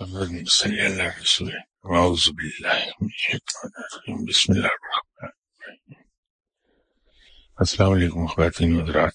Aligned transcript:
اللهم 0.00 0.44
صل 0.44 0.74
على 0.80 1.08
رسول 1.20 1.52
أعوذ 1.84 2.26
بالله 2.32 2.92
من 3.00 3.08
الشيطان 3.08 3.70
الرجيم 3.78 4.24
بسم 4.24 4.52
الله 4.52 4.68
الرحمن 4.68 5.28
الرحيم 5.28 6.04
السلام 7.58 7.92
علیکم 7.92 8.26
خواتین 8.26 8.80
حضرات 8.80 9.12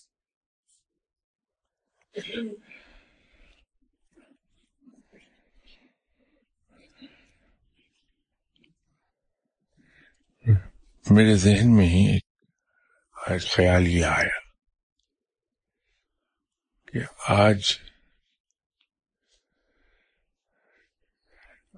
میرے 11.05 11.36
ذہن 11.36 11.75
میں 11.75 11.88
ہی 11.88 12.05
ایک 13.27 13.47
خیال 13.52 13.88
یہ 13.88 14.05
آیا 14.05 14.39
کہ 16.86 17.00
آج 17.27 17.77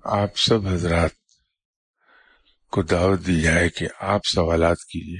آپ 0.03 0.37
سب 0.37 0.67
حضرات 0.67 1.11
کو 2.71 2.81
دعوت 2.81 3.19
دی 3.27 3.41
جائے 3.41 3.69
کہ 3.69 3.87
آپ 3.99 4.21
سوالات 4.25 4.77
کیجیے 4.79 5.19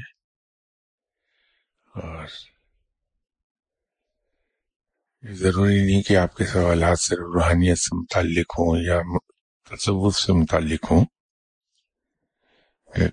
اور 1.96 2.26
یہ 5.24 5.34
ضروری 5.34 5.86
نہیں 5.86 6.02
کہ 6.02 6.18
آپ 6.18 6.36
کے 6.36 6.46
سوالات 6.46 7.00
صرف 7.00 7.20
روحانیت 7.20 7.78
سے 7.78 7.96
متعلق 7.96 8.60
ہوں 8.60 8.78
یا 8.82 9.00
تصوف 9.70 10.16
سے 10.16 10.34
متعلق 10.34 10.92
ہوں۔ 10.92 11.06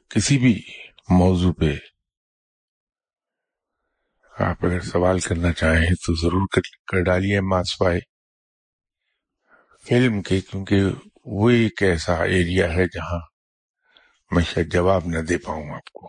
کسی 0.08 0.38
بھی 0.38 0.62
موضوع 1.08 1.52
پہ 1.52 1.76
آپ 4.38 4.64
اگر 4.64 4.80
سوال 4.80 5.20
کرنا 5.20 5.52
چاہیں 5.52 5.94
تو 5.94 6.14
ضرور 6.14 6.46
کر 6.48 7.02
ڈالیے 7.02 7.40
ماسوائے 7.40 8.00
فلم 9.84 10.22
کے، 10.22 10.40
کیونکہ 10.40 10.84
وہ 11.30 11.50
ایک 11.50 11.82
ایسا 11.82 12.14
ایریا 12.14 12.72
ہے 12.72 12.86
جہاں 12.86 13.20
میں 14.30 14.44
شاید 14.44 14.72
جواب 14.72 15.02
نہ 15.06 15.18
دے 15.18 15.38
پاؤں 15.38 15.70
آپ 15.70 15.92
کو۔ 15.92 16.08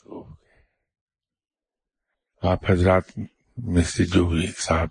تو 0.00 0.26
آپ 2.42 2.70
حضرات 2.70 3.02
میں 3.56 3.82
سے 3.82 4.04
جو 4.04 4.28
بھی 4.28 4.52
صاحب 4.56 4.88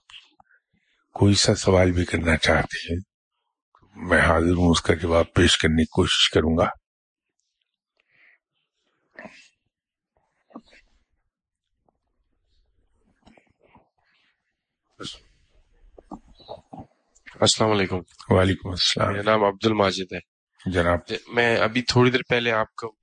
کوئی 1.14 1.34
سا 1.34 1.56
سوال 1.56 1.92
بھی 1.92 2.06
کرنا 2.06 2.38
چاہتے 2.38 2.94
ہیں، 2.94 3.00
میں 3.96 4.22
حاضر 4.22 4.54
ہوں، 4.58 4.72
اس 4.72 4.82
کا 4.82 4.94
جواب 4.94 5.26
پیش 5.34 5.58
کرنے 5.58 5.82
کی 5.82 5.86
کوشش 5.86 6.30
کروں 6.30 6.58
گا۔ 6.58 6.87
السلام 17.42 17.72
علیکم۔ 17.72 18.00
وعلیکم 18.30 18.70
السلام۔ 18.70 19.12
میرا 19.12 19.24
نام 19.24 19.44
عبد 19.44 19.66
الماجد 19.66 20.14
ہے۔ 20.14 20.20
جناب۔ 20.72 21.00
میں 21.28 21.58
ابھی 21.58 21.82
تھوڑی 21.82 22.12
دیر 22.12 22.20
پہلے 22.30 22.52
آپ 22.52 22.76
کو 22.76 22.96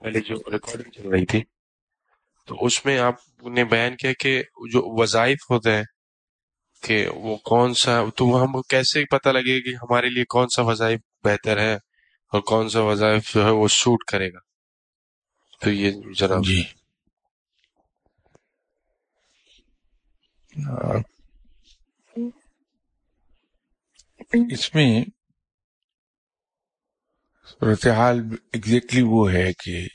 پہلے 0.00 0.20
جو 0.20 0.34
ریکارڈنگ 0.52 0.90
چل 0.90 1.08
رہی 1.08 1.26
تھی 1.26 1.42
تو 2.46 2.64
اس 2.64 2.84
میں 2.84 2.98
آپ 2.98 3.14
نے 3.42 3.64
بیان 3.64 3.96
کیا 3.96 4.12
کہ 4.20 4.42
جو 4.72 5.02
وظائف 5.02 5.50
ہوتے 5.50 5.76
ہیں 5.76 5.84
کہ 6.82 7.08
وہ 7.08 7.36
کون 7.36 7.74
سا 7.74 8.00
تو 8.16 8.44
ہم 8.44 8.62
کیسے 8.68 9.04
پتہ 9.04 9.28
لگے 9.28 9.60
کہ 9.60 9.74
ہمارے 9.76 10.08
لیے 10.08 10.24
کون 10.24 10.46
سا 10.56 10.62
وظائف 10.62 11.00
بہتر 11.24 11.58
ہے 11.58 11.74
اور 12.32 12.40
کون 12.40 12.68
سا 12.68 12.80
وظائف 12.80 13.34
جو 13.34 13.44
ہے 13.44 13.50
وہ 13.50 13.68
سوٹ 13.68 14.04
کرے 14.04 14.28
گا؟ 14.32 14.38
تو 15.60 15.70
یہ 15.70 15.92
ذرا 16.18 16.34
جی۔ 16.46 16.62
اس 24.32 24.74
میں 24.74 25.04
صورتحال 27.46 28.18
ایگزیکٹلی 28.52 29.02
وہ 29.02 29.32
ہے 29.32 29.52
کہ 29.52 29.86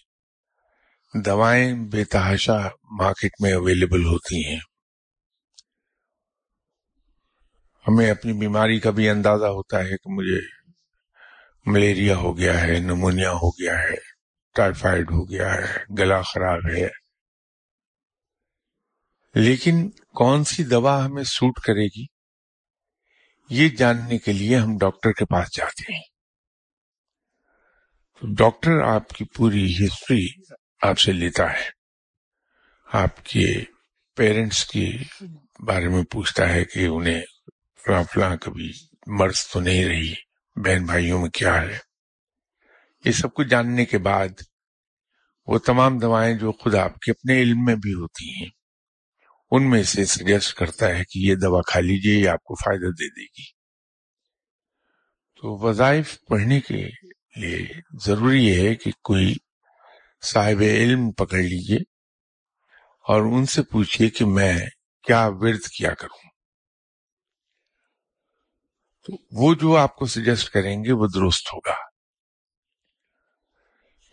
دوائیں 1.25 1.73
بے 1.73 2.03
تحاشا 2.03 2.57
مارکیٹ 2.91 3.31
میں 3.39 3.53
اویلیبل 3.53 4.05
ہوتی 4.05 4.45
ہیں۔ 4.45 4.59
ہمیں 7.87 8.11
اپنی 8.11 8.33
بیماری 8.33 8.79
کا 8.79 8.91
بھی 8.91 9.09
اندازہ 9.09 9.45
ہوتا 9.45 9.79
ہے 9.79 9.89
کہ 9.89 10.09
مجھے 10.09 10.39
ملیریا 11.65 12.15
ہو 12.15 12.37
گیا 12.37 12.61
ہے، 12.61 12.79
نمونیا 12.79 13.31
ہو 13.31 13.49
گیا 13.49 13.79
ہے 13.79 13.95
ٹائیفائڈ 14.55 15.11
ہو 15.11 15.29
گیا 15.29 15.53
ہے، 15.53 15.93
گلا 15.99 16.21
خراب 16.21 16.59
ہے۔ 16.75 16.87
لیکن 19.35 19.89
کون 19.89 20.43
سی 20.43 20.63
دوا 20.63 21.05
ہمیں 21.05 21.23
سوٹ 21.23 21.59
کرے 21.59 21.85
گی؟ 21.85 22.20
یہ 23.51 23.69
جاننے 23.69 24.17
کے 24.17 24.33
لیے 24.33 24.57
ہم 24.57 24.77
ڈاکٹر 24.77 25.11
کے 25.11 25.25
پاس 25.25 25.57
جاتے 25.57 25.93
ہیں۔ 25.93 26.01
تو 28.19 28.27
ڈاکٹر 28.33 28.81
آپ 28.81 29.09
کی 29.09 29.25
پوری 29.25 29.73
ہسٹری 29.73 30.27
آپ 30.81 30.99
سے 30.99 31.11
لیتا 31.11 31.53
ہے۔ 31.53 31.69
آپ 32.93 33.25
کے 33.25 33.63
پیرنٹس 34.15 34.65
کے 34.65 34.91
بارے 35.67 35.87
میں 35.87 36.03
پوچھتا 36.03 36.49
ہے 36.49 36.65
کہ 36.65 36.85
انہیں 36.85 37.21
فلاں 37.85 38.03
فلاں 38.03 38.35
کبھی 38.35 38.71
مرض 39.07 39.47
تو 39.53 39.59
نہیں 39.59 39.85
رہی۔ 39.85 40.13
بہن 40.55 40.85
بھائیوں 40.85 41.21
میں 41.21 41.29
کیا 41.29 41.61
ہے؟ 41.61 41.77
یہ 43.05 43.11
سب 43.11 43.33
کچھ 43.33 43.47
جاننے 43.47 43.85
کے 43.85 43.97
بعد 43.97 44.27
وہ 45.47 45.59
تمام 45.59 45.97
دوائیں 45.97 46.37
جو 46.37 46.51
خود 46.51 46.75
آپ 46.75 46.99
کے 46.99 47.11
اپنے 47.11 47.41
علم 47.41 47.65
میں 47.65 47.75
بھی 47.75 47.93
ہوتی 47.93 48.43
ہیں 48.43 48.60
ان 49.51 49.69
میں 49.69 49.83
سے 49.83 50.05
سجیسٹ 50.05 50.57
کرتا 50.57 50.87
ہے 50.87 51.03
کہ 51.03 51.19
یہ 51.19 51.35
دوا 51.35 51.61
کھا 51.61 51.79
لیجیے، 51.79 52.19
یہ 52.19 52.29
آپ 52.29 52.43
کو 52.43 52.55
فائدہ 52.55 52.85
دے 52.85 53.09
دے 53.09 53.23
گی۔ 53.23 53.61
تو 55.41 55.67
وظائف 55.67 56.17
پڑھنے 56.29 56.59
کے 56.59 56.89
لیے 57.35 57.79
ضروری 58.05 58.67
ہے 58.67 58.75
کہ 58.75 58.91
کوئی 58.91 59.35
صاحب 60.23 60.59
علم 60.61 61.11
پکڑ 61.11 61.37
لیجیے 61.37 61.77
اور 63.07 63.21
ان 63.21 63.45
سے 63.45 63.63
پوچھئے 63.63 64.09
کہ 64.09 64.25
میں 64.25 64.59
کیا 65.03 65.27
ورد 65.27 65.67
کیا 65.77 65.93
کروں۔ 65.93 66.29
تو 69.03 69.13
وہ 69.31 69.55
جو 69.55 69.77
آپ 69.77 69.95
کو 69.95 70.05
سجیسٹ 70.05 70.49
کریں 70.49 70.83
گے 70.83 70.91
وہ 70.91 71.07
درست 71.15 71.53
ہوگا۔ 71.53 71.75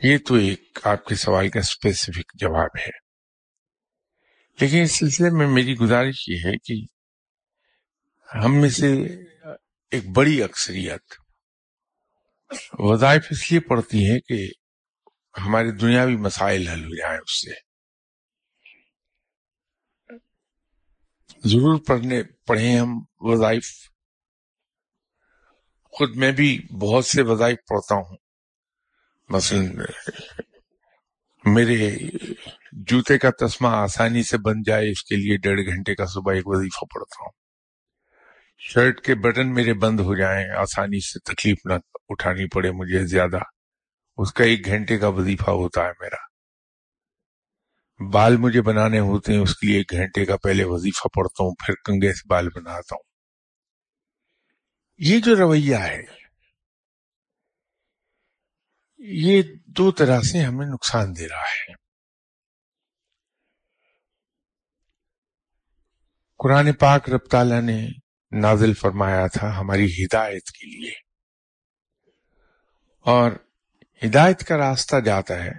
یہ 0.02 0.18
تو 0.18 0.34
ایک 0.34 0.78
آپ 0.84 1.04
کے 1.04 1.14
سوال 1.14 1.48
کا 1.48 1.60
اسپیسیفک 1.60 2.32
جواب 2.34 2.78
ہے۔ 2.78 3.07
لیکن 4.60 4.82
اس 4.82 4.98
سلسلے 4.98 5.30
میں 5.30 5.46
میری 5.46 5.76
گزارش 5.76 6.28
یہ 6.28 6.38
ہے 6.44 6.58
کہ 6.58 6.86
ہم 8.44 8.60
میں 8.60 8.68
سے 8.68 8.92
ایک 9.90 10.04
بڑی 10.14 10.42
اکثریت 10.42 11.02
وظائف 12.72 13.26
اس 13.30 13.50
لیے 13.50 13.60
پڑتی 13.60 14.10
ہے 14.10 14.20
کہ 14.20 14.50
ہمارے 15.40 15.70
دنیاوی 15.70 16.16
مسائل 16.16 16.68
حل 16.68 16.84
ہو 16.84 16.96
جائیں 16.96 17.18
اس 17.18 17.42
سے۔ 17.42 17.68
ضرور 21.48 21.80
پڑھنے، 21.86 22.22
پڑھیں 22.22 22.80
ہم 22.80 22.88
وظائف۔ 23.18 23.66
خود 25.84 26.16
میں 26.16 26.32
بھی 26.32 26.66
بہت 26.80 27.06
سے 27.06 27.22
وظائف 27.22 27.58
پڑھتا 27.68 27.94
ہوں۔ 27.94 28.16
مثلا 29.28 29.60
میرے 31.44 31.98
جوتے 32.86 33.18
کا 33.18 33.46
تسمہ 33.46 33.68
آسانی 33.68 34.22
سے 34.22 34.38
بن 34.38 34.62
جائے، 34.66 34.90
اس 34.90 35.04
کے 35.04 35.16
لیے 35.16 35.36
ڈیڑھ 35.36 35.60
گھنٹے 35.60 35.94
کا 35.94 36.06
صبح 36.06 36.34
ایک 36.34 36.46
وظیفہ 36.46 36.84
پڑھتا 36.94 37.24
ہوں۔ 37.24 37.30
شرٹ 38.58 39.00
کے 39.00 39.14
بٹن 39.14 39.54
میرے 39.54 39.74
بند 39.74 40.00
ہو 40.00 40.14
جائیں، 40.14 40.50
آسانی 40.50 41.00
سے 41.00 41.18
تکلیف 41.18 41.58
نہ 41.64 41.72
اٹھانی 42.08 42.48
پڑے 42.48 42.70
مجھے 42.70 43.06
زیادہ۔ 43.06 43.38
اس 44.16 44.32
کا 44.32 44.44
ایک 44.44 44.66
گھنٹے 44.66 44.98
کا 44.98 45.08
وظیفہ 45.08 45.50
ہوتا 45.50 45.84
ہے 45.84 45.90
میرا۔ 46.00 46.28
بال 48.12 48.36
مجھے 48.36 48.62
بنانے 48.62 48.98
ہوتے 48.98 49.32
ہیں، 49.32 49.40
اس 49.40 49.58
کے 49.58 49.66
لیے 49.66 49.78
ایک 49.78 49.90
گھنٹے 49.90 50.24
کا 50.24 50.36
پہلے 50.36 50.64
وظیفہ 50.64 51.08
پڑھتا 51.08 51.44
ہوں، 51.44 51.50
پھر 51.50 51.74
کنگے 51.84 52.12
سے 52.12 52.28
بال 52.28 52.48
بناتا 52.48 52.94
ہوں۔ 52.94 53.02
یہ 54.96 55.20
جو 55.20 55.36
رویہ 55.36 55.76
ہے، 55.76 56.02
یہ 58.98 59.42
دو 59.66 59.90
طرح 59.90 60.20
سے 60.20 60.38
ہمیں 60.38 60.66
نقصان 60.66 61.16
دے 61.18 61.28
رہا 61.28 61.42
ہے۔ 61.42 61.87
قرآن 66.38 66.72
پاک 66.72 67.10
رب 67.10 67.26
تعالیٰ 67.30 67.62
نے 67.62 67.88
نازل 68.32 68.74
فرمایا 68.74 69.26
تھا 69.26 69.60
ہماری 69.60 69.86
ہدایت 69.86 70.46
کے 70.46 70.66
لیے۔ 70.66 70.92
اور 73.00 73.32
ہدایت 74.04 74.46
کا 74.46 74.56
راستہ 74.56 75.00
جاتا 75.00 75.44
ہے۔ 75.44 75.52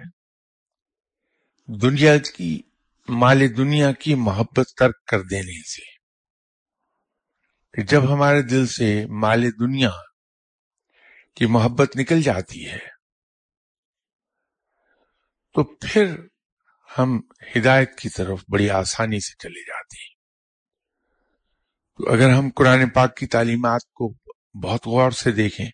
دنیا 1.66 2.18
کی، 2.18 2.62
مال 3.08 3.56
دنیا 3.56 3.92
کی 3.92 4.14
محبت 4.14 4.68
ترک 4.76 5.04
کر 5.04 5.22
دینے 5.22 5.62
سے۔ 5.62 5.82
کہ 7.72 7.82
جب 7.82 8.14
ہمارے 8.14 8.42
دل 8.42 8.66
سے 8.66 9.06
مال 9.06 9.50
دنیا 9.60 9.90
کی 11.36 11.46
محبت 11.46 11.96
نکل 11.96 12.22
جاتی 12.22 12.68
ہے، 12.68 13.00
تو 15.54 15.64
پھر 15.64 16.16
ہم 16.98 17.20
ہدایت 17.56 17.98
کی 17.98 18.08
طرف 18.08 18.44
بڑی 18.48 18.70
آسانی 18.70 19.20
سے 19.20 19.34
چلے 19.38 19.60
جاتے 19.60 19.76
ہیں۔ 19.76 19.79
تو 22.00 22.12
اگر 22.12 22.30
ہم 22.30 22.50
قرآن 22.56 22.88
پاک 22.88 23.16
کی 23.16 23.26
تعلیمات 23.26 23.80
کو 23.94 24.14
بہت 24.62 24.86
غور 24.86 25.10
سے 25.10 25.32
دیکھیں، 25.32 25.70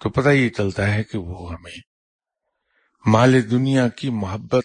تو 0.00 0.10
پتہ 0.10 0.28
یہ 0.28 0.48
چلتا 0.48 0.94
ہے 0.94 1.04
کہ 1.04 1.18
وہ 1.18 1.52
ہمیں 1.52 1.78
مال 3.06 3.50
دنیا 3.50 3.88
کی 3.88 4.10
محبت 4.10 4.64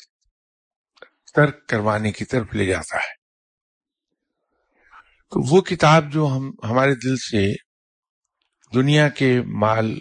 ترک 1.35 1.67
کروانے 1.67 2.11
کی 2.11 2.25
طرف 2.25 2.53
لے 2.53 2.65
جاتا 2.65 2.97
ہے۔ 2.97 3.13
تو 5.29 5.55
وہ 5.55 5.61
کتاب 5.61 6.11
جو 6.13 6.27
ہم، 6.27 6.51
ہمارے 6.63 6.95
دل 6.95 7.17
سے 7.17 7.53
دنیا 8.73 9.09
کے 9.09 9.41
مال 9.41 9.99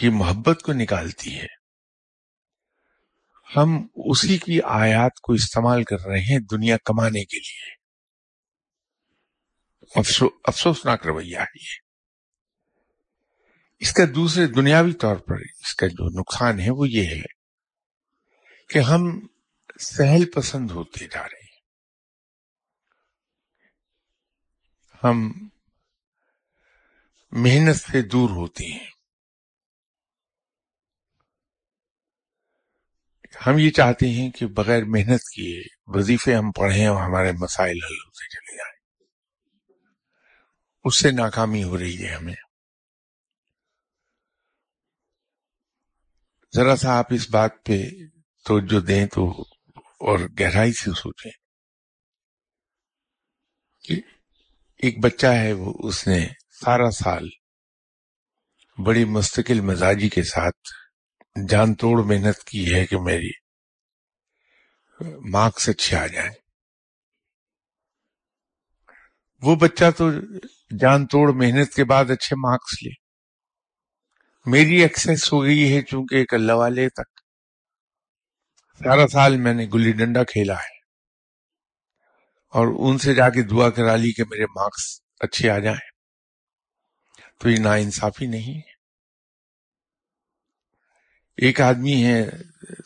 کی 0.00 0.08
محبت 0.08 0.62
کو 0.62 0.72
نکالتی 0.72 1.38
ہے، 1.38 1.46
ہم 3.56 3.86
اسی 3.94 4.38
کی 4.38 4.60
آیات 4.62 5.20
کو 5.22 5.32
استعمال 5.32 5.84
کر 5.84 6.00
رہے 6.06 6.20
ہیں 6.20 6.38
دنیا 6.38 6.76
کمانے 6.84 7.24
کے 7.24 7.36
لیے۔ 7.36 7.81
افسوسناک 9.94 11.06
رویہ 11.06 11.38
ہے 11.38 11.60
یہ۔ 11.60 11.82
اس 13.78 13.92
کا 13.92 14.02
دوسرے 14.14 14.46
دنیاوی 14.46 14.92
طور 14.92 15.16
پر 15.16 15.34
اس 15.34 15.74
کا 15.74 15.86
جو 15.86 16.20
نقصان 16.20 16.60
ہے 16.60 16.70
وہ 16.70 16.88
یہ 16.88 17.06
ہے 17.06 17.22
کہ 18.68 18.78
ہم 18.78 19.26
سہل 19.80 20.30
پسند 20.30 20.70
ہوتے 20.70 21.06
جا 21.06 21.22
رہے 21.22 21.44
ہیں۔ 21.44 21.52
ہم 25.04 25.32
محنت 27.32 27.76
سے 27.76 28.02
دور 28.02 28.30
ہوتے 28.30 28.64
ہیں۔ 28.64 28.86
ہم 33.46 33.58
یہ 33.58 33.70
چاہتے 33.70 34.08
ہیں 34.08 34.30
کہ 34.30 34.46
بغیر 34.46 34.84
محنت 34.84 35.20
کیے 35.34 35.62
وظیفے 35.86 36.34
ہم 36.34 36.52
پڑھیں 36.52 36.86
اور 36.86 37.02
ہمارے 37.02 37.32
مسائل 37.32 37.76
حل 37.76 37.98
ہوتے 38.06 38.28
چلے 38.28 38.56
جائیں۔ 38.56 38.71
اس 40.84 40.98
سے 41.00 41.10
ناکامی 41.10 41.62
ہو 41.64 41.78
رہی 41.78 42.04
ہے 42.04 42.14
ہمیں۔ 42.14 42.34
ذرا 46.56 46.76
سا 46.76 46.98
آپ 46.98 47.06
اس 47.10 47.30
بات 47.30 47.52
پہ 47.64 47.82
توجہ 48.44 48.80
دیں 48.80 49.06
تو 49.06 49.42
اور 49.78 50.18
گہرائی 50.40 50.72
سے 50.72 50.90
سوچیں 50.90 51.30
کہ 53.84 53.94
ایک 54.76 54.98
بچہ 55.04 55.26
ہے، 55.26 55.52
وہ 55.52 55.74
اس 55.88 56.08
نے 56.08 56.28
سارا 56.50 56.90
سال 56.90 57.28
بڑی 58.86 59.04
مستقل 59.04 59.60
مزاجی 59.60 60.08
کے 60.08 60.22
ساتھ 60.22 60.68
جان 61.50 61.74
توڑ 61.74 62.04
محنت 62.04 62.44
کی 62.44 62.74
ہے 62.74 62.86
کہ 62.86 62.96
میری 62.98 63.30
مارکس 65.30 65.68
اچھے 65.68 65.96
آ 65.96 66.06
جائیں۔ 66.06 66.30
وہ 69.42 69.56
بچہ 69.56 69.84
تو 69.96 70.10
جان 70.80 71.06
توڑ 71.06 71.32
محنت 71.32 71.74
کے 71.74 71.84
بعد 71.84 72.04
اچھے 72.10 72.36
مارکس 72.36 72.82
لے۔ 72.82 72.90
میری 74.46 74.82
ایکسس 74.82 75.32
ہو 75.32 75.42
گئی 75.42 75.76
ہے 75.76 75.82
چونکہ 75.82 76.14
ایک 76.14 76.34
اللہ 76.34 76.52
والے 76.52 76.88
تک۔ 76.88 77.20
سارا 78.84 79.08
سال 79.08 79.36
میں 79.36 79.54
نے 79.54 79.66
گلی 79.74 79.92
ڈنڈا 79.92 80.24
کھیلا 80.24 80.54
ہے۔ 80.54 80.82
اور 82.50 82.92
ان 82.92 82.98
سے 82.98 83.14
جا 83.14 83.30
کے 83.30 83.42
دعا 83.42 83.70
کرا 83.70 83.96
لی 83.96 84.12
کہ 84.12 84.24
میرے 84.24 84.44
مارکس 84.44 85.00
اچھے 85.20 85.50
آ 85.50 85.58
جائیں۔ 85.58 85.90
تو 87.38 87.50
یہ 87.50 87.58
نا 87.58 87.74
انصافی 87.74 88.26
نہیں 88.26 88.54
ہے۔ 88.54 88.72
ایک 91.36 91.60
آدمی 91.60 92.04
ہے، 92.04 92.30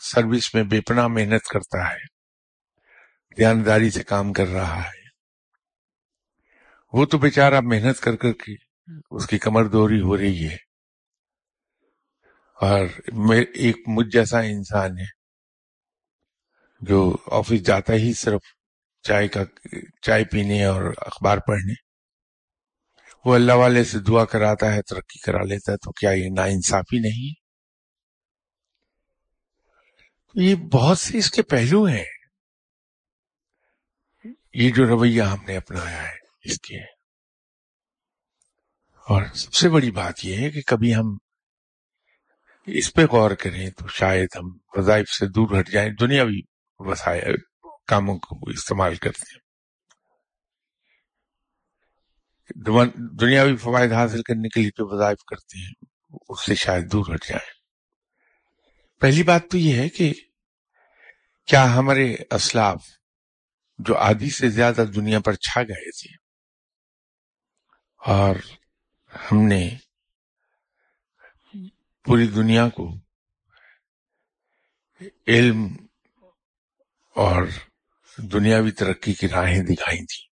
سروس 0.01 0.53
میں 0.53 0.63
بے 0.63 0.81
پناہ 0.81 1.07
محنت 1.07 1.43
کرتا 1.43 1.89
ہے۔ 1.91 2.17
دیانداری 3.37 3.89
سے 3.89 4.03
کام 4.03 4.33
کر 4.33 4.47
رہا 4.47 4.83
ہے۔ 4.83 4.96
وہ 6.97 7.05
تو 7.05 7.17
بیچارہ 7.17 7.59
محنت 7.59 7.99
کر 7.99 8.15
کر 8.15 8.31
کے 8.31 8.55
اس 9.11 9.27
کی 9.27 9.37
کمر 9.37 9.65
دوری 9.65 10.01
ہو 10.01 10.17
رہی 10.17 10.47
ہے۔ 10.47 10.55
اور 12.61 12.87
ایک 13.53 13.77
مجھ 13.87 14.07
جیسا 14.07 14.39
انسان 14.39 14.97
ہے 14.97 15.05
جو 16.81 17.15
آفس 17.31 17.63
جاتا 17.63 17.93
ہی 17.93 18.13
صرف 18.13 18.41
چائے 19.01 19.27
کا 19.27 19.43
چائے 20.01 20.23
پینے 20.25 20.65
اور 20.65 20.93
اخبار 20.97 21.37
پڑھنے۔ 21.37 21.73
وہ 23.25 23.35
اللہ 23.35 23.53
والے 23.53 23.83
سے 23.83 23.99
دعا 23.99 24.25
کراتا 24.25 24.73
ہے 24.73 24.81
ترقی 24.81 25.19
کرا 25.19 25.43
لیتا 25.43 25.71
ہے 25.71 25.77
تو 25.77 25.91
کیا 25.91 26.11
یہ 26.11 26.29
نا 26.35 26.43
انصافی 26.43 26.99
نہیں 26.99 27.33
یہ 30.33 30.55
بہت 30.55 30.97
سے 30.97 31.17
اس 31.17 31.31
کے 31.31 31.41
پہلو 31.41 31.85
ہیں۔ 31.85 32.05
یہ 34.53 34.71
جو 34.71 34.87
رویہ 34.87 35.21
ہم 35.21 35.45
نے 35.47 35.57
اپنایا 35.57 36.03
ہے۔ 36.03 36.26
اس 36.47 36.59
کے 36.59 36.83
اور 39.07 39.23
سب 39.33 39.53
سے 39.53 39.69
بڑی 39.69 39.91
بات 39.91 40.25
یہ 40.25 40.37
ہے 40.37 40.49
کہ 40.49 40.61
کبھی 40.67 40.95
ہم 40.95 41.17
اس 42.67 42.93
پہ 42.93 43.01
غور 43.01 43.31
کریں 43.31 43.69
تو 43.69 43.87
شاید 43.87 44.27
ہم 44.35 44.57
وظائف 44.73 45.09
سے 45.09 45.25
دور 45.25 45.59
ہٹ 45.59 45.69
جائیں، 45.69 45.89
دنیاوی 45.99 46.41
وسائل، 46.79 47.35
کاموں 47.87 48.19
کو 48.19 48.49
استعمال 48.49 48.95
کرتے 48.95 49.33
ہیں۔ 49.33 49.47
دنیاوی 53.21 53.55
فوائد 53.55 53.91
حاصل 53.91 54.21
کرنے 54.23 54.49
کے 54.49 54.61
لیے 54.61 54.69
جو 54.69 54.95
وظائف 54.95 55.17
کرتے 55.23 55.57
ہیں، 55.59 55.73
اس 56.29 56.45
سے 56.45 56.55
شاید 56.55 56.91
دور 56.91 57.05
ہٹ 57.15 57.25
جائیں۔ 57.27 57.51
پہلی 59.01 59.23
بات 59.23 59.41
تو 59.51 59.57
یہ 59.57 59.81
ہے 59.81 59.89
کہ 59.89 60.13
کیا 61.47 61.75
ہمارے 61.75 62.15
اسلاف 62.31 62.83
جو 63.79 63.97
آدھی 63.97 64.29
سے 64.29 64.49
زیادہ 64.49 64.85
دنیا 64.95 65.19
پر 65.19 65.33
چھا 65.33 65.61
گئے 65.61 65.91
تھے 65.91 66.26
اور 68.07 68.35
ہم 69.13 69.47
نے 69.47 69.69
پوری 72.05 72.27
دنیا 72.27 72.69
کو 72.69 72.93
علم 75.27 75.67
اور 77.15 77.43
دنیاوی 78.17 78.71
ترقی 78.71 79.13
کی 79.13 79.27
راہیں 79.27 79.63
دکھائی 79.63 80.05
تھی 80.05 80.27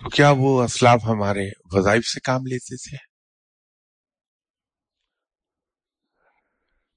تو 0.00 0.08
کیا 0.08 0.30
وہ 0.36 0.62
اسلاف 0.62 1.00
ہمارے 1.04 1.50
وظائف 1.72 2.04
سے 2.04 2.20
کام 2.20 2.46
لیتے 2.46 2.76
تھے؟ 2.76 2.96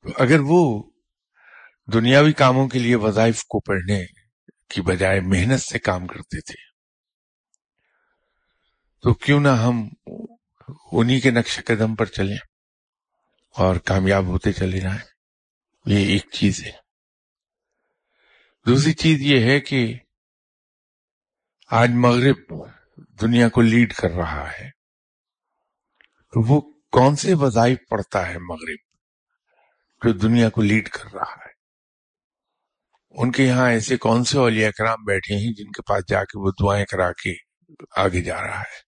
تو 0.03 0.23
اگر 0.23 0.39
وہ 0.39 0.83
دنیاوی 1.93 2.33
کاموں 2.33 2.67
کے 2.67 2.79
لیے 2.79 2.95
وظائف 2.95 3.43
کو 3.43 3.59
پڑھنے 3.59 4.05
کی 4.69 4.81
بجائے 4.81 5.19
محنت 5.19 5.59
سے 5.59 5.79
کام 5.79 6.07
کرتے 6.07 6.41
تھے 6.41 6.76
تو 9.01 9.13
کیوں 9.13 9.39
نہ 9.39 9.47
ہم 9.47 9.89
انہی 10.91 11.19
کے 11.19 11.31
نقش 11.31 11.59
قدم 11.65 11.95
پر 11.95 12.05
چلیں 12.05 12.37
اور 13.55 13.75
کامیاب 13.75 14.25
ہوتے 14.25 14.53
چلے 14.53 14.79
جائیں؟ 14.79 14.99
یہ 15.85 16.05
ایک 16.05 16.29
چیز 16.31 16.63
ہے۔ 16.65 16.71
دوسری 18.65 18.93
چیز 18.93 19.21
یہ 19.21 19.43
ہے 19.43 19.59
کہ 19.59 19.97
آج 21.71 21.89
مغرب 21.89 22.37
دنیا 23.21 23.49
کو 23.49 23.61
لیڈ 23.61 23.93
کر 23.93 24.11
رہا 24.11 24.51
ہے۔ 24.51 24.69
تو 26.31 26.41
وہ 26.47 26.61
کون 26.91 27.15
سے 27.15 27.33
وظائف 27.33 27.77
پڑتا 27.89 28.27
ہے 28.27 28.37
مغرب 28.37 28.79
جو 30.03 30.11
دنیا 30.11 30.49
کو 30.49 30.61
لیڈ 30.61 30.89
کر 30.89 31.13
رہا 31.13 31.31
ہے؟ 31.31 31.57
ان 33.09 33.31
کے 33.31 33.43
یہاں 33.43 33.69
ایسے 33.69 33.97
کون 33.97 34.23
سے 34.23 34.37
اولیاء 34.37 34.69
کرام 34.77 35.03
بیٹھے 35.03 35.35
ہیں 35.35 35.53
جن 35.53 35.71
کے 35.71 35.81
پاس 35.81 36.03
جا 36.07 36.23
کے 36.23 36.39
وہ 36.39 36.51
دعائیں 36.61 36.85
کرا 36.85 37.11
کے 37.11 37.33
آگے 37.95 38.21
جا 38.21 38.41
رہا 38.41 38.59
ہے؟ 38.59 38.86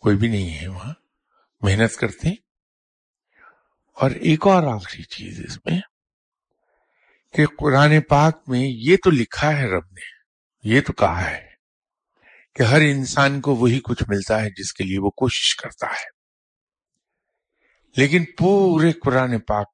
کوئی 0.00 0.16
بھی 0.16 0.28
نہیں 0.28 0.58
ہے 0.58 0.68
وہاں۔ 0.68 0.94
محنت 1.60 1.96
کرتے 1.96 2.28
اور 3.92 4.10
ایک 4.10 4.46
اور 4.46 4.62
آخری 4.62 5.02
چیز 5.02 5.40
اس 5.44 5.58
میں 5.64 5.80
کہ 7.32 7.46
قرآن 7.46 8.00
پاک 8.00 8.42
میں 8.46 8.62
یہ 8.64 8.96
تو 8.96 9.10
لکھا 9.10 9.56
ہے 9.56 9.66
رب 9.66 9.84
نے، 9.84 10.06
یہ 10.62 10.80
تو 10.80 10.92
کہا 10.92 11.30
ہے 11.30 11.48
کہ 12.54 12.62
ہر 12.62 12.80
انسان 12.80 13.40
کو 13.40 13.56
وہی 13.56 13.80
کچھ 13.84 14.02
ملتا 14.08 14.42
ہے 14.42 14.50
جس 14.50 14.72
کے 14.72 14.84
لیے 14.84 14.98
وہ 14.98 15.10
کوشش 15.10 15.56
کرتا 15.56 15.86
ہے۔ 15.86 16.20
لیکن 17.96 18.24
پورے 18.38 18.92
قرآن 18.92 19.38
پاک 19.38 19.68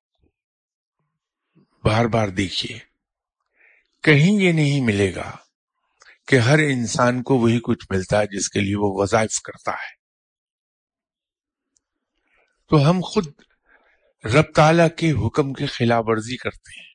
بار 1.84 2.04
بار 2.04 2.28
دیکھیے، 2.28 2.78
کہیں 4.02 4.40
یہ 4.40 4.52
نہیں 4.52 4.80
ملے 4.80 5.14
گا 5.14 5.36
کہ 6.28 6.36
ہر 6.36 6.58
انسان 6.58 7.22
کو 7.22 7.38
وہی 7.38 7.60
کچھ 7.62 7.86
ملتا 7.90 8.20
ہے 8.20 8.26
جس 8.26 8.48
کے 8.48 8.60
لیے 8.60 8.76
وہ 8.76 8.92
وظائف 8.94 9.40
کرتا 9.40 9.72
ہے۔ 9.72 9.95
تو 12.68 12.90
ہم 12.90 13.00
خود 13.00 13.26
رب 14.24 14.52
تعالی 14.54 14.82
کے 14.96 15.12
حکم 15.12 15.52
کی 15.52 15.66
خلاف 15.66 16.04
ورزی 16.06 16.36
کرتے 16.36 16.80
ہیں۔ 16.80 16.94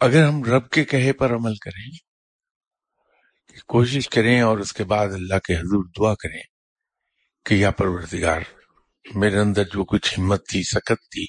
اگر 0.00 0.26
ہم 0.26 0.44
رب 0.44 0.70
کے 0.70 0.84
کہے 0.84 1.12
پر 1.12 1.30
عمل 1.30 1.56
کریں، 1.56 1.90
کہ 3.48 3.60
کوشش 3.66 4.08
کریں 4.08 4.40
اور 4.40 4.58
اس 4.58 4.72
کے 4.72 4.84
بعد 4.84 5.08
اللہ 5.08 5.38
کے 5.38 5.56
حضور 5.56 5.84
دعا 5.84 6.14
کریں 6.14 6.42
کہ 7.44 7.54
یا 7.54 7.70
پروردگار، 7.70 8.40
میرے 9.14 9.38
اندر 9.38 9.64
جو 9.64 9.84
کچھ 9.84 10.20
ہمت 10.20 10.46
تھی، 10.48 10.62
سکت 10.62 11.10
تھی، 11.10 11.26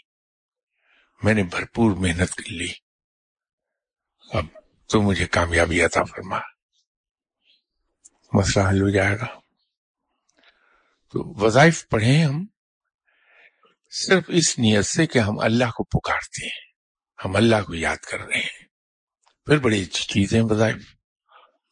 میں 1.24 1.34
نے 1.34 1.44
بھرپور 1.44 1.92
محنت 1.92 2.36
کر 2.36 2.52
لی۔ 2.52 2.74
اب 4.34 4.46
تو 4.88 5.02
مجھے 5.02 5.28
کامیابی 5.28 5.82
عطا 5.82 6.04
فرما۔ 6.04 6.40
مسئلہ 8.34 8.70
حل 8.70 8.82
ہو 8.82 8.90
جائے 8.90 9.16
گا۔ 9.16 9.49
تو 11.10 11.46
وظائف 11.46 11.90
پڑھیں 11.90 12.26
ہم 12.26 12.46
صرف 13.90 14.24
اس 14.28 14.60
نیت 14.60 14.86
سے 14.86 15.08
کہ 15.08 15.20
ہم 15.20 15.40
اللہ 15.40 15.66
کو 15.66 15.84
پکارتے 15.84 16.46
ہیں 16.46 16.72
ہم 17.26 17.36
اللہ 17.36 17.56
کو 17.68 17.76
یاد 17.76 17.98
کر 17.98 18.18
رہے 18.18 18.40
ہیں۔ 18.40 18.66
پھر 19.46 19.58
بڑی 19.58 19.82
اچھی 19.84 20.06
چیزیں 20.06 20.42
وظائف 20.42 20.76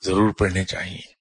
ضرور 0.04 0.34
پڑھنے 0.34 0.64
چاہیے۔ 0.66 1.18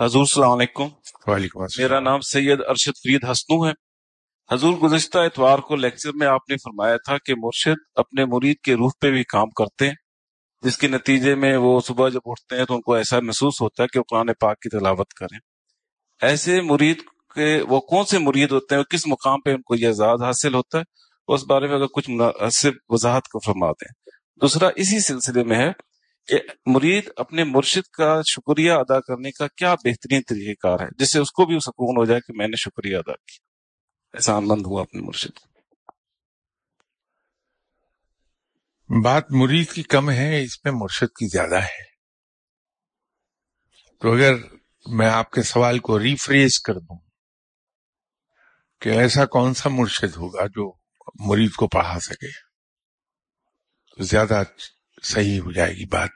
حضور 0.00 0.20
السلام 0.20 0.50
علیکم۔ 0.50 0.88
وعلیکم 1.26 1.60
السلام۔ 1.60 1.88
میرا 1.88 2.00
نام 2.00 2.20
سید 2.20 2.58
ارشد 2.68 2.98
فرید 2.98 3.24
ہسنو 3.30 3.68
ہے۔ 3.68 3.72
حضور 4.54 4.72
گزشتہ 4.72 5.18
اتوار 5.18 5.58
کو 5.58 5.76
لیکچر 5.76 6.10
میں 6.14 6.26
آپ 6.26 6.50
نے 6.50 6.56
فرمایا 6.56 6.96
تھا 6.96 7.18
کہ 7.18 7.34
مرشد 7.34 7.82
اپنے 7.94 8.24
مرید 8.24 8.56
کے 8.60 8.74
روح 8.74 8.90
پہ 9.00 9.10
بھی 9.10 9.24
کام 9.24 9.50
کرتے 9.50 9.88
ہیں۔ 9.88 10.05
جس 10.66 10.78
کے 10.78 10.88
نتیجے 10.88 11.34
میں 11.34 11.56
وہ 11.56 11.80
صبح 11.80 12.08
جب 12.08 12.20
اٹھتے 12.24 12.56
ہیں 12.56 12.64
تو 12.64 12.74
ان 12.74 12.80
کو 12.80 12.94
ایسا 12.94 13.20
محسوس 13.20 13.60
ہوتا 13.60 13.82
ہے 13.82 13.88
کہ 13.88 13.98
وہ 13.98 14.04
قرآن 14.08 14.26
پاک 14.40 14.60
کی 14.60 14.68
تلاوت 14.68 15.14
کریں۔ 15.14 15.38
ایسے 16.22 16.60
مرید 16.60 16.98
کے 17.34 17.62
وہ 17.68 17.80
کون 17.80 18.04
سے 18.04 18.18
مرید 18.18 18.52
ہوتے 18.52 18.74
ہیں 18.76 18.82
کس 18.82 19.06
مقام 19.06 19.40
پہ 19.40 19.50
ان 19.50 19.62
کو 19.62 19.74
یہ 19.74 19.86
اعزاز 19.86 20.22
حاصل 20.22 20.54
ہوتا 20.54 20.78
ہے؟ 20.78 20.82
اس 21.28 21.44
بارے 21.44 21.66
میں 21.66 21.74
اگر 21.74 21.86
کچھ 21.86 22.10
مناسب 22.10 22.70
وضاحت 22.88 23.28
کو 23.28 23.38
فرماتے 23.38 23.84
ہیں۔ 23.84 24.10
دوسرا 24.40 24.68
اسی 24.76 25.00
سلسلے 25.00 25.44
میں 25.44 25.56
ہے 25.56 25.70
کہ 26.26 26.38
مرید 26.66 27.10
اپنے 27.16 27.44
مرشد 27.44 27.90
کا 27.90 28.20
شکریہ 28.30 28.72
ادا 28.72 29.00
کرنے 29.00 29.30
کا 29.30 29.46
کیا 29.46 29.74
بہترین 29.74 30.22
طریقہ 30.28 30.68
کار 30.68 30.80
ہے، 30.80 30.88
جس 30.98 31.12
سے 31.12 31.18
اس 31.18 31.32
کو 31.32 31.46
بھی 31.46 31.58
سکون 31.58 31.96
ہو 31.96 32.04
جائے 32.04 32.20
کہ 32.20 32.32
میں 32.36 32.48
نے 32.48 32.56
شکریہ 32.56 32.96
ادا 32.96 33.12
کیا۔ 33.12 33.38
احسان 34.14 34.48
مند 34.48 34.66
ہوا 34.66 34.82
اپنے 34.82 35.00
مرشد۔ 35.00 35.55
بات 39.04 39.24
مرید 39.30 39.72
کی 39.72 39.82
کم 39.82 40.10
ہے، 40.10 40.42
اس 40.42 40.64
میں 40.64 40.72
مرشد 40.72 41.06
کی 41.06 41.28
زیادہ 41.28 41.62
ہے۔ 41.62 41.84
تو 44.00 44.12
اگر 44.12 44.34
میں 44.86 45.06
آپ 45.06 45.30
کے 45.30 45.42
سوال 45.42 45.78
کو 45.78 45.98
ریفریز 45.98 46.58
کر 46.58 46.74
دوں 46.74 46.98
کہ 48.80 48.88
ایسا 48.88 49.26
کون 49.26 49.54
سا 49.54 49.68
مرشد 49.68 50.16
ہوگا 50.16 50.46
جو 50.46 50.72
مرید 51.14 51.52
کو 51.52 51.68
پڑھا 51.68 52.00
سکے، 52.00 52.30
تو 53.90 54.04
زیادہ 54.04 54.42
صحیح 55.02 55.40
ہو 55.40 55.52
جائے 55.52 55.72
گی 55.72 55.86
بات۔ 55.86 56.10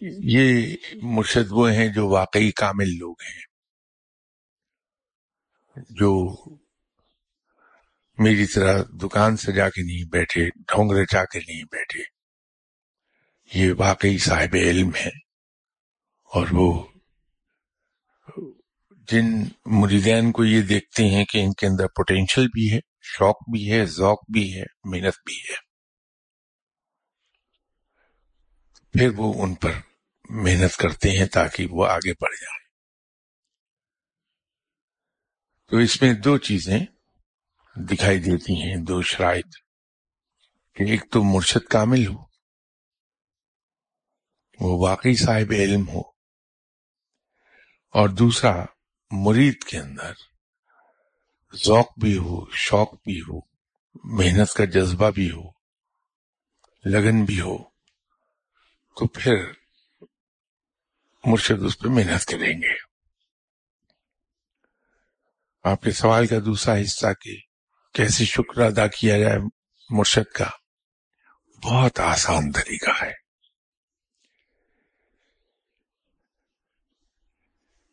یہ 0.00 0.76
مرشد 1.02 1.46
وہ 1.50 1.70
ہیں 1.70 1.88
جو 1.88 2.08
واقعی 2.08 2.50
کامل 2.50 2.88
لوگ 2.98 3.14
ہیں، 3.22 3.42
جو 5.90 6.10
میری 8.22 8.46
طرح 8.46 8.82
دکان 8.82 9.36
سے 9.36 9.52
جا 9.52 9.68
کے 9.68 9.82
نہیں 9.82 10.08
بیٹھے 10.08 10.44
ڈھونگ 10.44 10.92
رچا 10.92 11.24
کے 11.24 11.38
نہیں 11.38 11.64
بیٹھے۔ 11.64 12.02
یہ 13.54 13.72
واقعی 13.78 14.18
صاحب 14.18 14.54
علم 14.54 14.90
ہے۔ 14.94 15.10
اور 16.34 16.46
وہ 16.52 16.86
جن 18.90 19.24
مریدین 19.66 20.32
کو 20.32 20.44
یہ 20.44 20.62
دیکھتے 20.62 21.04
ہیں 21.04 21.24
کہ 21.24 21.38
ان 21.38 21.52
کے 21.52 21.66
اندر 21.66 21.86
پوٹینشل 21.86 22.46
بھی 22.46 22.72
ہے، 22.72 22.78
شوق 23.02 23.36
بھی 23.50 23.72
ہے، 23.72 23.84
ذوق 23.84 24.30
بھی 24.32 24.56
ہے، 24.56 24.64
محنت 24.84 25.14
بھی 25.26 25.38
ہے۔ 25.38 25.56
پھر 28.98 29.08
وہ 29.16 29.42
ان 29.42 29.54
پر 29.54 29.72
محنت 30.30 30.76
کرتے 30.76 31.10
ہیں 31.10 31.26
تاکہ 31.26 31.66
وہ 31.70 31.86
آگے 31.86 32.12
بڑھ 32.12 32.36
جائیں۔ 32.40 32.68
تو 35.68 35.76
اس 35.76 36.02
میں 36.02 36.12
دو 36.14 36.38
چیزیں 36.38 36.78
دکھائی 37.76 38.18
دیتی 38.18 38.62
ہیں، 38.62 38.76
دو 38.76 39.02
شرائط۔ 39.02 39.46
کہ 40.74 40.82
ایک 40.82 41.10
تو 41.10 41.22
مرشد 41.22 41.68
کامل 41.68 42.06
ہو، 42.06 42.24
وہ 44.60 44.88
واقعی 44.88 45.14
صاحب 45.14 45.50
علم 45.50 45.88
ہو، 45.88 46.00
اور 47.90 48.08
دوسرا 48.08 48.64
مرید 49.10 49.62
کے 49.62 49.78
اندر 49.78 50.12
ذوق 51.64 51.98
بھی 51.98 52.16
ہو، 52.16 52.50
شوق 52.50 52.94
بھی 52.94 53.20
ہو، 53.20 53.40
محنت 54.04 54.54
کا 54.54 54.64
جذبہ 54.64 55.10
بھی 55.10 55.30
ہو، 55.30 55.50
لگن 56.84 57.24
بھی 57.24 57.40
ہو۔ 57.40 57.70
تو 58.96 59.06
پھر 59.06 59.52
مرشد 61.24 61.62
اس 61.62 61.78
پہ 61.78 61.88
محنت 61.88 62.26
کریں 62.26 62.62
گے۔ 62.62 62.74
آپ 65.64 65.82
کے 65.82 65.90
سوال 65.90 66.26
کا 66.26 66.36
دوسرا 66.44 66.80
حصہ 66.82 67.06
کہ 67.20 67.49
کیسے 67.92 68.24
شکر 68.24 68.60
ادا 68.60 68.86
کیا 68.86 69.18
جائے 69.18 69.38
مرشد 69.90 70.32
کا؟ 70.32 70.50
بہت 71.64 72.00
آسان 72.00 72.52
طریقہ 72.52 73.04
ہے۔ 73.04 73.12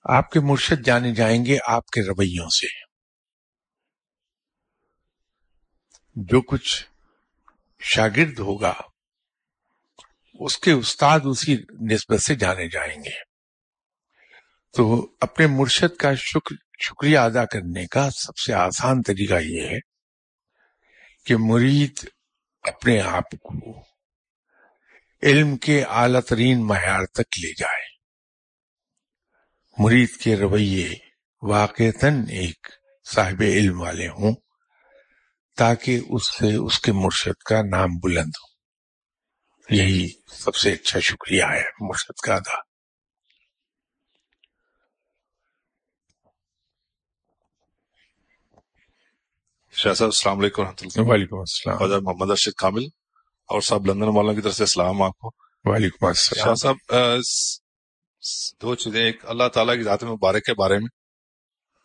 آپ 0.04 0.32
کے 0.32 0.40
مرشد 0.40 0.86
جانے 0.86 1.14
جائیں 1.14 1.46
گے 1.46 1.58
آپ 1.68 1.88
کے 1.88 2.02
رویوں 2.02 2.50
سے۔ 2.50 2.68
جو 6.16 6.42
کچھ 6.42 6.86
شاگرد 7.80 8.40
ہوگا، 8.40 8.74
اس 10.34 10.58
کے 10.58 10.72
استاد 10.72 11.20
اسی 11.26 11.58
نسبت 11.94 12.22
سے 12.22 12.36
جانے 12.36 12.68
جائیں 12.68 13.04
گے۔ 13.04 13.24
تو 14.72 15.14
اپنے 15.22 15.48
مرشد 15.48 15.96
کا 15.98 16.16
شکر 16.16 16.56
شکریہ 16.78 17.18
ادا 17.18 17.46
کرنے 17.46 17.88
کا 17.88 18.10
سب 18.10 18.38
سے 18.38 18.54
آسان 18.54 19.02
طریقہ 19.02 19.34
یہ 19.34 19.68
ہے 19.68 19.80
کہ 21.26 21.36
مرید 21.40 22.10
اپنے 22.62 23.02
آپ 23.02 23.32
کو 23.32 23.80
علم 25.24 25.58
کے 25.58 25.84
اعلی 25.84 26.22
ترین 26.22 26.68
معیار 26.68 27.06
تک 27.06 27.40
لے 27.44 27.54
جائے۔ 27.54 27.88
مرید 29.78 30.10
کے 30.10 30.36
رویے 30.36 30.96
واقعتاً 31.42 32.30
ایک 32.30 32.68
صاحب 33.14 33.42
علم 33.42 33.82
والے 33.82 34.08
ہوں 34.08 34.36
تاکہ 35.58 36.00
اس 36.10 36.38
سے 36.38 36.56
اس 36.56 36.80
کے 36.80 36.92
مرشد 36.92 37.44
کا 37.44 37.62
نام 37.62 37.90
بلند 38.04 38.32
ہو۔ 38.42 38.58
یہی 39.76 40.08
سب 40.32 40.56
سے 40.56 40.74
اچھا 40.74 41.00
شکریہ 41.00 41.44
ہے 41.44 41.64
مرشد 41.80 42.20
کا 42.20 42.36
ادا۔ 42.36 42.67
شاہ 49.84 49.94
صاحب 49.94 50.08
السلام 50.08 50.40
علیکم 50.40 50.62
ورحمۃ 50.62 50.88
اللہ 50.96 51.12
وعلیکم 51.12 51.38
السلام۔ 51.38 51.78
خواجہ 51.78 51.96
محمد 52.02 52.30
ارشد 52.30 52.52
کامل 52.58 52.84
اور 53.48 53.62
صاحب 53.62 53.86
لندن 53.86 54.08
مولانا 54.08 54.36
کی 54.36 54.42
طرف 54.42 54.54
سے 54.54 54.64
السلام 54.64 55.02
آپ 55.02 55.18
کو۔ 55.18 55.32
وعلیکم 55.64 55.98
شاہ 56.02 56.08
السلام 56.08 56.56
صاحب 56.56 56.76
س- 57.24 57.62
س- 58.22 58.62
دو 58.62 58.76
چیزیں۔ 58.76 59.04
ایک 59.04 59.18
اللہ 59.24 59.48
تعالیٰ 59.54 59.76
کی 59.76 59.84
ذات 59.84 60.04
مبارک 60.04 60.44
کے 60.44 60.54
بارے 60.54 60.78
میں۔ 60.78 60.88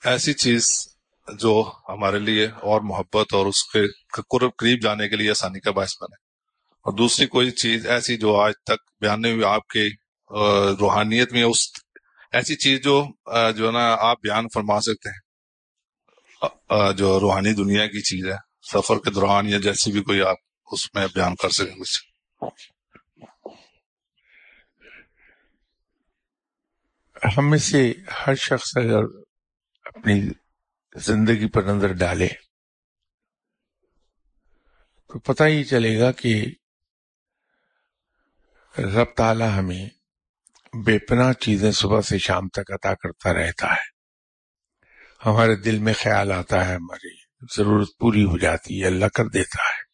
ایسی 0.05 0.33
چیز 0.33 0.89
جو 1.39 1.73
ہمارے 1.89 2.19
لیے 2.19 2.47
اور 2.47 2.81
محبت 2.81 3.35
اور 3.35 3.47
اس 3.47 3.65
کے 3.65 3.81
قرب 4.29 4.51
قریب 4.59 4.83
جانے 4.83 5.09
کے 5.09 5.17
لیے 5.17 5.31
آسانی 5.31 5.61
کا 5.61 5.71
باعث 5.71 5.93
بنے۔ 6.01 6.17
اور 6.71 6.93
دوسری 6.93 7.27
کوئی 7.27 7.51
چیز 7.51 7.87
ایسی 7.87 8.17
جو 8.17 8.37
آج 8.37 8.53
تک 8.67 8.91
بیان 9.01 9.23
نہیں 9.23 9.33
ہوئی 9.33 9.45
آپ 9.45 9.67
کے 9.67 9.87
آ، 10.31 10.39
روحانیت 10.81 11.33
میں 11.33 11.43
اس 11.43 11.69
ایسی 12.33 12.57
چیز 12.57 12.83
جو 12.83 13.07
جو 13.57 13.71
نا 13.71 13.97
آپ 13.99 14.17
بیان 14.23 14.47
فرما 14.55 14.81
سکتے 14.81 15.09
ہیں۔ 15.09 15.22
جو 16.99 17.19
روحانی 17.21 17.53
دنیا 17.55 17.87
کی 17.87 18.03
چیز 18.03 18.27
ہے، 18.27 18.37
سفر 18.73 18.99
کے 18.99 19.11
دوران 19.11 19.49
یا 19.49 19.59
جیسی 19.59 19.93
بھی 19.93 20.03
کوئی 20.03 20.23
آپ 20.23 20.39
اس 20.71 20.95
میں 20.95 21.07
بیان 21.15 21.35
کر 21.35 21.51
سکیں 21.51 21.75
کچھ 21.75 22.01
ہم 27.37 27.51
میں 27.51 27.59
سے 27.59 27.93
ہر 28.27 28.35
شخص 28.35 28.77
اگر 28.77 29.05
اپنی 29.85 30.21
زندگی 30.95 31.49
پر 31.49 31.63
نظر 31.63 31.93
ڈالے، 31.93 32.29
تو 35.11 35.19
پتہ 35.19 35.45
ہی 35.45 35.63
چلے 35.65 35.99
گا 36.01 36.11
کہ 36.13 36.35
رب 38.95 39.15
تعالی 39.17 39.45
ہمیں 39.57 39.89
بے 40.73 40.99
پناہ 40.99 41.33
چیزیں 41.33 41.71
صبح 41.73 42.01
سے 42.01 42.19
شام 42.19 42.49
تک 42.49 42.73
عطا 42.73 42.95
کرتا 42.95 43.33
رہتا 43.35 43.73
ہے۔ 43.73 43.91
ہمارے 45.27 45.57
دل 45.57 45.79
میں 45.79 45.93
خیال 45.99 46.33
آتا 46.33 46.69
ہے، 46.69 46.75
ہماری 46.75 47.23
ضرورت 47.57 47.89
پوری 47.99 48.25
ہو 48.25 48.39
جاتی 48.39 48.83
ہے، 48.83 48.87
اللہ 48.87 49.07
کر 49.07 49.25
دیتا 49.25 49.63
ہے۔ 49.63 49.93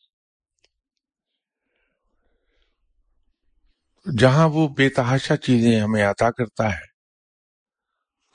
جہاں 4.19 4.49
وہ 4.49 4.69
بے 4.69 4.89
تحاشا 4.89 5.37
چیزیں 5.37 5.81
ہمیں 5.81 6.05
عطا 6.05 6.31
کرتا 6.31 6.75
ہے، 6.75 6.87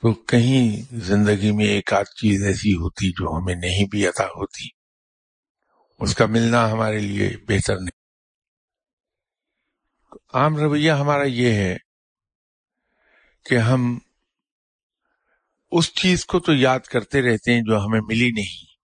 تو 0.02 0.14
کہیں 0.14 0.94
زندگی 0.94 1.52
میں 1.52 1.66
ایک 1.66 1.92
آدھ 1.92 2.04
چیز 2.04 2.46
ایسی 2.46 2.74
ہوتی 2.74 3.10
جو 3.10 3.38
ہمیں 3.38 3.54
نہیں 3.54 3.88
بھی 3.90 4.06
عطا 4.06 4.24
ہوتی۔ 4.24 4.68
اس 6.00 6.14
کا 6.14 6.26
ملنا 6.26 6.72
ہمارے 6.72 6.98
لیے 6.98 7.36
بہتر 7.48 7.76
نہیں۔ 7.76 8.04
عام 10.34 10.56
رویہ 10.56 10.92
ہمارا 10.92 11.24
یہ 11.24 11.52
ہے 11.52 11.76
کہ 13.44 13.58
ہم 13.58 13.98
اس 15.78 15.94
چیز 15.94 16.26
کو 16.26 16.40
تو 16.40 16.54
یاد 16.54 16.80
کرتے 16.80 17.22
رہتے 17.22 17.54
ہیں 17.54 17.60
جو 17.60 17.80
ہمیں 17.80 18.00
ملی 18.00 18.30
نہیں۔ 18.30 18.74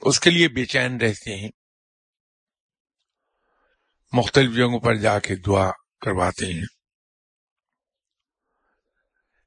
اس 0.00 0.20
کے 0.20 0.30
لیے 0.30 0.48
بے 0.48 0.64
چین 0.64 0.96
رہتے 1.00 1.36
ہیں۔ 1.36 1.50
مختلف 4.12 4.56
جگہوں 4.56 4.80
پر 4.80 4.94
جا 4.94 5.18
کے 5.18 5.36
دعا 5.36 5.70
کرواتے 6.00 6.46
ہیں۔ 6.46 6.64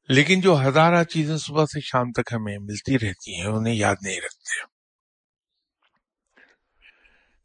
لیکن 0.10 0.42
جو 0.42 0.68
ہزارہ 0.68 1.04
چیزیں 1.04 1.38
صبح 1.38 1.66
سے 1.66 1.80
شام 1.82 2.12
تک 2.12 2.34
ہمیں 2.34 2.58
ملتی 2.62 2.96
رہتی 2.96 3.36
ہیں، 3.36 3.46
انہیں 3.46 3.75
یاد 3.75 3.96
نہیں 4.01 4.22
رکھتے۔ 4.22 4.62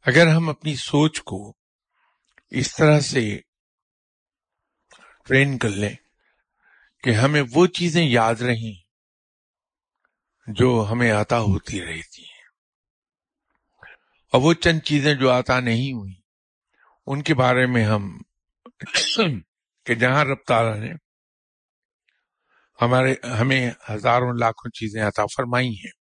اگر 0.05 0.27
ہم 0.27 0.49
اپنی 0.49 0.75
سوچ 0.75 1.21
کو 1.21 1.53
اس 2.51 2.75
طرح 2.75 2.99
سے 2.99 3.39
ٹرین 5.25 5.57
کر 5.57 5.69
لیں 5.69 6.04
کہ 7.05 7.11
ہمیں 7.11 7.43
وہ 7.53 7.67
چیزیں 7.67 8.05
یاد 8.05 8.35
رہیں 8.35 8.73
جو 10.47 10.87
ہمیں 10.91 11.11
عطا 11.11 11.39
ہوتی 11.39 11.81
رہتی 11.81 12.21
ہیں 12.21 12.43
اور 14.31 14.41
وہ 14.41 14.53
چند 14.53 14.79
چیزیں 14.79 15.13
جو 15.13 15.31
عطا 15.31 15.59
نہیں 15.59 15.93
ہوئی، 15.93 16.13
ان 17.05 17.23
کے 17.23 17.33
بارے 17.33 17.65
میں 17.65 17.85
ہم 17.85 18.21
کہ 19.85 19.95
جہاں 19.95 20.25
رب 20.25 20.37
تعالیٰ 20.47 20.79
نے 20.79 20.93
ہمارے، 22.81 23.15
ہمیں 23.39 23.71
ہزاروں 23.91 24.33
لاکھوں 24.33 24.71
چیزیں 24.71 25.03
عطا 25.03 25.25
فرمائی 25.35 25.69
ہیں۔ 25.69 25.91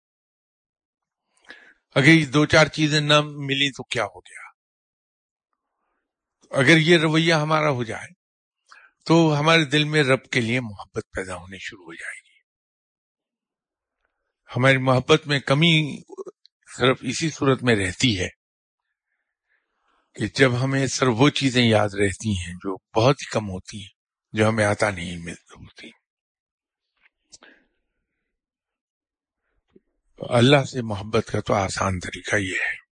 اگر 1.95 2.09
یہ 2.09 2.27
دو 2.27 2.47
چار 2.47 2.67
چیزیں 2.67 3.01
نہ 3.01 3.21
ملی 3.21 3.73
تو 3.73 3.83
کیا 3.83 4.05
ہو 4.05 4.21
گیا؟ 4.21 4.45
اگر 6.51 6.77
یہ 6.77 6.99
رویہ 6.99 7.35
ہمارا 7.35 7.71
ہو 7.71 7.85
جائے 7.85 8.24
تو 9.05 9.41
ہمارے 9.41 9.65
دل 9.65 9.85
میں 9.85 10.03
رب 10.03 10.25
کے 10.25 10.41
لیے 10.41 10.61
محبت 10.61 11.05
پیدا 11.13 11.37
ہونی 11.37 11.59
شروع 11.59 11.85
ہو 11.85 11.95
جائے 11.95 12.19
گی۔ 12.19 12.35
ہماری 14.57 14.79
محبت 14.79 15.27
میں 15.27 15.41
کمی 15.41 16.03
صرف 16.77 16.99
اسی 17.03 17.31
صورت 17.31 17.63
میں 17.63 17.77
رہتی 17.77 18.21
ہے 18.21 18.29
کہ 20.15 20.27
جب 20.27 20.65
ہمیں 20.65 20.87
صرف 20.87 21.09
وہ 21.09 21.29
چیزیں 21.29 21.65
یاد 21.65 21.89
رہتی 22.01 22.39
ہیں 22.39 22.53
جو 22.53 22.77
بہت 22.77 23.23
ہی 23.23 23.31
کم 23.31 23.51
ہوتی 23.51 23.83
ہیں، 23.83 23.89
جو 24.33 24.49
ہمیں 24.49 24.65
آتا 24.65 24.91
نہیں 24.91 25.17
ہوتی۔ 25.17 25.91
اللہ 30.19 30.65
سے 30.65 30.83
محبت 30.83 31.27
کا 31.33 31.41
تو 31.41 31.55
آسان 31.55 31.99
طریقہ 31.99 32.37
یہ 32.37 32.55
ہے۔ 32.55 32.85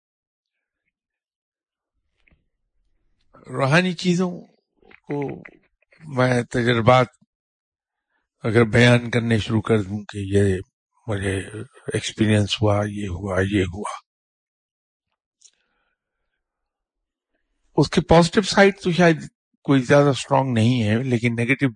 روحانی 3.57 3.93
چیزوں 3.93 4.31
کو 4.81 5.43
میں 6.05 6.43
تجربات 6.43 7.07
اگر 8.43 8.65
بیان 8.65 9.11
کرنے 9.11 9.39
شروع 9.39 9.61
کر 9.61 9.83
دوں 9.83 10.05
کہ 10.05 10.19
یہ 10.19 10.59
مجھے 11.07 11.37
ایکسپیرینس 11.95 12.63
ہوا، 12.63 12.85
یہ 12.89 13.09
ہوا 13.09 13.41
یہ 13.51 13.63
ہوا۔ 13.63 13.91
اس 17.77 17.91
کے 17.91 18.01
پازیٹو 18.01 18.43
سائڈ 18.43 18.75
تو 18.85 18.93
شاید 18.93 19.17
کوئی 19.63 19.83
زیادہ 19.83 20.09
اسٹرانگ 20.09 20.55
نہیں 20.55 20.83
ہے، 20.83 21.03
لیکن 21.03 21.37
نیگیٹو 21.37 21.67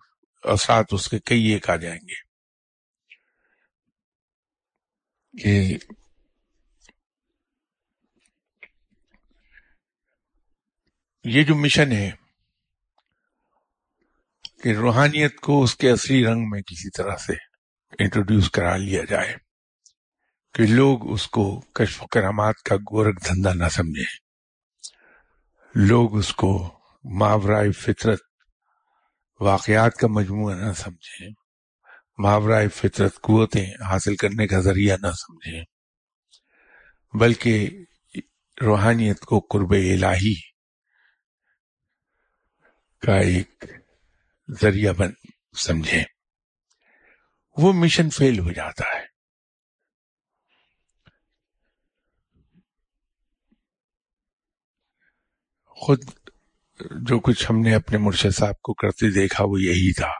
اثرات 0.42 0.86
اس 0.90 1.08
کے 1.08 1.18
کئی 1.18 1.44
ایک 1.44 1.70
آ 1.70 1.76
جائیں 1.76 2.00
گے۔ 2.00 2.34
کہ 5.42 5.78
یہ 11.24 11.42
جو 11.42 11.54
مشن 11.54 11.92
ہے 11.92 12.10
کہ 14.64 14.76
روحانیت 14.76 15.40
کو 15.40 15.62
اس 15.62 15.76
کے 15.76 15.90
اصلی 15.90 16.26
رنگ 16.26 16.48
میں 16.48 16.62
کسی 16.62 16.90
طرح 16.90 17.16
سے 17.16 17.32
انٹروڈیوس 17.98 18.50
کرا 18.50 18.76
لیا 18.76 19.04
جائے 19.08 19.36
کہ 20.54 20.66
لوگ 20.66 21.12
اس 21.12 21.26
کو 21.26 21.60
کشف 21.60 22.02
و 22.02 22.06
کرامات 22.06 22.54
کا 22.56 22.76
گورکھ 22.76 23.28
دھندا 23.28 23.54
نہ 23.54 23.68
سمجھیں۔ 23.68 24.16
لوگ 25.74 26.18
اس 26.18 26.34
کو 26.34 26.78
ماورائے 27.04 27.72
فطرت 27.72 28.18
واقعات 29.40 29.94
کا 29.94 30.06
مجموعہ 30.06 30.54
نہ 30.54 30.72
سمجھیں۔ 30.72 31.30
ماورائے 32.18 32.68
فطرت 32.68 33.20
قوتیں 33.20 33.70
حاصل 33.90 34.16
کرنے 34.16 34.46
کا 34.46 34.60
ذریعہ 34.60 34.96
نہ 35.02 35.10
سمجھیں۔ 35.10 35.64
بلکہ 37.12 37.70
روحانیت 38.62 39.20
کو 39.20 39.40
قرب 39.40 39.70
الہی 39.70 40.34
کا 42.98 43.16
ایک 43.16 43.64
ذریعہ 44.48 44.92
بن 44.92 45.10
سمجھیں۔ 45.58 46.04
وہ 47.56 47.72
مشن 47.72 48.10
فیل 48.10 48.38
ہو 48.38 48.52
جاتا 48.52 48.84
ہے۔ 48.84 49.14
خود 55.66 56.04
جو 56.80 57.20
کچھ 57.20 57.50
ہم 57.50 57.60
نے 57.60 57.74
اپنے 57.74 57.98
مرشد 57.98 58.36
صاحب 58.36 58.60
کو 58.62 58.74
کرتے 58.74 59.10
دیکھا، 59.10 59.44
وہ 59.44 59.60
یہی 59.60 59.92
تھا 59.92 60.10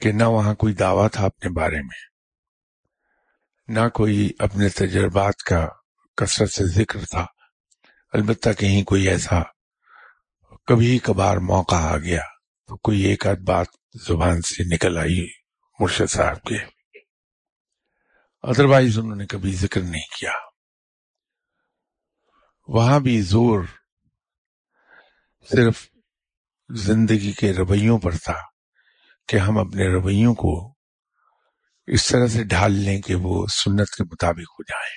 کہ 0.00 0.12
نہ 0.12 0.24
وہاں 0.24 0.54
کوئی 0.54 0.74
دعویٰ 0.74 1.08
تھا 1.12 1.26
اپنے 1.26 1.50
بارے 1.50 1.82
میں، 1.82 2.14
نہ 3.68 3.88
کوئی 3.88 4.30
اپنے 4.38 4.68
تجربات 4.68 5.36
کا 5.36 5.68
کثرت 6.16 6.50
سے 6.50 6.64
ذکر 6.64 7.04
تھا۔ 7.10 7.26
البتہ 8.12 8.50
کہیں 8.58 8.84
کوئی 8.84 9.08
ایسا 9.08 9.42
کبھی 10.66 10.98
کبھار 10.98 11.36
موقع 11.36 11.76
آ 11.76 11.96
گیا۔ 11.96 12.33
تو 12.66 12.76
کوئی 12.76 13.00
ایک 13.00 13.26
آدھ 13.26 13.42
بات 13.42 13.66
زبان 14.08 14.42
سے 14.42 14.74
نکل 14.74 14.98
آئی 14.98 15.30
مرشد 15.80 16.10
صاحب 16.10 16.42
کے۔ 16.42 16.56
ادروائز 18.42 18.98
انہوں 18.98 19.16
نے 19.16 19.26
کبھی 19.26 19.52
ذکر 19.52 19.80
نہیں 19.80 20.18
کیا۔ 20.20 20.32
وہاں 22.68 23.00
بھی 23.00 23.20
زور 23.20 23.64
صرف 25.50 25.88
زندگی 26.68 27.32
کے 27.32 27.52
رویوں 27.52 27.98
پر 27.98 28.10
تھا 28.10 28.36
کہ 29.28 29.36
ہم 29.36 29.58
اپنے 29.58 29.88
رویوں 29.88 30.34
کو 30.34 30.74
اس 31.86 32.08
طرح 32.08 32.26
سے 32.26 32.44
ڈھال 32.44 32.72
لیں 32.72 33.02
کہ 33.02 33.14
وہ 33.14 33.46
سنت 33.46 33.90
کے 33.90 34.04
مطابق 34.04 34.50
ہو 34.50 34.62
جائیں۔ 34.62 34.96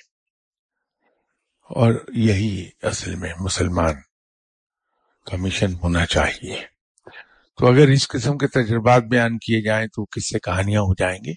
اور 1.63 2.05
یہی 2.13 2.69
اصل 2.81 3.15
میں 3.15 3.33
مسلمان 3.39 3.95
کا 5.25 5.37
مشن 5.37 5.73
ہونا 5.73 6.05
چاہیے۔ 6.05 6.76
تو 7.57 7.67
اگر 7.67 7.87
اس 7.87 8.07
قسم 8.07 8.37
کے 8.37 8.47
تجربات 8.47 9.03
بیان 9.03 9.37
کیے 9.37 9.61
جائیں 9.61 9.87
تو 9.87 10.05
کس 10.05 10.29
سے 10.29 10.39
کہانیاں 10.39 10.81
ہو 10.81 10.93
جائیں 10.93 11.19
گے 11.25 11.31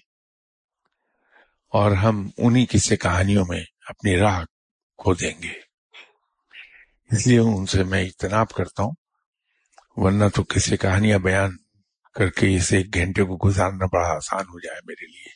اور 1.73 1.91
ہم 1.91 2.29
انہی 2.37 2.65
قصے 2.65 2.97
کہانیوں 2.97 3.45
میں 3.49 3.63
اپنی 3.89 4.17
راہ 4.17 4.43
کھو 4.97 5.13
دیں 5.13 5.41
گے؟ 5.43 5.53
اس 7.11 7.27
لیے 7.27 7.39
ان 7.39 7.65
سے 7.65 7.83
میں 7.83 8.01
اجتناب 8.01 8.49
کرتا 8.49 8.83
ہوں 8.83 8.91
ورنہ 9.95 10.23
تو 10.35 10.43
کسی 10.43 10.77
کہانیاں 10.77 11.19
بیان 11.19 11.51
کر 12.15 12.29
کے 12.29 12.55
اسے 12.55 12.77
ایک 12.77 12.93
گھنٹے 12.93 13.23
کو 13.23 13.47
گزارنا 13.47 13.85
بڑا 13.85 14.07
آسان 14.07 14.45
ہو 14.45 14.59
جائے 14.59 14.79
میرے 14.85 15.07
لیے۔ 15.07 15.29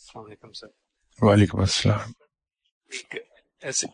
السلام 0.00 0.24
علیکم 0.24 0.52
سر۔ 0.52 0.66
وعلیکم 1.20 1.60
السلام۔ 1.60 2.21
ایک 2.92 3.14
ایسے 3.62 3.86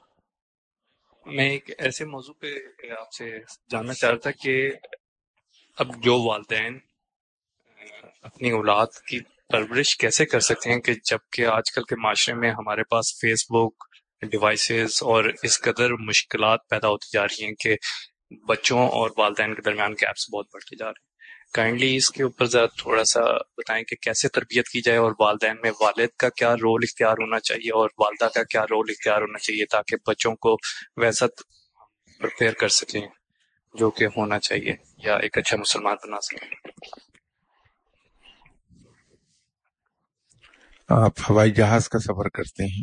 میں 1.27 1.49
ایک 1.51 1.71
ایسے 1.79 2.05
موضوع 2.05 2.35
پہ 2.35 2.55
آپ 2.91 3.13
سے 3.13 3.39
جاننا 3.71 3.95
چاہ 3.95 4.11
رہا 4.11 4.19
تھا 4.19 4.31
کہ 4.31 4.71
اب 5.79 6.05
جو 6.05 6.23
والدین 6.23 6.79
اپنی 8.23 8.51
اولاد 8.51 8.87
کی 9.07 9.21
پرورش 9.49 9.97
کیسے 9.97 10.27
کر 10.27 10.41
سکتے 10.41 10.73
ہیں 10.73 10.81
کہ 10.81 10.95
جبکہ 10.95 11.47
آج 11.47 11.71
کل 11.73 11.83
کے 11.83 11.97
معاشرے 11.97 12.35
میں 12.35 12.51
ہمارے 12.51 12.83
پاس 12.85 13.15
فیس 13.21 13.47
بک، 13.51 13.85
ڈیوائسز 14.23 15.03
اور 15.03 15.25
اس 15.43 15.61
قدر 15.61 15.93
مشکلات 15.93 16.69
پیدا 16.69 16.89
ہوتی 16.89 17.09
جا 17.13 17.25
رہی 17.25 17.45
ہیں 17.45 17.55
کہ 17.55 17.77
بچوں 18.49 18.89
اور 18.89 19.11
والدین 19.19 19.55
کے 19.55 19.63
درمیان 19.63 19.93
گیپس 19.93 20.31
بہت 20.35 20.47
بڑھتے 20.53 20.77
جا 20.77 20.87
رہے 20.87 21.01
ہیں۔ 21.01 21.08
کائنڈلی 21.55 21.97
اس 21.97 22.11
کے 22.11 22.23
اوپر 22.23 22.45
ذرا 22.45 22.67
تھوڑا 22.67 23.05
سا 23.05 23.21
بتائیں 23.57 23.85
کہ 23.85 23.97
کیسے 23.97 24.29
تربیت 24.29 24.69
کی 24.69 24.81
جائے 24.81 24.99
اور 24.99 25.13
والدین 25.21 25.57
میں 25.63 25.71
والد 25.81 26.09
کا 26.19 26.29
کیا 26.29 26.55
رول 26.55 26.81
اختیار 26.83 27.13
ہونا 27.13 27.41
چاہیے 27.41 27.71
اور 27.71 27.91
والدہ 27.99 28.29
کا 28.35 28.43
کیا 28.45 28.65
رول 28.65 28.87
اختیار 28.89 29.21
ہونا 29.21 29.39
چاہیے 29.39 29.67
تاکہ 29.67 29.97
بچوں 30.07 30.37
کو 30.37 30.57
ویسا 30.97 31.27
پرپیئر 32.21 32.53
کر 32.53 32.69
سکیں 32.69 33.07
جو 33.75 33.91
کہ 33.91 34.05
ہونا 34.05 34.39
چاہیے 34.39 34.73
یا 35.05 35.17
ایک 35.17 35.39
اچھا 35.39 35.57
مسلمان 35.57 35.97
بنا 36.07 36.21
سکیں۔ 36.21 36.49
آپ 40.89 41.13
ہوائی 41.31 41.51
جہاز 41.51 41.89
کا 41.89 41.99
سفر 41.99 42.29
کرتے 42.29 42.65
ہیں۔ 42.65 42.83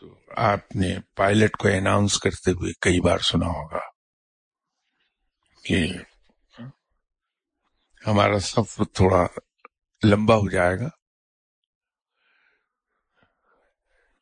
تو 0.00 0.18
آپ 0.36 0.76
نے 0.76 0.96
پائلٹ 1.14 1.56
کو 1.56 1.68
اناؤنس 1.68 2.18
کرتے 2.18 2.50
ہوئے 2.50 2.72
کئی 2.80 3.00
بار 3.00 3.18
سنا 3.18 3.46
ہوگا۔ 3.46 3.95
کہ 5.66 5.86
ہمارا 8.06 8.38
سفر 8.38 8.84
تھوڑا 8.84 9.26
لمبا 10.02 10.34
ہو 10.34 10.50
جائے 10.50 10.78
گا۔ 10.78 10.88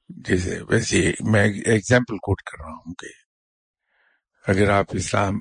جیسے 0.08 0.58
ویسے 0.68 1.10
میں 1.20 1.44
ایگزامپل 1.44 2.16
کوٹ 2.16 2.42
کر 2.42 2.62
رہا 2.64 2.72
ہوں 2.72 2.94
کہ 2.94 3.12
اگر 4.50 4.70
آپ 4.70 4.86
اسلام، 4.92 5.38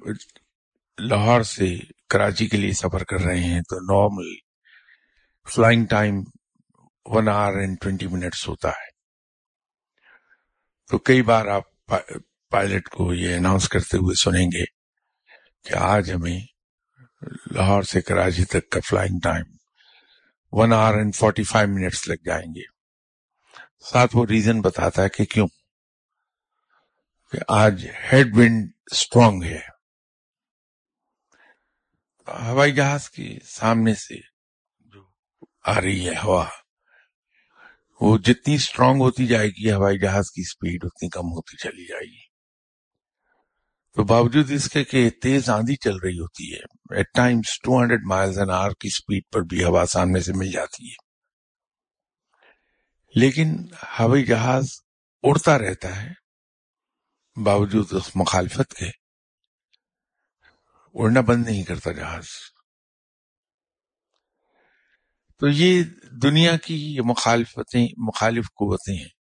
لاہور 0.98 1.42
سے 1.42 1.66
کراچی 2.10 2.48
کے 2.48 2.58
لیے 2.58 2.72
سفر 2.72 3.04
کر 3.04 3.20
رہے 3.20 3.40
ہیں 3.40 3.62
تو 3.62 3.80
normal 3.82 4.34
flying 5.48 5.86
time 5.86 6.16
one 7.06 7.30
hour 7.30 7.54
and 7.54 7.78
twenty 7.82 8.08
minutes 8.08 8.48
ہوتا 8.48 8.70
ہے۔ 8.70 8.92
تو 10.90 10.98
کئی 10.98 11.22
بار 11.22 11.46
آپ 11.48 11.96
پائلٹ 12.50 12.90
کو 12.90 13.14
یہ 13.14 13.36
اناؤنس 13.36 13.70
کرتے 13.70 13.98
ہوئے 13.98 14.16
سنیں 14.16 14.46
گے 14.46 14.64
کہ 15.64 15.74
آج 15.76 16.12
ہمیں 16.12 16.40
لاہور 17.52 17.84
سے 17.84 18.02
کراچی 18.02 18.46
تک 18.46 18.70
کا 18.70 18.80
flying 18.90 19.20
time 19.24 19.44
one 20.52 20.74
hour 20.74 20.94
and 20.94 21.16
forty 21.16 21.44
five 21.44 21.70
minutes 21.70 22.08
لگ 22.08 22.24
جائیں 22.26 22.56
گے۔ 22.56 22.62
ساتھ 23.90 24.16
وہ 24.16 24.26
ریزن 24.26 24.62
بتاتا 24.62 25.04
ہے 25.04 25.10
کہ 25.10 25.26
کیوں؟ 25.26 25.48
کہ 27.32 27.38
آج 27.48 27.88
ہیڈ 28.14 28.38
ونڈ 28.38 28.72
اسٹرانگ 28.92 29.44
ہے۔ 29.44 29.74
ہوائی 32.28 32.72
جہاز 32.72 33.10
کے 33.10 33.38
سامنے 33.46 33.94
سے 33.94 34.16
جو 34.80 35.08
آ 35.66 35.82
رہی 35.82 36.10
ہے 36.10 36.14
ہوا، 36.24 36.50
وہ 38.02 38.18
جتنی 38.18 38.56
اسٹرانگ 38.56 39.02
ہوتی 39.02 39.28
جائے 39.28 39.48
گی، 39.48 39.72
ہوائی 39.72 40.00
جہاز 40.00 40.32
کی 40.32 40.42
اسپیڈ 40.42 40.80
اتنی 40.84 41.10
کم 41.10 41.32
ہوتی 41.32 41.58
چلی 41.58 41.86
جائے 41.86 42.12
گی۔ 42.12 42.23
تو 43.94 44.04
باوجود 44.04 44.52
اس 44.52 44.70
کے 44.70 44.84
کہ 44.84 45.10
تیز 45.10 45.50
آندھی 45.50 45.76
چل 45.76 45.96
رہی 45.98 46.20
ہوتی 46.20 46.54
ہے 46.54 46.96
eight 46.98 47.06
times 47.14 47.60
two 47.62 47.82
hundred 47.82 48.02
miles 48.06 48.40
an 48.40 48.50
hour 48.50 48.70
کی 48.70 48.88
اسپیڈ 48.88 49.24
پر 49.32 49.42
بھی 49.42 49.64
ہوا 49.64 49.86
سامنے 49.86 50.20
سے 50.20 50.34
مل 50.34 50.52
جاتی 50.52 50.92
ہے۔ 50.92 51.14
لیکن 53.16 53.56
ہوائی 54.00 54.26
جہاز 54.26 54.68
اڑتا 55.24 55.60
رہتا 55.60 56.04
ہے، 56.04 56.10
باوجود 57.44 57.94
اس 57.94 58.16
مخالفت 58.16 58.74
کے 58.74 58.90
اڑنا 60.94 61.22
بند 61.22 61.46
نہیں 61.46 61.64
کرتا 61.64 61.92
جہاز۔ 61.92 62.26
تو 65.40 65.48
یہ 65.48 65.84
دنیا 66.12 66.58
کی 66.58 66.96
یہ 66.96 67.02
مخالفتیں، 67.06 67.88
مخالف 67.98 68.46
قوتیں 68.46 68.98
ہیں۔ 68.98 69.23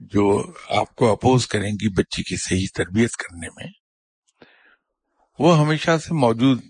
جو 0.00 0.52
آپ 0.68 0.94
کو 0.94 1.12
اپوز 1.12 1.46
کریں 1.46 1.70
گی 1.70 1.88
بچی 1.88 2.22
کی 2.22 2.36
صحیح 2.36 2.66
تربیت 2.74 3.10
کرنے 3.10 3.48
میں، 3.48 3.66
وہ 5.38 5.58
ہمیشہ 5.58 5.98
سے 5.98 6.14
موجود 6.14 6.62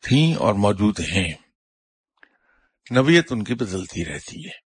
تھیں 0.00 0.34
اور 0.34 0.54
موجود 0.54 1.00
ہیں۔ 1.00 1.32
نویت 2.90 3.32
ان 3.32 3.44
کی 3.44 3.54
بدلتی 3.54 4.04
رہتی 4.04 4.46
ہے۔ 4.46 4.66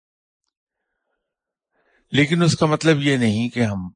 لیکن 2.12 2.42
اس 2.42 2.56
کا 2.56 2.66
مطلب 2.66 2.96
یہ 3.00 3.16
نہیں 3.16 3.48
کہ 3.48 3.60
ہم 3.60 3.90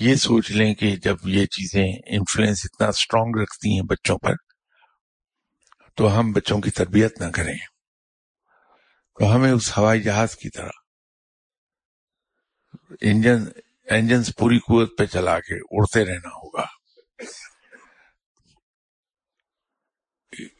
یہ 0.00 0.14
سوچ 0.14 0.50
لیں 0.50 0.74
کہ 0.74 0.96
جب 0.96 1.16
یہ 1.24 1.46
چیزیں 1.46 1.92
انفلوئنس 2.06 2.60
اتنا 2.64 2.88
اسٹرانگ 2.88 3.42
رکھتی 3.42 3.74
ہیں 3.74 3.82
بچوں 3.82 4.18
پر، 4.18 4.34
تو 5.96 6.18
ہم 6.18 6.32
بچوں 6.32 6.60
کی 6.60 6.70
تربیت 6.70 7.20
نہ 7.20 7.30
کریں۔ 7.30 7.58
تو 9.18 9.34
ہمیں 9.34 9.52
اس 9.52 9.78
ہوائی 9.78 10.02
جہاز 10.02 10.36
کی 10.36 10.50
طرح 10.50 10.79
انجن 13.00 13.44
انجنس 13.90 14.36
پوری 14.38 14.58
قوت 14.58 14.98
پہ 14.98 15.06
چلا 15.06 15.40
کے 15.40 15.54
اڑتے 15.70 16.04
رہنا 16.04 16.28
ہوگا۔ 16.28 16.66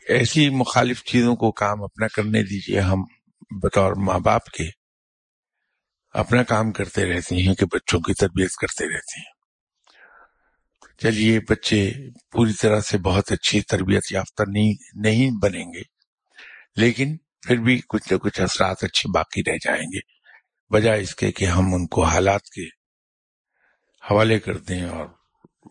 ایسی 0.08 0.48
مخالف 0.50 1.04
چیزوں 1.04 1.36
کو 1.36 1.52
کام 1.52 1.82
اپنا 1.82 2.06
کرنے 2.08 2.42
دیجیے 2.42 2.80
ہم 2.80 3.02
بطور 3.62 3.92
ماں 3.92 4.18
باپ 4.18 4.44
کے۔ 4.44 4.64
اپنا 6.14 6.42
کام 6.42 6.72
کرتے 6.72 7.04
رہتے 7.04 7.36
ہیں 7.36 7.54
کہ 7.54 7.66
بچوں 7.66 8.00
کی 8.00 8.14
تربیت 8.14 8.50
کرتے 8.50 8.84
رہتے 8.84 9.20
ہیں۔ 9.20 9.32
چلیے 10.98 11.40
بچے 11.40 11.92
پوری 12.32 12.52
طرح 12.52 12.80
سے 12.80 12.98
بہت 12.98 13.32
اچھی 13.32 13.60
تربیت 13.60 14.12
یافتہ 14.12 14.42
نہیں 14.48 14.74
نہیں 14.94 15.30
بنیں 15.42 15.64
گے، 15.64 15.82
لیکن 16.76 17.16
پھر 17.16 17.56
بھی 17.56 17.80
کچھ 17.88 18.12
نہ 18.12 18.18
کچھ 18.18 18.40
اثرات 18.40 18.84
اچھے 18.84 19.10
باقی 19.14 19.50
رہ 19.50 19.56
جائیں 19.56 19.86
گے۔ 19.94 20.19
بجائے 20.70 21.00
اس 21.00 21.14
کے 21.14 21.32
کہ 21.32 21.44
ہم 21.44 21.74
ان 21.74 21.86
کو 21.86 22.04
حالات 22.04 22.44
کے 22.44 22.66
حوالے 24.10 24.40
کر 24.40 24.56
دیں 24.56 24.84
اور 24.84 25.06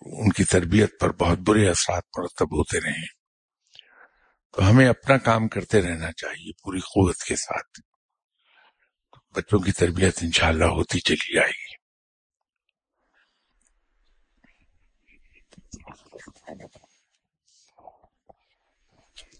ان 0.01 0.29
کی 0.29 0.43
تربیت 0.43 0.99
پر 0.99 1.11
بہت 1.11 1.37
برے 1.37 1.69
اثرات 1.69 2.03
مرتب 2.17 2.45
ہوتے 2.45 2.79
رہیں۔ 2.79 3.07
تو 4.51 4.69
ہمیں 4.69 4.89
اپنا 4.89 5.17
کام 5.17 5.47
کرتے 5.47 5.81
رہنا 5.81 6.11
چاہیے 6.11 6.51
پوری 6.63 6.79
قوت 6.79 7.17
کے 7.17 7.35
ساتھ۔ 7.35 7.79
بچوں 9.35 9.59
کی 9.59 9.71
تربیت 9.71 10.19
انشاءاللہ 10.21 10.65
ہوتی 10.65 10.99
چلی 10.99 11.35
جائے 11.35 11.51
گی۔ 11.51 11.79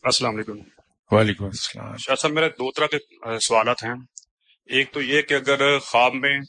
السلام 0.03 0.35
علیکم۔ 0.35 0.59
وعلیکم 1.11 1.45
السلام۔ 1.45 1.97
شاہ 1.97 2.15
صاحب 2.15 2.33
میرے 2.33 2.49
دو 2.49 2.71
طرح 2.71 2.85
کے 2.85 2.97
سوالات 3.39 3.83
ہیں۔ 3.83 4.18
ایک 4.69 4.93
تو 4.93 5.01
یہ 5.01 5.21
کہ 5.21 5.33
اگر 5.33 5.79
خواب 5.79 6.13
میں 6.13 6.39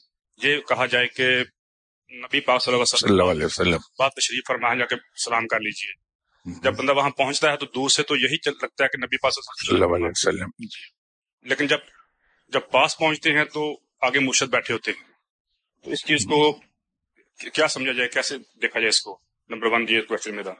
یہ 0.42 0.60
کہا 0.60 0.86
جائے 0.86 1.06
کہ 1.06 1.38
نبی 2.16 2.40
پاک 2.40 2.62
صلی 2.62 2.72
اللہ 2.72 2.82
علیہ 2.82 2.96
صلی 2.96 3.10
اللہ 3.10 3.22
علیہ 3.22 3.44
وسلم۔ 3.44 3.78
بات 3.98 4.12
تشریف 4.12 4.42
فرمائیں 4.48 4.78
جا 4.78 4.84
کے 4.84 4.96
سلام 5.24 5.46
کر 5.46 5.60
لیجیے۔ 5.60 6.10
جب 6.62 6.76
بندہ 6.76 6.94
وہاں 6.94 7.10
پہنچتا 7.10 7.52
ہے 7.52 7.56
تو 7.56 7.66
دور 7.66 7.88
سے 7.88 8.02
تو 8.02 8.16
یہی 8.16 8.38
چل 8.38 8.52
لگتا 8.62 8.84
ہے 8.84 8.88
کہ 8.88 8.98
نبی 8.98 9.16
پاک 9.16 9.32
صلی 9.32 9.74
اللہ 9.74 9.94
علیہ 9.94 10.06
وسلم 10.06 10.48
جی۔ 10.58 10.88
لیکن 11.48 11.66
جب 11.66 11.78
جب 12.52 12.60
پاس 12.70 12.98
پہنچتے 12.98 13.32
ہیں 13.32 13.44
تو 13.44 13.80
آگے 14.00 14.18
مرشد 14.18 14.46
بیٹھے 14.46 14.74
ہوتے 14.74 14.90
ہیں۔ 14.90 15.02
تو 15.84 15.90
اس 15.90 16.06
چیز 16.06 16.24
کو 16.24 16.52
کیا 17.54 17.68
سمجھا 17.68 17.92
جائے؟ 17.92 18.08
کیسے 18.08 18.38
دیکھا 18.38 18.80
جائے 18.80 18.88
اس 18.88 19.00
کو؟ 19.00 19.20
نمبر 19.48 19.66
ون 19.66 19.86
یہ 19.88 20.00
کوشچن 20.00 20.36
میرا۔ 20.36 20.52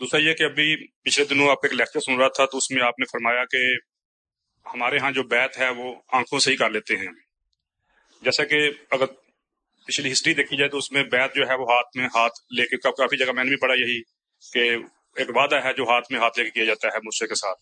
دوسرا 0.00 0.20
یہ 0.20 0.34
کہ 0.34 0.42
ابھی 0.42 0.86
پچھلے 0.86 1.24
دنوں 1.24 1.48
آپ 1.48 1.58
ایک 1.62 1.72
لیکچر 1.72 2.00
سن 2.00 2.16
رہا 2.16 2.28
تھا 2.28 2.46
تو 2.46 2.58
اس 2.58 2.70
میں 2.70 2.82
آپ 2.82 2.98
نے 2.98 3.04
فرمایا 3.04 3.44
کہ 3.44 3.76
ہمارے 4.74 4.98
ہاں 4.98 5.10
جو 5.10 5.22
بیت 5.22 5.58
ہے 5.58 5.68
وہ 5.68 5.94
آنکھوں 6.12 6.38
سے 6.38 6.50
ہی 6.50 6.56
کر 6.56 6.70
لیتے 6.70 6.96
ہیں۔ 6.96 7.08
جیسا 8.22 8.44
کہ 8.44 8.70
اگر 8.90 9.06
پچھلی 9.86 10.12
ہسٹری 10.12 10.34
دیکھی 10.34 10.56
جائے 10.56 10.70
تو 10.70 10.78
اس 10.78 10.92
میں 10.92 11.02
بیت 11.02 11.34
جو 11.34 11.42
ہے 11.48 11.54
وہ 11.54 11.64
ہاتھ 11.64 11.96
میں 11.96 12.06
ہاتھ 12.06 12.52
لے 12.52 12.66
کے 12.66 12.76
کافی 12.76 13.16
جگہ 13.16 13.32
میں 13.32 13.44
نے 13.44 13.48
بھی 13.48 13.56
پڑھا 13.56 13.74
یہی 13.74 14.02
کہ 14.52 14.76
ایک 15.16 15.30
وعدہ 15.36 15.56
ہے 15.64 15.72
جو 15.72 15.82
ہاتھ 15.82 16.12
میں 16.12 16.20
ہاتھ 16.20 16.38
لے 16.38 16.44
کے 16.44 16.50
کیا 16.50 16.64
جاتا 16.64 16.88
ہے 16.88 16.98
مجھ 17.04 17.20
کے 17.20 17.34
ساتھ۔ 17.34 17.60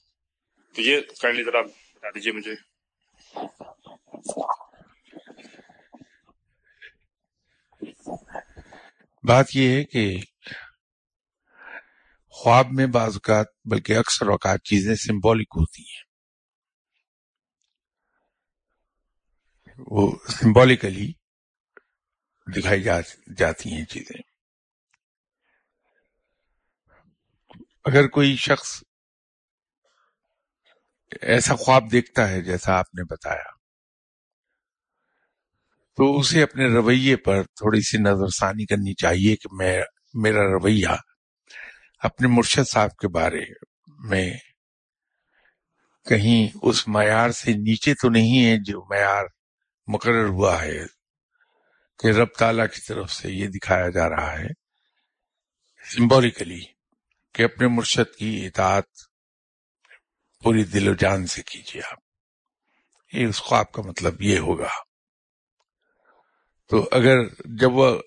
تو 0.74 0.82
یہ 0.82 1.00
کائنڈلی 1.00 1.44
ذرا 1.44 1.60
بتا 1.60 2.08
دیجیے 2.10 2.32
مجھے۔ 2.32 2.54
بات 9.24 9.46
یہ 9.54 9.68
ہے 9.68 9.84
کہ 9.84 10.16
خواب 12.28 12.66
میں 12.72 12.86
بعض 12.86 13.12
اوقات 13.14 13.46
بلکہ 13.64 13.96
اکثر 13.96 14.26
اوقات 14.26 14.62
چیزیں 14.64 14.94
سمبولک 14.94 15.46
ہوتی 15.56 15.82
ہیں۔ 15.82 16.05
وہ 19.78 20.18
سمبولیکلی 20.28 21.12
دکھائی 22.46 22.82
جاتی 22.82 23.72
ہیں 23.72 23.84
چیزیں۔ 23.84 24.20
اگر 27.84 28.08
کوئی 28.08 28.36
شخص 28.36 28.82
ایسا 31.22 31.54
خواب 31.56 31.92
دیکھتا 31.92 32.28
ہے 32.28 32.40
جیسا 32.40 32.78
آپ 32.78 32.94
نے 32.94 33.04
بتایا، 33.04 33.50
تو 35.98 36.18
اسے 36.18 36.42
اپنے 36.42 36.66
رویے 36.66 37.16
پر 37.16 37.42
تھوڑی 37.42 37.80
سی 37.80 37.98
نظر 37.98 38.28
ثانی 38.28 38.66
کرنی 38.66 38.94
چاہیے 38.94 39.36
کہ 39.36 39.54
میں 39.54 39.82
میرا 40.14 40.42
رویہ 40.52 40.96
اپنے 41.98 42.28
مرشد 42.28 42.68
صاحب 42.68 42.96
کے 42.96 43.08
بارے 43.08 43.44
میں 43.86 44.30
کہیں 46.06 46.58
اس 46.62 46.88
معیار 46.88 47.30
سے 47.30 47.52
نیچے 47.52 47.94
تو 47.94 48.08
نہیں 48.08 48.44
ہے 48.44 48.56
جو 48.64 48.82
معیار 48.90 49.24
مقرر 49.86 50.26
ہوا 50.26 50.62
ہے 50.62 50.78
کہ 51.98 52.06
رب 52.06 52.28
تعالیٰ 52.38 52.66
کی 52.74 52.80
طرف 52.80 53.12
سے 53.12 53.30
یہ 53.30 53.48
دکھایا 53.48 53.88
جا 53.88 54.08
رہا 54.08 54.38
ہے 54.38 54.48
سمبولیکلی 55.96 56.60
کہ 57.34 57.42
اپنے 57.42 57.68
مرشد 57.68 58.16
کی 58.16 58.46
اطاعت 58.46 58.84
پوری 60.42 60.64
دل 60.64 60.88
و 60.88 60.94
جان 60.94 61.26
سے 61.26 61.42
کیجیے 61.42 61.82
آپ۔ 61.90 61.98
یہ 63.12 63.26
اس 63.26 63.38
خواب 63.38 63.72
کا 63.72 63.82
مطلب 63.82 64.22
یہ 64.22 64.38
ہوگا۔ 64.38 64.68
تو 66.68 66.88
اگر 66.92 67.16
جب 67.44 67.72
وہ 67.72 68.00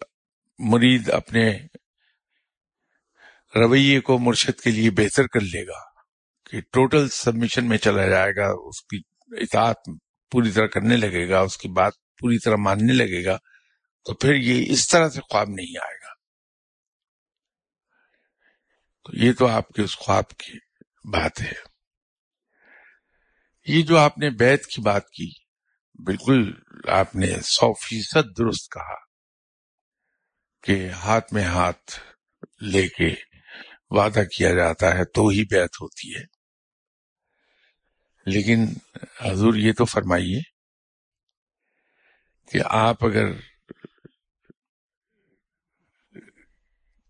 مرید 0.60 1.10
اپنے 1.10 1.58
رویے 3.56 4.00
کو 4.00 4.20
مرشد 4.20 4.62
کے 4.62 4.72
لیے 4.72 4.90
بہتر 4.92 5.28
کر 5.28 5.42
لے 5.42 5.68
گا 5.68 5.80
کہ 6.50 6.62
ٹوٹل 6.62 7.10
سبمیشن 7.10 7.70
میں 7.70 7.78
چلا 7.78 8.08
جائے 8.08 8.36
گا، 8.36 8.48
اس 8.48 8.82
کی 8.82 9.02
اطاعت 9.38 9.78
پوری 10.32 10.52
طرح 10.52 10.68
کرنے 10.68 10.96
لگے 10.96 11.30
گا، 11.30 11.40
اس 11.40 11.58
کی 11.58 11.68
بات 11.68 11.94
پوری 12.18 12.40
طرح 12.40 12.56
ماننے 12.56 12.94
لگے 12.94 13.26
گا، 13.26 13.38
تو 14.06 14.14
پھر 14.14 14.36
یہ 14.36 14.72
اس 14.72 14.88
طرح 14.88 15.10
سے 15.10 15.22
خواب 15.22 15.50
نہیں 15.50 15.78
آئے 15.82 15.96
گا۔ 15.96 16.14
تو 19.04 19.26
یہ 19.26 19.34
تو 19.34 19.48
آپ 19.48 19.70
کے 19.70 19.82
اس 19.82 19.98
خواب 19.98 20.30
کی 20.30 20.58
بات 21.12 21.42
ہے۔ 21.42 21.54
یہ 23.68 23.82
جو 23.82 23.98
آپ 23.98 24.18
نے 24.18 24.30
بیت 24.30 24.66
کی 24.66 24.82
بات 24.82 25.10
کی، 25.10 25.32
بالکل 26.06 26.54
آپ 26.88 27.16
نے 27.16 27.40
سو 27.42 27.74
فیصد 27.74 28.38
درست 28.38 28.72
کہا 28.72 28.96
کہ 30.64 30.90
ہاتھ 30.90 31.34
میں 31.34 31.44
ہاتھ 31.44 32.00
لے 32.62 32.88
کے 32.88 33.16
وعدہ 33.90 34.24
کیا 34.38 34.54
جاتا 34.54 34.94
ہے، 34.96 35.06
تو 35.06 35.28
ہی 35.28 35.44
بیعت 35.44 35.82
ہوتی 35.82 36.16
ہے۔ 36.16 36.39
لیکن 38.26 38.66
حضور 39.22 39.54
یہ 39.54 39.74
تو 39.74 39.86
فرمائیے 39.86 40.42
کہ 42.52 42.60
آپ 42.66 43.06
اگر 43.06 43.26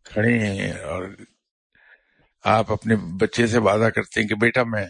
کھڑے 0.03 0.39
ہیں 0.39 0.71
اور 0.71 1.03
آپ 2.43 2.71
اپنے 2.71 2.95
بچے 2.95 3.47
سے 3.47 3.57
وعدہ 3.57 3.89
کرتے 3.89 4.21
ہیں 4.21 4.27
کہ 4.27 4.35
بیٹا 4.35 4.63
میں 4.63 4.85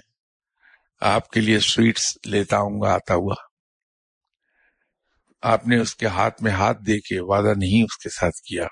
آپ 1.02 1.30
کے 1.30 1.42
لیے 1.42 1.60
سویٹس 1.60 2.18
لیتا 2.26 2.58
ہوں 2.58 2.82
گا، 2.82 2.94
آتا 2.94 3.14
ہوا۔ 3.14 3.36
آپ 5.42 5.68
نے 5.68 5.80
اس 5.80 5.96
کے 5.96 6.06
ہاتھ 6.06 6.44
میں 6.44 6.52
ہاتھ 6.52 6.78
دے 6.88 7.00
کے 7.00 7.20
وعدہ 7.20 7.54
نہیں 7.58 7.84
اس 7.84 7.98
کے 7.98 8.10
ساتھ 8.10 8.42
کیا، 8.42 8.68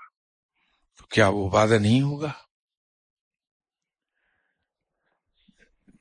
تو 0.97 1.05
کیا 1.05 1.27
وہ 1.27 1.49
وعدہ 1.53 1.79
نہیں 1.81 2.01
ہوگا؟ 2.01 2.31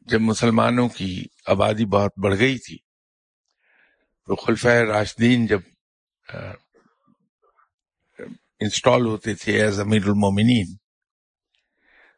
جب 0.00 0.20
مسلمانوں 0.20 0.88
کی 0.88 1.24
آبادی 1.46 1.84
بہت 1.84 2.12
بڑھ 2.22 2.38
گئی 2.38 2.58
تھی۔ 2.58 2.78
تو 4.26 4.36
خلفۂ 4.36 4.70
راشدین 4.70 5.46
جب 5.46 5.60
انسٹال 8.60 9.06
ہوتے 9.06 9.34
تھے 9.34 9.62
ایز 9.62 9.80
امیر 9.80 10.02
المومنین 10.06 10.76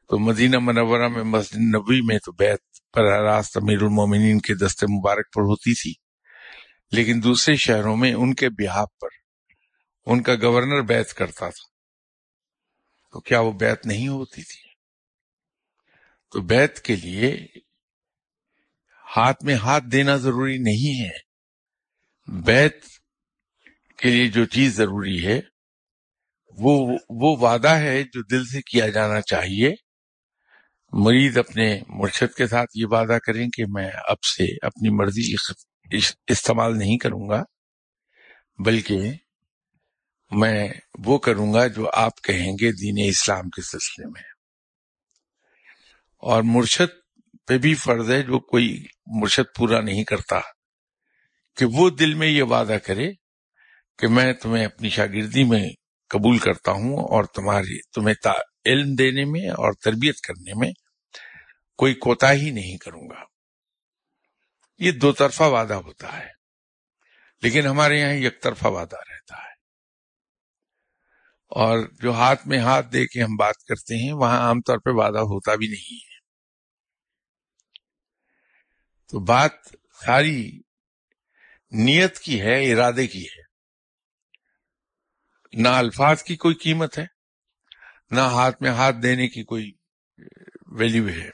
تو 0.08 0.18
مدینہ 0.18 0.58
منورہ 0.58 1.08
میں 1.08 1.22
مسجد 1.22 1.56
نبوی 1.56 2.00
میں 2.00 2.18
تو 2.18 2.32
بیت 2.32 2.60
پر 2.92 3.02
راست 3.22 3.56
امیر 3.56 3.82
المومنین 3.82 4.40
کے 4.40 4.54
دستے 4.54 4.86
مبارک 4.86 5.32
پر 5.34 5.42
ہوتی 5.42 5.74
تھی۔ 5.74 5.94
لیکن 6.92 7.20
دوسرے 7.24 7.56
شہروں 7.56 7.96
میں 7.96 8.14
ان 8.14 8.34
کے 8.34 8.48
بحاب 8.48 8.88
پر 9.00 9.08
ان 10.06 10.22
کا 10.22 10.32
گورنر 10.42 10.82
بیت 10.82 11.14
کرتا 11.14 11.50
تھا۔ 11.50 11.68
تو 13.12 13.20
کیا 13.20 13.40
وہ 13.40 13.52
بیت 13.52 13.86
نہیں 13.86 14.08
ہوتی 14.08 14.42
تھی؟ 14.42 14.68
تو 16.30 16.40
بیت 16.40 16.80
کے 16.80 16.96
لیے 16.96 17.46
ہاتھ 19.18 19.44
میں 19.44 19.54
ہاتھ 19.54 19.84
دینا 19.84 20.16
ضروری 20.16 20.58
نہیں 20.58 21.04
ہے۔ 21.04 21.28
بیت 22.42 22.84
کے 23.98 24.10
لیے 24.10 24.28
جو 24.28 24.44
چیز 24.44 24.76
ضروری 24.76 25.26
ہے، 25.26 25.40
وہ 26.58 26.98
وہ 27.08 27.36
وعدہ 27.36 27.68
ہے 27.68 28.02
جو 28.02 28.22
دل 28.22 28.46
سے 28.46 28.62
کیا 28.62 28.88
جانا 28.88 29.20
چاہیے۔ 29.20 29.74
مرید 30.92 31.38
اپنے 31.38 31.80
مرشد 31.88 32.36
کے 32.36 32.46
ساتھ 32.46 32.70
یہ 32.74 32.86
وعدہ 32.86 33.18
کریں 33.26 33.48
کہ 33.48 33.64
میں 33.68 33.90
اب 34.08 34.22
سے 34.22 34.66
اپنی 34.66 34.88
مرضی 34.88 35.34
استعمال 36.26 36.78
نہیں 36.78 36.98
کروں 36.98 37.28
گا، 37.28 37.42
بلکہ 38.58 38.98
میں 40.30 40.68
وہ 40.98 41.18
کروں 41.18 41.54
گا 41.54 41.66
جو 41.66 41.90
آپ 41.92 42.22
کہیں 42.22 42.52
گے 42.52 42.72
دین 42.72 43.08
اسلام 43.08 43.50
کے 43.50 43.62
سلسلے 43.62 44.06
میں۔ 44.06 44.22
اور 46.18 46.42
مرشد 46.42 47.07
پہ 47.48 47.58
بھی 47.58 47.74
فرض 47.74 48.10
ہے 48.10 48.22
جو 48.22 48.38
کوئی 48.40 48.84
مرشد 49.06 49.56
پورا 49.56 49.80
نہیں 49.80 50.04
کرتا، 50.04 50.40
کہ 51.56 51.64
وہ 51.64 51.90
دل 51.90 52.14
میں 52.14 52.28
یہ 52.28 52.42
وعدہ 52.42 52.76
کرے 52.86 53.12
کہ 53.98 54.08
میں 54.08 54.32
تمہیں 54.32 54.64
اپنی 54.64 54.88
شاگردی 54.88 55.44
میں 55.44 55.68
قبول 56.08 56.38
کرتا 56.38 56.72
ہوں 56.72 56.96
اور 56.96 57.24
تمہاری، 57.24 57.78
تمہیں 57.94 58.14
علم 58.66 58.94
دینے 58.94 59.24
میں 59.24 59.50
اور 59.50 59.72
تربیت 59.72 60.20
کرنے 60.20 60.52
میں 60.56 60.72
کوئی 61.78 61.94
کوتا 61.94 62.32
ہی 62.32 62.50
نہیں 62.50 62.76
کروں 62.76 63.08
گا۔ 63.10 63.22
یہ 64.78 64.92
دو 64.92 65.12
طرفہ 65.12 65.42
وعدہ 65.42 65.74
ہوتا 65.74 66.18
ہے، 66.18 66.28
لیکن 67.42 67.66
ہمارے 67.66 68.00
یہاں 68.00 68.12
یک 68.12 68.42
طرفہ 68.42 68.66
وعدہ 68.66 68.96
رہتا 68.96 69.36
ہے۔ 69.36 69.54
اور 71.50 71.78
جو 72.02 72.12
ہاتھ 72.12 72.46
میں 72.46 72.58
ہاتھ 72.58 72.86
دے 72.92 73.06
کے 73.06 73.22
ہم 73.22 73.36
بات 73.38 73.56
کرتے 73.68 73.94
ہیں، 74.04 74.12
وہاں 74.12 74.38
عام 74.38 74.60
طور 74.60 74.78
پہ 74.78 74.90
وعدہ 74.90 75.18
ہوتا 75.18 75.54
بھی 75.54 75.66
نہیں 75.66 75.96
ہے۔ 76.04 76.07
تو 79.08 79.20
بات 79.20 79.50
ساری 80.06 80.60
نیت 81.70 82.18
کی 82.18 82.40
ہے، 82.40 82.72
ارادے 82.72 83.06
کی 83.06 83.24
ہے۔ 83.24 83.42
نہ 85.52 85.68
الفاظ 85.68 86.22
کی 86.22 86.36
کوئی 86.36 86.54
قیمت 86.54 86.98
ہے، 86.98 87.06
نہ 88.10 88.20
ہاتھ 88.20 88.62
میں 88.62 88.70
ہاتھ 88.70 88.96
دینے 89.02 89.28
کی 89.28 89.44
کوئی 89.44 89.72
ویلیو 90.66 91.08
ہے۔ 91.08 91.30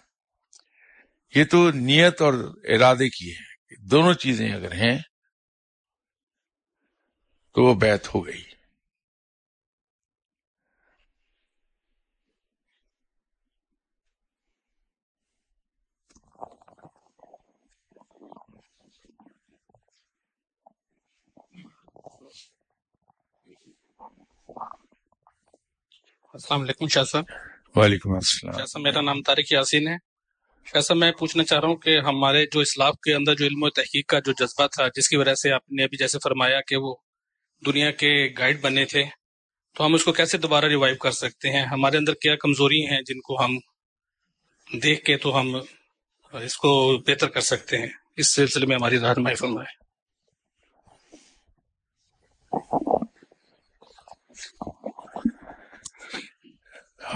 یہ 1.35 1.45
تو 1.45 1.71
نیت 1.71 2.23
اور 2.23 2.35
ارادے 2.65 3.09
کی 3.09 3.33
ہے۔ 3.33 3.55
دونوں 3.91 4.15
چیزیں 4.15 4.53
اگر 4.53 4.73
ہیں 4.73 4.99
تو 7.55 7.65
وہ 7.65 7.75
بیت 7.75 8.15
ہو 8.15 8.27
گئی۔ 8.27 8.54
السلام 26.35 26.61
علیکم 26.61 26.89
شاہ 26.89 27.05
صاحب۔ 27.05 27.25
وعلیکم 27.77 28.15
السلام۔ 28.15 28.57
شاہ 28.57 28.65
صاحب 28.65 28.83
میرا 28.83 29.01
نام 29.01 29.23
طارق 29.23 29.53
یاسین 29.53 29.89
ہے۔ 29.89 29.97
شاہ 30.67 30.81
صاحب 30.81 30.99
میں 30.99 31.13
پوچھنا 31.13 31.45
چاہ 31.45 31.61
رہا 31.61 31.69
ہوں 31.69 31.77
کہ 31.77 31.99
ہمارے 31.99 32.47
جو 32.47 32.61
اسلاف 32.61 32.95
کے 32.95 33.15
اندر 33.15 33.35
جو 33.35 33.45
علم 33.45 33.63
و 33.63 33.71
تحقیق 33.71 34.07
کا 34.07 34.19
جو 34.19 34.33
جذبہ 34.33 34.67
تھا 34.67 34.89
جس 34.89 35.09
کی 35.09 35.17
وجہ 35.17 35.35
سے 35.35 35.53
آپ 35.53 35.73
نے 35.73 35.83
ابھی 35.83 35.97
جیسے 35.97 36.19
فرمایا 36.25 36.61
کہ 36.61 36.77
وہ 36.77 36.95
دنیا 37.67 37.91
کے 37.91 38.35
گائیڈ 38.39 38.61
بنے 38.61 38.85
تھے 38.85 39.05
تو 39.77 39.87
ہم 39.87 39.95
اس 39.95 40.05
کو 40.05 40.13
کیسے 40.13 40.39
دوبارہ 40.39 40.65
ریوائو 40.65 40.97
کر 40.97 41.11
سکتے 41.11 41.51
ہیں؟ 41.51 41.63
ہمارے 41.63 41.97
اندر 41.97 42.15
کیا 42.15 42.37
کمزوری 42.37 42.87
ہیں 42.87 43.01
جن 43.07 43.21
کو 43.21 43.45
ہم 43.45 43.59
دیکھ 44.83 45.05
کے 45.05 45.17
تو 45.17 45.41
ہم 45.41 45.57
اس 46.33 46.57
کو 46.57 46.99
بہتر 47.07 47.29
کر 47.29 47.41
سکتے 47.41 47.79
ہیں؟ 47.79 47.89
اس 48.17 48.35
سلسلے 48.35 48.67
میں 48.67 48.77
ہماری 48.77 49.01
رہنمائی 49.01 49.37
فرمائے۔ 49.37 49.85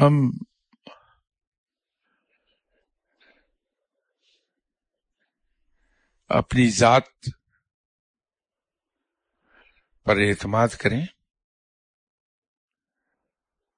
ہم 0.00 0.30
اپنی 6.28 6.70
ذات 6.70 7.02
پر 10.04 10.16
اعتماد 10.16 10.68
کریں 10.68 11.02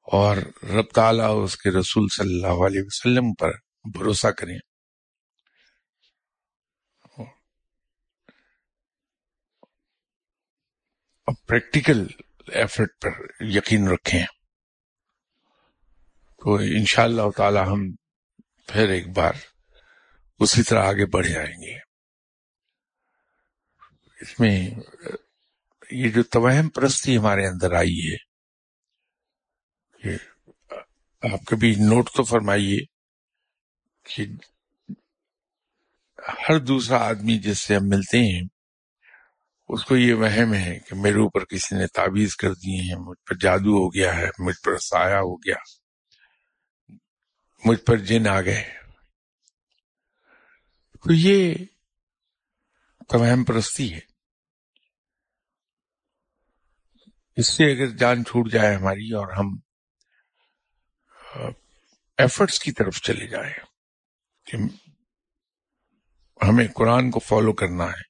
اور 0.03 0.37
رب 0.63 0.91
تعالیٰ 0.95 1.45
اس 1.45 1.57
کے 1.57 1.71
رسول 1.71 2.07
صلی 2.17 2.35
اللہ 2.35 2.67
علیہ 2.67 2.83
وسلم 2.85 3.35
پر 3.35 3.51
بھروسہ 3.93 4.27
کریں۔ 4.27 4.59
اور 11.29 11.47
پریکٹیکل 11.47 12.07
ایفرٹ 12.47 12.89
پر 13.01 13.11
یقین 13.41 13.89
رکھیں۔ 13.89 14.40
تو 16.43 16.55
ان 16.55 16.85
شاء 16.85 17.03
اللہ 17.03 17.31
تعالی 17.37 17.59
ہم 17.59 17.91
پھر 18.67 18.89
ایک 18.89 19.09
بار 19.09 19.33
اسی 20.39 20.63
طرح 20.63 20.85
آگے 20.85 21.07
بڑھ 21.07 21.27
جائیں 21.27 21.63
گے۔ 21.63 21.75
اس 24.21 24.41
میں 24.41 24.71
یہ 25.91 26.11
جو 26.11 26.23
توہم 26.23 26.69
پرستی 26.69 27.17
ہمارے 27.17 27.47
اندر 27.47 27.73
آئی 27.73 28.13
ہے 28.13 28.31
آپ 31.23 31.47
کبھی 31.47 31.75
نوٹ 31.75 32.11
تو 32.11 32.25
فرمائیے 32.25 32.79
کہ 34.05 34.27
ہر 36.49 36.59
دوسرا 36.59 36.97
آدمی 36.97 37.39
جس 37.39 37.59
سے 37.59 37.77
ہم 37.77 37.89
ملتے 37.89 38.19
ہیں، 38.19 38.43
اس 39.69 39.85
کو 39.85 39.97
یہ 39.97 40.15
وہم 40.15 40.55
ہے 40.55 40.79
کہ 40.79 40.95
میرے 40.95 41.19
اوپر 41.19 41.45
کسی 41.45 41.77
نے 41.77 41.87
تعویذ 41.87 42.37
کر 42.37 42.55
دیے 42.55 42.81
ہیں 42.83 42.97
مجھ 42.99 43.19
پر 43.29 43.37
جادو 43.37 43.77
ہو 43.79 43.95
گیا 43.95 44.17
ہے، 44.17 44.29
مجھ 44.39 44.57
پر 44.65 44.79
سایہ 44.79 45.17
ہو 45.17 45.37
گیا۔ 45.37 45.80
مجھ 47.65 47.81
پر 47.81 47.97
جن 47.97 48.27
آ 48.29 48.41
گئے۔ 48.41 48.63
تو 51.05 51.13
یہ 51.13 51.55
توہم 53.09 53.45
پرستی 53.45 53.93
ہے۔ 53.95 54.01
اس 57.37 57.49
سے 57.49 57.65
اگر 57.73 57.97
جان 57.97 58.25
چھوٹ 58.25 58.51
جائے 58.53 58.75
ہماری 58.75 59.11
اور 59.11 59.33
ہم 59.33 59.59
ایفرٹس 62.19 62.59
کی 62.61 62.73
طرف 62.73 63.01
چلے 63.03 63.27
جائیں 63.27 63.55
کہ 64.47 64.57
ہمیں 66.41 66.67
قرآن 66.77 67.11
کو 67.11 67.19
فالو 67.19 67.53
کرنا 67.53 67.85
ہے، 67.85 68.03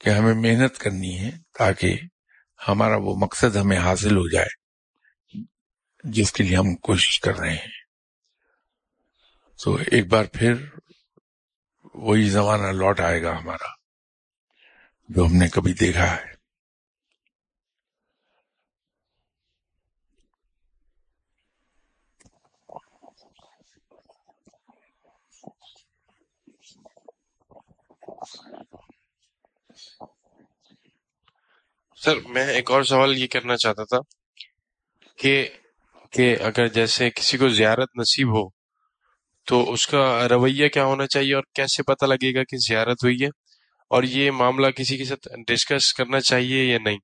کہ 0.00 0.10
ہمیں 0.10 0.34
محنت 0.34 0.78
کرنی 0.78 1.18
ہے 1.18 1.30
تاکہ 1.58 1.98
ہمارا 2.68 2.96
وہ 2.96 3.14
مقصد 3.16 3.56
ہمیں 3.56 3.78
حاصل 3.78 4.16
ہو 4.16 4.28
جائے، 4.28 4.52
جس 6.04 6.32
کے 6.32 6.44
لیے 6.44 6.56
ہم 6.56 6.74
کوشش 6.76 7.20
کر 7.20 7.36
رہے 7.36 7.54
ہیں۔ 7.54 7.87
تو 9.60 9.74
ایک 9.74 10.06
بار 10.06 10.24
پھر 10.24 10.54
وہی 11.94 12.30
زمانہ 12.30 12.66
لوٹ 12.66 13.00
آئے 13.00 13.22
گا 13.22 13.38
ہمارا، 13.38 13.68
جو 15.08 15.24
ہم 15.26 15.36
نے 15.36 15.48
کبھی 15.48 15.72
دیکھا 15.72 16.16
ہے۔ 16.16 16.38
سر، 31.96 32.16
میں 32.28 32.46
ایک 32.46 32.70
اور 32.70 32.82
سوال 32.82 33.18
یہ 33.18 33.26
کرنا 33.26 33.56
چاہتا 33.56 33.84
تھا 33.84 33.98
کہ 35.16 35.48
کہ 36.10 36.36
اگر 36.40 36.68
جیسے 36.68 37.10
کسی 37.10 37.38
کو 37.38 37.48
زیارت 37.48 37.88
نصیب 37.98 38.28
ہو 38.28 38.57
تو 39.48 39.72
اس 39.72 39.86
کا 39.86 40.28
رویہ 40.28 40.68
کیا 40.68 40.84
ہونا 40.84 41.06
چاہیے 41.06 41.34
اور 41.34 41.42
کیسے 41.54 41.82
پتہ 41.82 42.06
لگے 42.06 42.34
گا 42.34 42.44
کہ 42.44 42.56
زیارت 42.68 43.04
ہوئی 43.04 43.22
ہے 43.22 43.28
اور 43.90 44.02
یہ 44.02 44.30
معاملہ 44.30 44.70
کسی 44.76 44.96
کے 44.98 45.04
ساتھ 45.04 45.28
ڈسکس 45.48 45.92
کرنا 45.94 46.20
چاہیے 46.20 46.64
یا 46.64 46.78
نہیں؟ 46.84 46.98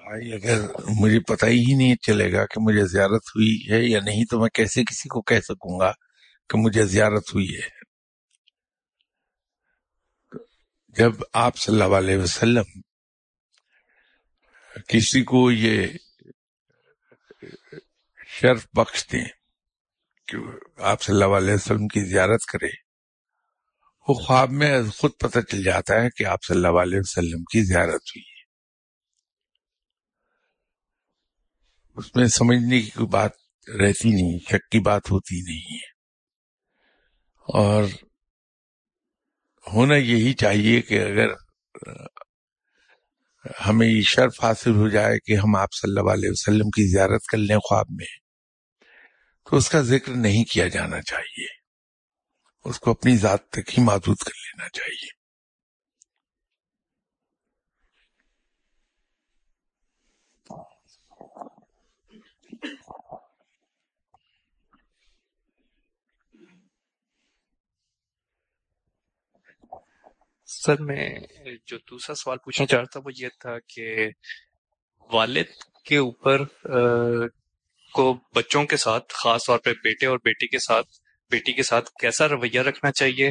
بھائی، 0.00 0.32
اگر 0.34 0.60
مجھے 1.00 1.20
پتہ 1.20 1.46
ہی 1.46 1.74
نہیں 1.74 1.96
چلے 2.02 2.32
گا 2.32 2.46
کہ 2.46 2.60
مجھے 2.60 2.86
زیارت 2.86 3.30
ہوئی 3.36 3.52
ہے 3.70 3.82
یا 3.84 4.00
نہیں، 4.04 4.24
تو 4.30 4.40
میں 4.40 4.48
کیسے 4.54 4.84
کسی 4.84 5.08
کو 5.08 5.22
کہہ 5.22 5.40
سکوں 5.48 5.80
گا 5.80 5.92
کہ 6.50 6.58
مجھے 6.58 6.86
زیارت 6.86 7.34
ہوئی 7.34 7.48
ہے؟ 7.56 7.68
جب 10.96 11.12
آپ 11.32 11.56
صلی 11.56 11.82
اللہ 11.82 11.96
علیہ 11.96 12.18
وسلم 12.18 12.80
کسی 14.88 15.22
کو 15.22 15.50
یہ 15.50 15.86
شرف 18.26 18.66
بخش 18.72 19.06
دیں 19.12 19.24
کہ 20.26 20.36
آپ 20.82 21.02
صلی 21.02 21.22
اللہ 21.22 21.36
علیہ 21.36 21.54
وسلم 21.54 21.88
کی 21.88 22.04
زیارت 22.04 22.44
کرے، 22.52 22.68
وہ 24.08 24.14
خواب 24.14 24.50
میں 24.50 24.82
خود 24.96 25.10
پتہ 25.18 25.38
چل 25.40 25.62
جاتا 25.62 25.94
ہے 25.94 26.10
کہ 26.10 26.26
آپ 26.26 26.38
صلی 26.44 26.56
اللہ 26.56 26.80
علیہ 26.80 26.98
وسلم 26.98 27.44
کی 27.44 27.64
زیارت 27.64 28.02
ہوئی 28.10 28.20
ہے۔ 28.20 28.42
اس 31.96 32.16
میں 32.16 32.26
سمجھنے 32.26 32.80
کی 32.80 32.90
کوئی 32.90 33.06
بات 33.06 33.30
رہتی 33.68 34.08
نہیں، 34.08 34.38
شک 34.38 34.70
کی 34.70 34.80
بات 34.80 35.10
ہوتی 35.10 35.40
نہیں 35.40 35.76
ہے۔ 35.76 35.92
اور 37.48 37.84
ہونا 39.72 39.96
یہی 39.96 40.34
چاہیے 40.34 40.82
کہ 40.82 41.00
اگر 41.02 41.28
ہمیں 43.68 43.88
یہ 43.88 44.02
شرف 44.02 44.44
حاصل 44.44 44.74
ہو 44.74 44.88
جائے 44.88 45.18
کہ 45.18 45.36
ہم 45.36 45.56
آپ 45.56 45.68
صلی 45.72 45.98
اللہ 45.98 46.12
علیہ 46.12 46.30
وسلم 46.30 46.70
کی 46.70 46.90
زیارت 46.90 47.24
کر 47.24 47.38
لیں 47.38 47.56
خواب 47.56 47.86
میں، 47.90 48.06
تو 49.50 49.56
اس 49.56 49.68
کا 49.68 49.80
ذکر 49.80 50.12
نہیں 50.12 50.44
کیا 50.44 50.68
جانا 50.68 51.02
چاہیے۔ 51.02 51.46
اس 52.64 52.80
کو 52.80 52.90
اپنی 52.90 53.16
ذات 53.16 53.48
تک 53.48 53.78
ہی 53.78 53.82
محدود 53.82 54.16
کر 54.16 54.30
لینا 54.30 54.68
چاہیے۔ 54.68 55.21
سر 70.46 70.82
میں 70.82 71.08
جو 71.66 71.78
دوسرا 71.90 72.14
سوال 72.14 72.38
پوچھنا 72.44 72.66
چاہ 72.66 72.78
رہا 72.78 72.90
تھا 72.92 73.00
وہ 73.04 73.10
یہ 73.16 73.28
تھا 73.40 73.58
کہ 73.74 74.08
والد 75.12 75.50
کے 75.84 75.96
اوپر 75.96 76.44
کو 77.92 78.18
بچوں 78.34 78.64
کے 78.64 78.76
ساتھ 78.76 79.04
خاص 79.08 79.44
طور 79.46 79.58
پہ 79.58 79.72
بیٹے 79.72 80.06
اور 80.06 80.18
بیٹی 80.24 80.46
کے 80.46 80.58
ساتھ 80.58 80.86
بیٹی 81.30 81.52
کے 81.52 81.62
ساتھ 81.62 81.90
کیسا 82.00 82.28
رویہ 82.28 82.60
رکھنا 82.60 82.92
چاہیے 82.92 83.30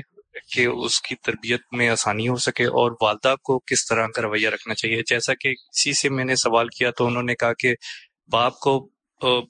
کہ 0.56 0.66
اس 0.66 1.02
کی 1.02 1.16
تربیت 1.16 1.62
میں 1.72 1.90
آسانی 1.90 2.28
ہو 2.28 2.36
سکے 2.36 2.66
اور 2.66 2.92
والدہ 3.02 3.36
کو 3.44 3.60
کس 3.60 3.86
طرح 3.86 4.08
کا 4.08 4.22
رویہ 4.22 4.50
رکھنا 4.50 4.74
چاہیے؟ 4.74 5.02
جیسا 5.06 5.34
کہ 5.34 5.54
کسی 5.54 5.94
سے 5.94 6.10
میں 6.10 6.26
نے 6.26 6.36
سوال 6.36 6.68
کیا 6.68 6.92
تو 6.92 7.08
انہوں 7.08 7.24
نے 7.24 7.36
کہا 7.36 7.54
کہ 7.54 7.74
باپ 8.32 8.60
کو 8.60 8.90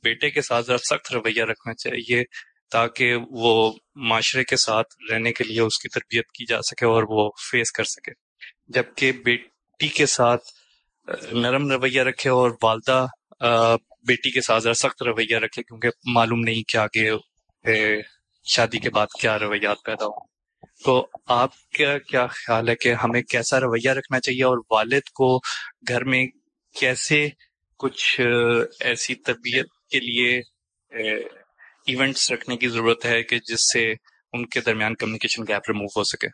بیٹے 0.04 0.30
کے 0.30 0.41
ساتھ 0.41 0.65
ذرا 0.65 0.78
سخت 0.78 1.12
رویہ 1.13 1.43
رکھنا 1.43 1.74
چاہیے۔ 1.74 2.24
تاکہ 2.71 3.15
وہ 3.29 3.73
معاشرے 3.95 4.43
کے 4.43 4.55
ساتھ 4.55 4.93
رہنے 5.12 5.31
کے 5.34 5.43
لیے 5.43 5.62
اس 5.62 5.79
کی 5.79 5.89
تربیت 5.89 6.31
کی 6.31 6.45
جا 6.45 6.62
سکے 6.62 6.86
اور 6.86 7.03
وہ 7.10 7.29
فیس 7.51 7.71
کر 7.71 7.84
سکے۔ 7.84 8.12
جبکہ 8.67 9.12
بیٹی 9.12 9.88
کے 9.88 10.05
ساتھ 10.05 10.43
نرم 11.34 11.71
رویہ 11.71 12.01
رکھے 12.01 12.29
اور 12.29 12.51
والدہ 12.63 13.05
بیٹی 14.07 14.31
کے 14.31 14.41
ساتھ 14.41 14.63
ذرا 14.63 14.73
سخت 14.73 15.03
رویہ 15.03 15.38
رکھے، 15.38 15.63
کیونکہ 15.63 15.89
معلوم 16.05 16.39
نہیں 16.39 16.63
کہ 16.63 16.77
آگے 16.77 17.10
شادی 18.45 18.79
کے 18.79 18.89
بعد 18.89 19.07
کیا 19.21 19.38
رویات 19.39 19.77
پیدا 19.86 20.05
ہوں۔ 20.05 20.27
تو 20.86 21.07
آپ 21.25 21.51
کا 21.77 21.97
کیا 21.97 22.25
خیال 22.27 22.69
ہے 22.69 22.75
کہ 22.75 22.93
ہمیں 22.93 23.21
کیسا 23.21 23.60
رویہ 23.60 23.89
رکھنا 23.89 24.19
چاہیے 24.19 24.43
اور 24.43 24.57
والد 24.71 25.10
کو 25.15 25.38
گھر 25.88 26.03
میں 26.03 26.25
کیسے 26.79 27.27
کچھ 27.79 28.19
ایسی 28.79 29.15
تربیت 29.15 29.67
کے 29.91 29.99
لیے 29.99 30.39
ایونٹس 31.88 32.32
رکھنے 32.32 32.58
کی 32.58 32.67
ضرورت 32.67 33.06
ہے 33.06 33.24
کہ 33.24 33.39
جس 33.39 33.74
سے 33.74 33.94
ان 34.34 34.46
کے 34.46 34.62
درمیان 34.62 34.96
کمیونیکیشن 34.96 35.41
گیپ 35.41 35.70
ریموو 35.70 35.86
ہو 35.86 36.04
سکے۔ 36.04 36.28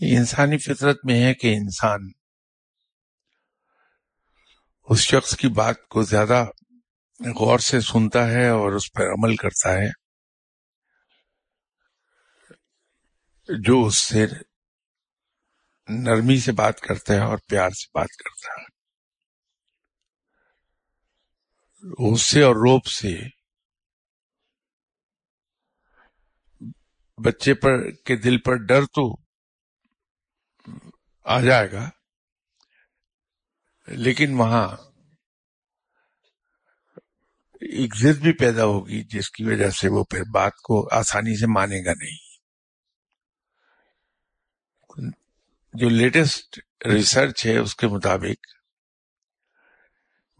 انسانی 0.00 0.58
فطرت 0.58 0.96
میں 1.04 1.22
ہے 1.22 1.34
کہ 1.34 1.54
انسان 1.54 2.00
اس 4.88 4.98
شخص 4.98 5.36
کی 5.36 5.48
بات 5.48 5.88
کو 5.88 6.02
زیادہ 6.02 6.44
غور 7.20 7.58
سے 7.58 7.80
سنتا 7.80 8.30
ہے 8.30 8.48
اور 8.48 8.72
اس 8.72 8.92
پر 8.92 9.02
عمل 9.02 9.36
کرتا 9.36 9.72
ہے 9.72 9.88
جو 13.48 13.86
اس 13.86 13.96
سے 13.96 14.26
نرمی 15.88 16.38
سے 16.40 16.52
بات 16.52 16.80
کرتا 16.80 17.14
ہے 17.14 17.18
اور 17.18 17.38
پیار 17.48 17.70
سے 17.70 17.86
بات 17.94 18.16
کرتا 18.24 18.60
ہے 18.60 18.66
غصے 21.98 22.42
اور 22.42 22.56
روپ 22.56 22.86
سے 22.86 23.16
بچے 27.18 27.54
پر 27.54 27.90
کے 28.06 28.16
دل 28.16 28.38
پر 28.38 28.56
ڈر 28.56 28.84
تو 28.84 29.04
آ 31.26 31.40
جائے 31.40 31.72
گا، 31.72 31.88
لیکن 33.88 34.34
وہاں 34.34 34.66
ایک 37.62 37.94
ضد 37.96 38.20
بھی 38.22 38.32
پیدا 38.32 38.64
ہوگی 38.64 39.02
جس 39.02 39.30
کی 39.30 39.44
وجہ 39.44 39.70
سے 39.70 39.88
وہ 39.88 40.04
پھر 40.04 40.22
بات 40.34 40.56
کو 40.64 40.88
آسانی 40.94 41.36
سے 41.36 41.46
مانے 41.46 41.84
گا 41.84 41.92
نہیں۔ 41.92 42.27
جو 45.78 45.88
لیٹسٹ 45.88 46.58
ریسرچ 46.86 47.46
ہے 47.46 47.56
اس 47.58 47.74
کے 47.76 47.86
مطابق، 47.86 48.46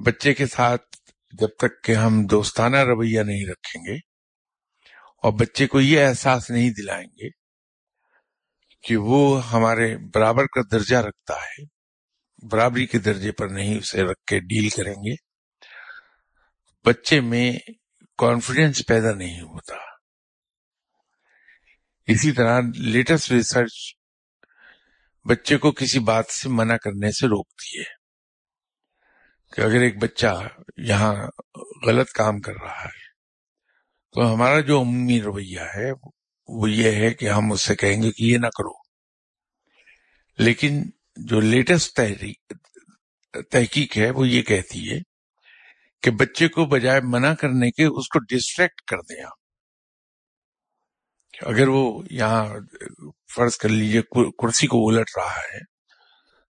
بچے 0.01 0.35
کے 0.35 0.46
ساتھ 0.46 0.96
جب 1.33 1.48
تک 1.59 1.83
کہ 1.85 1.92
ہم 1.92 2.27
دوستانہ 2.27 2.77
رویہ 2.77 3.20
نہیں 3.20 3.46
رکھیں 3.46 3.81
گے 3.87 3.96
اور 5.22 5.33
بچے 5.33 5.66
کو 5.66 5.81
یہ 5.81 6.07
احساس 6.07 6.51
نہیں 6.51 6.70
دلائیں 6.70 7.07
گے 7.07 7.29
کہ 8.85 8.96
وہ 8.96 9.20
ہمارے 9.53 9.96
برابر 10.14 10.46
کا 10.46 10.61
درجہ 10.72 10.96
رکھتا 10.96 11.35
ہے، 11.35 11.64
برابری 12.51 12.87
کے 12.87 12.98
درجے 12.98 13.33
پر 13.33 13.48
نہیں 13.48 13.79
اسے 13.79 14.03
رکھ 14.03 14.24
کے 14.27 14.40
ڈیل 14.40 14.68
کریں 14.68 14.94
گے، 14.94 15.14
بچے 16.85 17.20
میں 17.20 17.53
کانفیڈینس 18.18 18.87
پیدا 18.87 19.14
نہیں 19.14 19.40
ہوتا۔ 19.40 19.74
اسی 22.09 22.33
طرح 22.33 22.61
لیٹسٹ 22.74 23.31
ریسرچ 23.33 23.97
بچے 25.24 25.58
کو 25.58 25.72
کسی 25.72 25.98
بات 25.98 26.26
سے 26.26 26.48
منع 26.48 26.76
کرنے 26.76 27.12
سے 27.12 27.26
روکتی 27.26 27.78
ہے 27.78 27.98
کہ 29.52 29.60
اگر 29.60 29.80
ایک 29.80 30.02
بچہ 30.02 30.48
یہاں 30.76 31.14
غلط 31.86 32.10
کام 32.10 32.40
کر 32.40 32.52
رہا 32.62 32.84
ہے، 32.84 33.08
تو 34.12 34.34
ہمارا 34.34 34.60
جو 34.60 34.80
عمومی 34.80 35.22
رویہ 35.22 35.60
ہے، 35.60 35.92
وہ 36.48 36.70
یہ 36.70 36.92
ہے 36.92 37.14
کہ 37.14 37.28
ہم 37.28 37.52
اس 37.52 37.62
سے 37.62 37.76
کہیں 37.76 38.02
گے 38.02 38.12
کہ 38.12 38.22
یہ 38.22 38.38
نہ 38.38 38.46
کرو۔ 38.46 38.72
لیکن 40.38 40.82
جو 41.16 41.40
لیٹسٹ 41.40 42.00
تحقیق 43.50 43.96
ہے، 43.96 44.10
وہ 44.10 44.28
یہ 44.28 44.42
کہتی 44.42 44.92
ہے 44.92 44.98
کہ 46.02 46.10
بچے 46.10 46.48
کو 46.48 46.66
بجائے 46.66 47.00
منع 47.00 47.34
کرنے 47.34 47.70
کے 47.70 47.84
اس 47.84 48.08
کو 48.08 48.18
ڈسٹریکٹ 48.18 48.80
کر 48.80 48.96
دیں 48.96 49.24
آپ۔ 49.24 49.38
اگر 51.46 51.68
وہ 51.68 52.02
یہاں 52.10 52.46
فرض 53.35 53.57
کر 53.57 53.68
لیجیے 53.68 54.03
کرسی 54.31 54.66
کو 54.66 54.89
الٹ 54.89 55.11
رہا 55.16 55.37
ہے، 55.37 55.64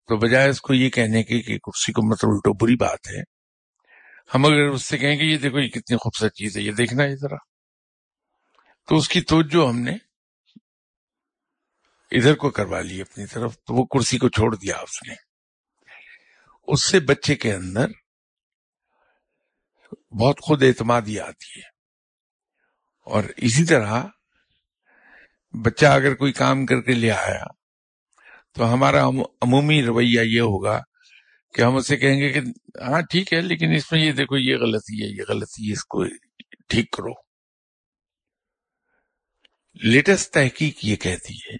تو 0.08 0.16
بجائے 0.16 0.48
اس 0.48 0.60
کو 0.60 0.74
یہ 0.74 0.90
کہنے 0.90 1.22
کے 1.22 1.40
کہ 1.40 1.58
کرسی 1.58 1.92
کو 1.92 2.02
مطلب 2.02 2.30
الٹو 2.30 2.52
بری 2.52 2.76
بات 2.76 3.08
ہے، 3.08 3.22
ہم 4.34 4.44
اگر 4.44 4.68
اس 4.68 4.82
سے 4.86 4.98
کہیں 4.98 5.16
کہ 5.16 5.22
یہ 5.22 5.36
دیکھو 5.36 5.58
یہ 5.58 5.68
کتنی 5.68 5.96
خوبصورت 5.96 6.34
چیز 6.34 6.56
ہے، 6.56 6.62
یہ 6.62 6.72
دیکھنا 6.72 7.02
ہے 7.02 7.16
ذرا۔ 7.16 7.36
تو 8.88 8.96
اس 8.96 9.08
کی 9.08 9.20
توجہ 9.20 9.68
ہم 9.68 9.80
نے 9.80 9.92
ادھر 12.10 12.34
کو 12.34 12.50
کروا 12.50 12.80
لی 12.80 13.00
اپنی 13.00 13.26
طرف، 13.26 13.56
تو 13.56 13.74
وہ 13.74 13.84
کرسی 13.84 14.18
کو 14.18 14.28
چھوڑ 14.28 14.56
دیا 14.56 14.76
اس 14.76 15.02
نے۔ 15.08 15.14
اس 16.62 16.84
سے 16.84 17.00
بچے 17.00 17.34
کے 17.34 17.54
اندر 17.54 17.86
بہت 20.20 20.40
خود 20.40 20.62
اعتمادی 20.62 21.20
آتی 21.20 21.60
ہے۔ 21.60 21.78
اور 23.04 23.24
اسی 23.36 23.64
طرح 23.64 24.02
بچہ 25.54 25.86
اگر 25.86 26.14
کوئی 26.14 26.32
کام 26.32 26.66
کر 26.66 26.80
کے 26.80 26.94
لے 26.94 27.10
آیا، 27.10 27.44
تو 28.52 28.72
ہمارا 28.72 29.06
عمومی 29.06 29.82
رویہ 29.82 30.20
یہ 30.20 30.40
ہوگا 30.40 30.80
کہ 31.54 31.62
ہم 31.62 31.76
اسے 31.76 31.96
کہیں 31.96 32.20
گے 32.20 32.32
کہ 32.32 32.40
ہاں 32.82 33.00
ٹھیک 33.02 33.32
ہے، 33.32 33.40
لیکن 33.40 33.72
اس 33.72 33.92
میں 33.92 34.00
یہ 34.00 34.12
دیکھو، 34.12 34.36
یہ 34.36 34.56
غلطی 34.56 35.02
ہے، 35.02 35.08
یہ 35.08 35.22
غلطی 35.28 35.68
ہے، 35.68 35.72
اس 35.72 35.84
کو 35.84 36.04
ٹھیک 36.68 36.90
کرو۔ 36.90 37.12
لیٹسٹ 39.84 40.32
تحقیق 40.32 40.84
یہ 40.84 40.96
کہتی 40.96 41.34
ہے 41.34 41.56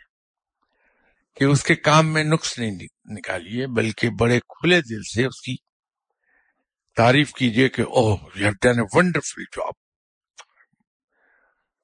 کہ 1.37 1.45
اس 1.45 1.63
کے 1.65 1.75
کام 1.75 2.13
میں 2.13 2.25
نقص 2.25 2.59
نہیں 2.59 2.87
نکالیے، 3.05 3.67
بلکہ 3.67 4.11
بڑے 4.11 4.39
کھلے 4.41 4.81
دل 4.81 5.03
سے 5.03 5.27
اس 5.27 5.41
کی 5.41 5.57
تعریف 6.97 7.33
کیجیے 7.33 7.69
کہ 7.69 7.83
اوہ 7.83 8.17
you 8.35 8.51
done 8.63 8.81
a 8.81 8.87
wonderful 8.97 9.43
job 9.43 9.75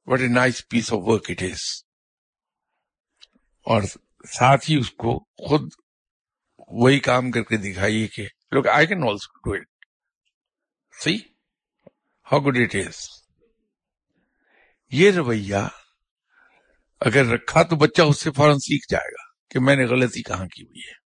what 0.09 0.21
a 0.21 0.29
nice 0.29 0.69
piece 0.69 0.93
of 0.93 0.99
work 1.03 1.31
it 1.31 1.43
is 1.43 1.84
اور 3.65 3.83
ساتھ 4.29 4.71
ہی 4.71 4.77
اس 4.77 4.91
کو 4.91 5.19
خود 5.19 5.69
وہی 6.69 7.01
کام 7.01 7.31
کر 7.31 7.43
کے 7.43 7.57
دکھائیے 7.57 8.07
کہ 8.07 8.27
لوگ 8.51 8.67
I 8.67 8.87
can 8.87 9.03
also 9.03 9.39
do 9.39 9.53
it 9.53 9.67
see 11.03 11.17
how 12.33 12.41
good 12.41 12.57
it 12.57 12.75
is 12.75 12.97
یہ 14.91 15.11
رویہ 15.11 15.57
اگر 17.01 17.27
رکھا 17.27 17.63
تو 17.63 17.77
بچہ 17.77 18.03
اس 18.03 18.23
سے 18.23 18.31
فوراً 18.31 18.57
سیکھ 18.57 18.87
جائے 18.91 19.13
گا 19.13 19.23
کہ 19.51 19.59
میں 19.61 19.77
نے 19.77 19.85
غلطی 19.85 20.23
کہاں 20.23 20.47
کی 20.47 20.63
ہوئی 20.63 20.81
ہے۔ 20.81 21.05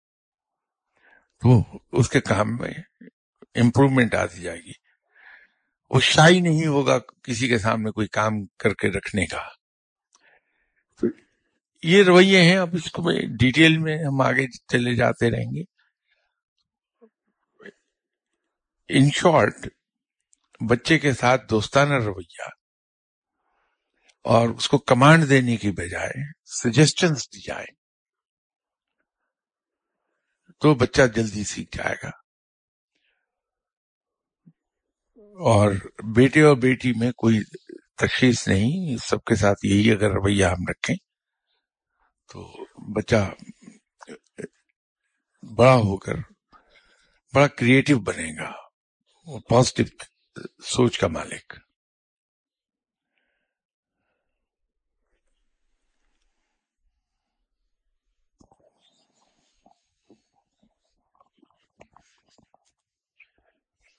تو 1.42 1.78
اس 1.92 2.08
کے 2.08 2.20
کام 2.20 2.56
میں 2.56 2.70
امپروومنٹ 3.54 4.14
آتی 4.14 4.40
جائے 4.40 4.58
گی۔ 4.58 4.72
وہ 5.90 6.00
شائی 6.00 6.40
نہیں 6.40 6.66
ہوگا 6.66 6.98
کسی 6.98 7.48
کے 7.48 7.58
سامنے 7.58 7.90
کوئی 7.90 8.06
کام 8.06 8.32
کر 8.58 8.74
کے 8.74 8.88
رکھنے 8.88 9.26
کا۔ 9.26 9.57
یہ 11.82 12.02
رویے 12.02 12.42
ہیں، 12.42 12.56
اب 12.56 12.68
اس 12.72 12.92
کو 12.92 13.02
میں 13.02 13.22
ڈیٹیل 13.40 13.78
میں 13.78 13.98
ہم 13.98 14.20
آگے 14.20 14.46
چلے 14.46 14.96
جاتے 14.96 15.30
رہیں 15.30 15.56
گے۔ 15.56 15.62
ان 18.88 19.10
شارٹ 19.10 19.54
بچے 20.70 20.98
کے 20.98 21.12
ساتھ 21.12 21.50
دوستانہ 21.50 21.94
رویہ 21.94 22.48
اور 24.24 24.48
اس 24.48 24.68
کو 24.68 24.78
کمانڈ 24.78 25.28
دینے 25.28 25.56
کی 25.56 25.70
بجائے 25.70 26.32
سجیسٹنس 26.44 27.32
دی 27.32 27.40
جائے 27.40 27.72
تو 30.60 30.74
بچہ 30.74 31.02
جلدی 31.14 31.44
سیکھ 31.44 31.76
جائے 31.76 31.96
گا۔ 32.02 32.08
اور 35.20 35.72
بیٹے 36.16 36.42
اور 36.42 36.56
بیٹی 36.56 36.92
میں 37.00 37.12
کوئی 37.12 37.40
تشخیص 37.96 38.48
نہیں، 38.48 38.96
سب 38.96 39.24
کے 39.24 39.34
ساتھ 39.34 39.66
یہی 39.66 39.90
اگر 39.90 40.10
رویہ 40.10 40.44
ہم 40.44 40.66
رکھیں۔ 40.68 41.07
تو 42.30 42.40
بچہ 42.94 43.22
بڑا 45.42 45.74
ہو 45.76 45.96
کر 45.98 46.16
بڑا 47.34 47.46
کریٹو 47.48 47.98
بنے 48.00 48.28
گا 48.38 48.50
پازیٹو 49.48 49.84
سوچ 50.66 50.98
کا 50.98 51.08
مالک۔ 51.08 51.54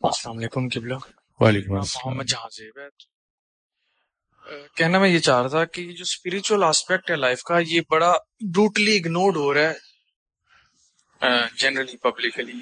السلام 0.02 0.38
علیکم 0.38 0.68
قبلہ 0.70 0.96
وعلیکم 1.40 1.74
السلام 1.74 2.08
محمد 2.08 2.30
جہاں 2.30 2.50
زیب 2.50 2.80
ہے 2.80 2.88
کہنا 4.76 5.00
میں 5.00 5.10
یہ 5.10 5.20
چاہ 5.20 5.42
رہا 5.42 5.48
تھا 5.48 5.66
کہ 5.66 5.84
جو 5.92 6.02
اسپرچل 6.02 6.64
آسپیکٹ 6.64 7.12
ہے 7.12 7.16
لائف 7.16 7.42
کا، 7.42 7.60
یہ 7.68 7.82
بڑا 7.90 8.12
بروٹلی 8.56 8.98
اگنورڈ 8.98 9.36
ہو 9.38 9.54
رہا 9.54 9.70
ہے 9.70 9.74
جنرلی 11.58 11.98
پبلکلی 11.98 12.60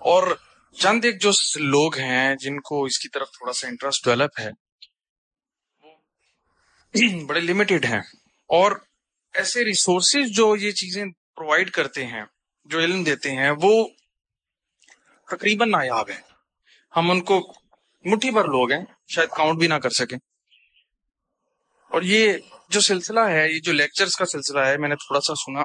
اور 0.00 0.36
چند 0.76 1.04
ایک 1.04 1.22
جو 1.22 1.30
لوگ 1.54 1.98
ہیں 1.98 2.34
جن 2.40 2.60
کو 2.60 2.84
اس 2.84 2.98
کی 2.98 3.08
طرف 3.08 3.28
تھوڑا 3.28 3.52
سا 3.52 3.68
انٹرسٹ 3.68 4.04
ڈیولپ 4.04 4.40
ہے 4.40 4.50
بڑے 7.26 7.40
لمیٹڈ 7.40 7.84
ہیں۔ 7.84 8.00
اور 8.50 8.72
ایسے 9.34 9.64
ریسورسز 9.64 10.36
جو 10.36 10.56
یہ 10.56 10.70
چیزیں 10.70 11.04
پرووائڈ 11.36 11.70
کرتے 11.70 12.06
ہیں، 12.06 12.24
جو 12.64 12.78
علم 12.80 13.02
دیتے 13.04 13.30
ہیں، 13.30 13.50
وہ 13.62 13.88
تقریباً 15.28 15.70
نایاب 15.70 16.10
ہیں۔ 16.10 16.20
ہم 16.96 17.10
ان 17.10 17.20
کو 17.20 17.54
مٹھی 18.04 18.30
بھر 18.30 18.44
لوگ 18.44 18.72
ہیں، 18.72 18.84
شاید 19.08 19.28
کاؤنٹ 19.28 19.58
بھی 19.58 19.66
نہ 19.66 19.74
کر 19.74 19.90
سکیں۔ 19.90 20.18
اور 21.90 22.02
یہ 22.02 22.32
جو 22.68 22.80
سلسلہ 22.80 23.20
ہے، 23.20 23.52
یہ 23.52 23.60
جو 23.60 23.72
لیکچرز 23.72 24.16
کا 24.16 24.26
سلسلہ 24.26 24.60
ہے، 24.60 24.76
میں 24.76 24.88
نے 24.88 24.94
تھوڑا 24.94 25.20
سا 25.20 25.34
سنا 25.34 25.60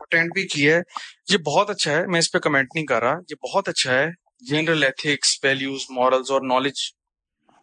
اٹینڈ 0.00 0.30
بھی 0.34 0.46
کیا 0.46 0.76
ہے۔ 0.76 0.80
یہ 1.28 1.38
بہت 1.38 1.70
اچھا 1.70 1.92
ہے، 1.92 2.06
میں 2.06 2.18
اس 2.18 2.32
پہ 2.32 2.38
کمنٹ 2.38 2.68
نہیں 2.74 2.86
کر 2.86 3.02
رہا۔ 3.02 3.14
یہ 3.30 3.34
بہت 3.34 3.68
اچھا 3.68 3.98
ہے۔ 3.98 4.06
جنرل 4.40 4.82
ایتھکس 4.82 5.44
ویلیوز 5.44 5.80
مورلز 5.90 6.30
اور 6.30 6.40
نالج 6.40 6.80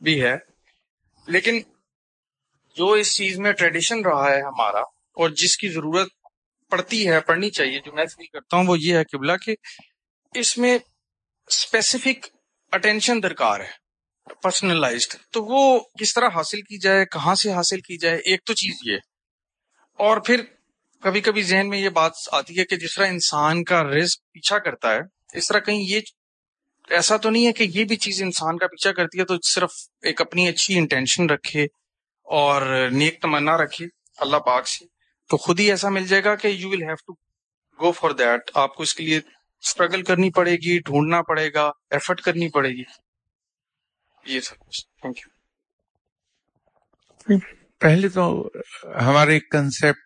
بھی 0.01 0.23
ہے۔ 0.23 0.35
لیکن 1.27 1.59
جو 2.75 2.91
اس 2.91 3.15
چیز 3.15 3.39
میں 3.39 3.51
ٹریڈیشن 3.51 4.05
رہا 4.05 4.31
ہے 4.31 4.41
ہمارا 4.41 4.79
اور 4.79 5.29
جس 5.29 5.57
کی 5.57 5.69
ضرورت 5.69 6.07
پڑتی 6.69 7.07
ہے 7.07 7.19
پڑھنی 7.19 7.49
چاہیے، 7.49 7.79
جو 7.79 7.93
میں 7.93 8.05
فیل 8.05 8.25
کرتا 8.25 8.57
ہوں، 8.57 8.63
وہ 8.67 8.79
یہ 8.79 8.97
ہے 8.97 9.03
قبلہ 9.03 9.31
کہ 9.45 9.55
اس 10.33 10.57
میں 10.57 10.79
اسپیسیفک 11.47 12.25
اٹینشن 12.71 13.23
درکار 13.23 13.59
ہے۔ 13.59 13.80
پرسنلائزڈ 14.43 15.15
تو 15.31 15.43
وہ 15.43 15.79
کس 15.99 16.13
طرح 16.13 16.29
حاصل 16.29 16.61
کی 16.61 16.77
جائے، 16.77 17.05
کہاں 17.05 17.35
سے 17.35 17.51
حاصل 17.51 17.79
کی 17.79 17.97
جائے، 17.97 18.17
ایک 18.17 18.43
تو 18.45 18.53
چیز 18.53 18.79
یہ. 18.83 18.97
اور 19.99 20.17
پھر 20.17 20.41
کبھی 21.03 21.21
کبھی 21.21 21.41
ذہن 21.41 21.69
میں 21.69 21.79
یہ 21.79 21.89
بات 21.89 22.11
آتی 22.31 22.59
ہے 22.59 22.65
کہ 22.65 22.75
جس 22.75 22.95
طرح 22.95 23.07
انسان 23.07 23.63
کا 23.63 23.83
رزق 23.83 24.21
پیچھا 24.33 24.57
کرتا 24.59 24.93
ہے، 24.93 24.99
اس 25.33 25.47
طرح 25.47 25.59
کہیں 25.59 25.81
یہ 25.81 25.99
ایسا 26.87 27.17
تو 27.17 27.29
نہیں 27.29 27.47
ہے 27.47 27.51
کہ 27.53 27.63
یہ 27.73 27.83
بھی 27.83 27.95
چیز 27.95 28.21
انسان 28.23 28.57
کا 28.57 28.67
پیچھا 28.67 28.91
کرتی 28.91 29.19
ہے 29.19 29.25
تو 29.25 29.35
صرف 29.43 29.71
ایک 30.01 30.21
اپنی 30.21 30.47
اچھی 30.47 30.77
انٹینشن 30.77 31.29
رکھے 31.29 31.63
اور 32.27 32.89
نیک 32.91 33.21
تمنا 33.21 33.57
رکھے 33.57 33.85
اللہ 34.17 34.37
پاک 34.37 34.67
سے. 34.67 34.85
تو 35.29 35.37
خود 35.37 35.59
ہی 35.59 35.69
ایسا 35.71 35.89
مل 35.89 36.07
جائے 36.07 36.23
گا 36.23 36.35
کہ 36.35 36.47
you 36.47 36.69
will 36.69 36.81
have 36.83 36.95
to 36.95 37.13
go 37.79 37.91
for 37.91 38.11
that 38.11 38.51
آپ 38.53 38.75
کو 38.75 38.83
اس 38.83 38.93
کے 38.93 39.03
لیے 39.03 39.17
اسٹرگل 39.17 40.03
کرنی 40.03 40.29
پڑے 40.31 40.55
گی، 40.55 40.77
ڈھونڈنا 40.79 41.21
پڑے 41.21 41.47
گا 41.53 41.65
ایفرٹ 41.89 42.21
کرنی 42.21 42.49
پڑے 42.49 42.69
گی. 42.69 42.83
یہ 44.25 44.39
سب 44.39 44.59
کچھ۔ 44.59 44.85
تھینک 44.85 45.17
یو 45.17 45.37
پہلے 47.79 48.09
تو 48.09 48.49
ہمارے 49.01 49.39
کنسپٹ 49.39 49.99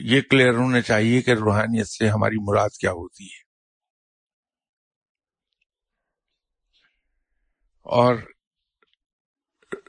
یہ 0.00 0.20
کلیئر 0.20 0.54
ہونا 0.54 0.80
چاہیے 0.80 1.22
کہ 1.22 1.30
روحانیت 1.30 1.88
سے 1.88 2.08
ہماری 2.08 2.36
مراد 2.42 2.70
کیا 2.80 2.90
ہوتی 2.90 3.24
ہے۔ 3.24 3.44
اور 7.82 8.14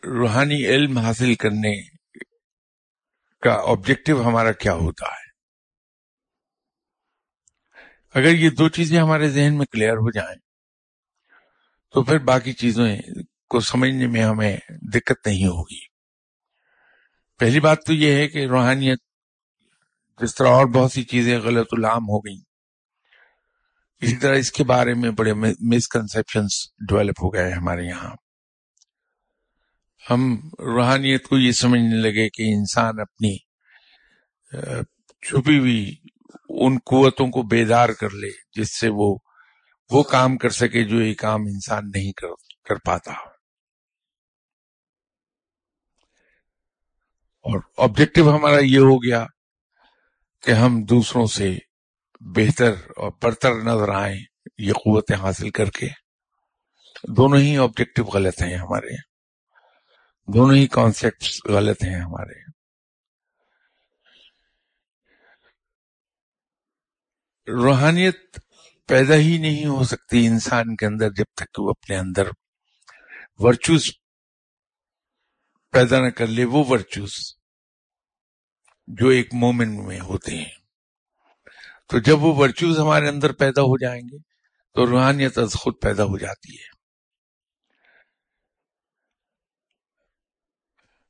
روحانی 0.04 0.66
علم 0.66 0.98
حاصل 0.98 1.36
کرنے 1.36 1.90
کا 3.42 3.54
آبجیکٹو 3.54 4.24
ہمارا 4.24 4.52
کیا 4.52 4.74
ہوتا 4.74 5.06
ہے۔ 5.06 5.26
اگر 8.14 8.34
یہ 8.34 8.50
دو 8.50 8.70
چیزیں 8.70 9.00
ہمارے 9.00 9.30
ذہن 9.30 9.58
میں 9.58 9.66
کلیئر 9.66 9.94
ہو 9.94 10.12
جائیں، 10.12 10.40
تو 11.92 12.04
پھر 12.04 12.18
باقی 12.18 12.54
چیزیں 12.54 13.02
کو 13.50 13.60
سمجھنے 13.60 14.08
میں 14.08 14.24
ہمیں 14.24 14.58
دقت 14.94 15.28
نہیں 15.28 15.48
ہوگی۔ 15.48 15.86
پہلی 17.40 17.60
بات 17.60 17.78
تو 17.86 17.94
یہ 17.94 18.12
ہے 18.12 18.28
کہ 18.28 18.46
روحانیت 18.46 19.00
جس 20.22 20.36
طرح 20.36 20.48
اور 20.48 20.66
بہت 20.66 20.92
سی 20.92 21.04
چیزیں 21.04 21.40
غلط 21.40 21.68
العام 21.72 22.04
ہو 22.04 22.20
گئیں 22.20 22.42
اسی 24.02 24.16
طرح 24.16 24.36
اس 24.36 24.52
کے 24.52 24.64
بارے 24.64 24.94
میں 24.94 25.12
بڑے 25.12 25.34
مسکنسپشن 25.34 26.46
ڈیولپ 26.90 27.24
ہو 27.24 27.34
گئے 27.34 27.52
ہمارے 27.52 27.84
یہاں۔ 27.84 28.16
ہم 30.10 30.50
روحانیت 30.60 31.28
کو 31.28 31.38
یہ 31.38 31.52
سمجھنے 31.52 32.02
لگے 32.02 32.30
کہ 32.30 32.54
انسان 32.54 33.00
اپنی 33.00 33.38
چھپی 35.28 35.60
ہوئی 35.60 35.96
ان 36.50 36.78
قوتوں 36.86 37.28
کو 37.28 37.42
بیدار 37.42 37.90
کر 37.90 38.10
لے 38.10 38.62
جس 38.62 38.80
سے 38.80 38.90
وہ 38.90 39.16
وہ 39.90 40.04
کام 40.04 40.38
کر 40.38 40.50
سکے 40.50 40.84
جو 40.84 41.02
یہ 41.02 41.14
کام 41.14 41.42
انسان 41.42 41.84
نہیں 41.96 42.12
کر 42.12 42.28
کر 42.70 42.76
پاتا۔ 42.86 43.35
اور 47.46 47.90
آبجیکٹو 47.90 48.36
ہمارا 48.36 48.60
یہ 48.62 48.78
ہو 48.78 49.04
گیا 49.04 49.26
کہ 50.42 50.52
ہم 50.52 50.84
دوسروں 50.84 51.26
سے 51.26 51.58
بہتر 52.20 52.72
اور 52.74 53.12
برتر 53.24 53.52
نظر 53.52 53.90
آئیں، 53.90 54.20
یہ 54.58 54.74
قوتیں 54.74 55.16
حاصل 55.16 55.50
کر 55.50 55.70
کے۔ 55.70 55.88
دونوں 57.18 57.40
ہی 57.40 57.58
آبجیکٹو 57.58 58.04
غلط 58.04 58.42
ہیں 58.42 58.56
ہمارے۔ 58.56 58.96
دونوں 60.34 60.56
ہی 60.56 60.68
کانسیپٹ 60.68 61.50
غلط 61.50 61.84
ہیں 61.84 61.96
ہمارے۔ 61.96 62.52
روحانیت 67.52 68.40
پیدا 68.88 69.16
ہی 69.16 69.38
نہیں 69.38 69.66
ہو 69.66 69.84
سکتی 69.84 70.28
انسان 70.28 70.76
کے 70.76 70.86
اندر 70.86 71.10
جب 71.10 71.26
تک 71.36 71.54
کہ 71.54 71.62
وہ 71.62 71.70
اپنے 71.70 71.98
اندر 71.98 72.28
ورچوز 73.38 73.92
پیدا 75.72 76.00
نہ 76.00 76.10
کر 76.10 76.28
لے، 76.28 76.46
وہ 76.46 76.64
ورچوز 76.70 77.35
جو 78.88 79.08
ایک 79.08 79.34
مومن 79.34 79.88
میں 79.88 80.00
ہوتے 80.00 80.38
ہیں۔ 80.38 80.52
تو 81.88 82.00
جب 82.00 82.24
وہ 82.24 82.36
ورچوز 82.36 82.80
ہمارے 82.80 83.08
اندر 83.08 83.34
پیدا 83.34 83.62
ہو 83.62 83.78
جائیں 83.78 84.02
گے، 84.02 84.18
تو 84.74 84.86
روحانیت 84.86 85.38
از 85.38 85.54
خود 85.54 85.74
پیدا 85.82 86.04
ہو 86.04 86.18
جاتی 86.18 86.54
ہے۔ 86.54 86.76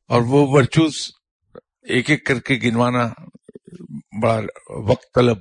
اور 0.08 0.22
وہ 0.22 0.48
ورچوز 0.50 1.12
ایک 1.82 2.10
ایک 2.10 2.26
کر 2.26 2.40
کے 2.40 2.60
گنوانا 2.64 3.10
بڑا 4.22 4.40
وقت 4.70 5.06
طلب 5.16 5.38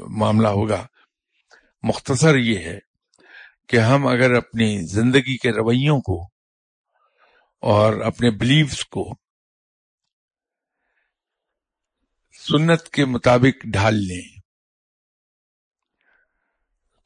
معاملہ 0.00 0.48
ہوگا۔ 0.48 0.86
مختصر 1.82 2.36
یہ 2.36 2.58
ہے 2.58 2.78
کہ 3.68 3.76
ہم 3.76 4.06
اگر 4.06 4.34
اپنی 4.34 4.86
زندگی 4.86 5.36
کے 5.36 5.50
رویوں 5.50 6.00
کو 6.00 6.22
اور 7.60 8.00
اپنے 8.00 8.30
بلیفز 8.30 8.84
کو 8.84 9.19
سنت 12.40 12.88
کے 12.88 13.04
مطابق 13.04 13.64
ڈھال 13.72 13.94
لیں۔ 13.94 14.40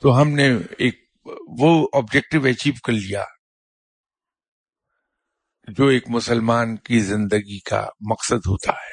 تو 0.02 0.20
ہم 0.20 0.28
نے 0.28 0.48
ایک 0.78 1.02
وہ 1.60 1.88
آبجیکٹو 1.92 2.44
اچیو 2.46 2.72
کر 2.84 2.92
لیا، 2.92 3.24
جو 5.68 5.86
ایک 5.86 6.04
مسلمان 6.08 6.76
کی 6.76 6.98
زندگی 7.00 7.58
کا 7.60 7.86
مقصد 8.10 8.46
ہوتا 8.46 8.72
ہے۔ 8.72 8.92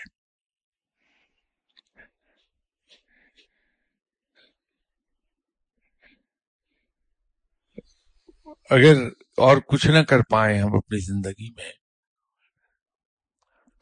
اگر 8.69 9.07
اور 9.37 9.57
کچھ 9.67 9.87
نہ 9.87 9.99
کر 9.99 10.21
پائیں 10.29 10.59
ہم 10.59 10.75
اپنی 10.75 10.99
زندگی 11.05 11.51
میں، 11.51 11.71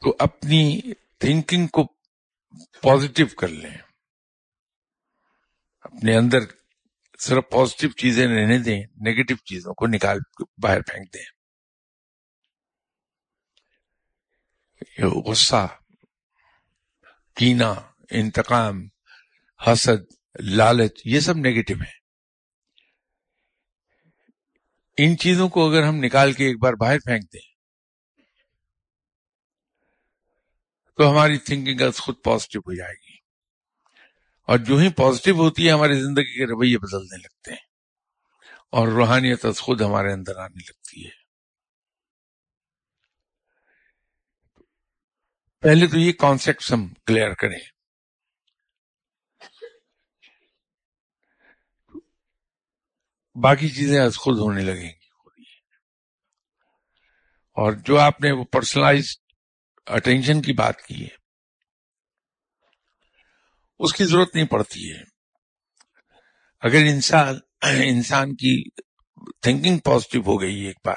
تو 0.02 0.14
اپنی 0.18 0.80
تھنکنگ 1.18 1.66
کو 1.66 1.84
پازیٹو 2.82 3.36
کر 3.36 3.48
لیں۔ 3.48 3.76
اپنے 5.80 6.16
اندر 6.16 6.38
صرف 7.18 7.44
پازیٹو 7.50 7.88
چیزیں 7.88 8.26
رہنے 8.26 8.58
دیں 8.58 8.82
نیگیٹو 8.82 9.34
چیزوں 9.36 9.74
کو 9.74 9.86
نکال 9.86 10.18
باہر 10.62 10.82
پھینک 10.82 11.14
دیں۔ 11.14 11.24
غصہ 15.26 15.68
کینا 17.36 17.74
انتقام، 18.10 18.88
حسد، 19.66 20.14
لالچ، 20.40 21.02
یہ 21.04 21.20
سب 21.20 21.36
نیگیٹو 21.36 21.74
ہیں۔ 21.74 22.00
ان 24.98 25.18
چیزوں 25.18 25.48
کو 25.48 25.70
اگر 25.70 25.82
ہم 25.82 25.96
نکال 25.96 26.32
کے 26.32 26.46
ایک 26.46 26.62
بار 26.62 26.72
باہر 26.72 26.98
پھینک 26.98 27.32
دیں 27.32 27.49
تو 31.00 31.10
ہماری 31.10 31.38
تھنکنگ 31.38 31.80
از 31.80 31.96
خود 31.96 32.14
پازیٹو 32.24 32.58
ہو 32.58 32.74
جائے 32.74 32.94
گی۔ 32.94 33.16
اور 34.42 34.58
جو 34.58 34.76
ہی 34.76 34.92
پازیٹو 34.92 35.38
ہوتی 35.38 35.66
ہے، 35.66 35.72
ہماری 35.72 36.02
زندگی 36.02 36.38
کے 36.38 36.46
رویے 36.46 36.78
بدلنے 36.78 37.16
لگتے 37.16 37.50
ہیں۔ 37.50 37.66
اور 38.72 38.88
روحانیت 38.88 39.44
از 39.44 39.60
خود 39.60 39.80
ہمارے 39.80 40.12
اندر 40.12 40.36
آنے 40.36 40.64
لگتی 40.68 41.06
ہے۔ 41.06 41.10
پہلے 45.60 45.86
تو 45.86 45.98
یہ 45.98 46.12
کانسیپٹ 46.12 46.72
ہم 46.72 46.88
کلیئر 47.06 47.34
کریں۔ 47.34 47.58
باقی 53.34 53.68
چیزیں 53.68 54.00
از 54.00 54.16
خود 54.16 54.38
ہونے 54.38 54.62
لگیں 54.62 54.90
گی۔ 54.90 55.10
اور 57.52 57.72
جو 57.72 57.98
آپ 57.98 58.20
نے 58.20 58.32
وہ 58.32 58.44
پرسنلائز 58.44 59.29
اٹینشن 59.86 60.42
کی 60.42 60.52
بات 60.52 60.82
کی 60.82 61.04
ہے۔ 61.04 61.20
اس 63.78 63.92
کی 63.92 64.04
ضرورت 64.04 64.34
نہیں 64.34 64.46
پڑتی 64.46 64.92
ہے۔ 64.92 65.02
اگر 66.60 66.78
انسان 66.94 67.34
انسان 67.60 68.34
کی 68.34 68.70
تھنکنگ 69.42 69.78
پازیٹو 69.78 70.20
ہو 70.20 70.40
گئی 70.40 70.60
ایک 70.60 70.76
بار 70.84 70.96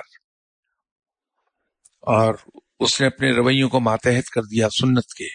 اور 2.02 2.34
اس 2.80 3.02
نے 3.02 3.08
اپنے 3.08 3.32
رویوں 3.32 3.70
کو 3.70 3.80
ماتحت 3.80 4.30
کر 4.30 4.42
دیا 4.42 4.68
سنت 4.70 5.14
کے، 5.14 5.28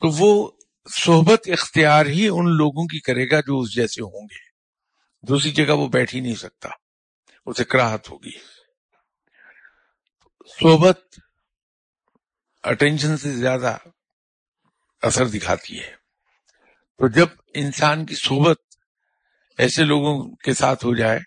تو 0.00 0.08
وہ 0.08 0.50
صحبت 0.94 1.40
اختیار 1.46 2.06
ہی 2.06 2.28
ان 2.28 2.56
لوگوں 2.56 2.84
کی 2.84 3.00
کرے 3.00 3.30
گا 3.30 3.40
جو 3.40 3.60
اس 3.60 3.74
جیسے 3.74 4.02
ہوں 4.02 4.26
گے۔ 4.30 4.52
دوسری 5.26 5.50
جگہ 5.50 5.72
وہ 5.72 5.88
بیٹھ 5.88 6.14
ہی 6.14 6.20
نہیں 6.20 6.34
سکتا، 6.34 6.68
اسے 7.46 7.64
کراہت 7.64 8.10
ہوگی۔ 8.10 8.51
صحبت 10.46 11.00
اٹینشن 12.62 13.16
سے 13.16 13.32
زیادہ 13.32 13.76
اثر 15.02 15.26
دکھاتی 15.26 15.80
ہے۔ 15.80 15.94
تو 16.98 17.08
جب 17.08 17.26
انسان 17.54 18.06
کی 18.06 18.14
صحبت 18.14 18.56
ایسے 19.58 19.84
لوگوں 19.84 20.36
کے 20.36 20.54
ساتھ 20.54 20.84
ہو 20.84 20.94
جائے، 20.94 21.18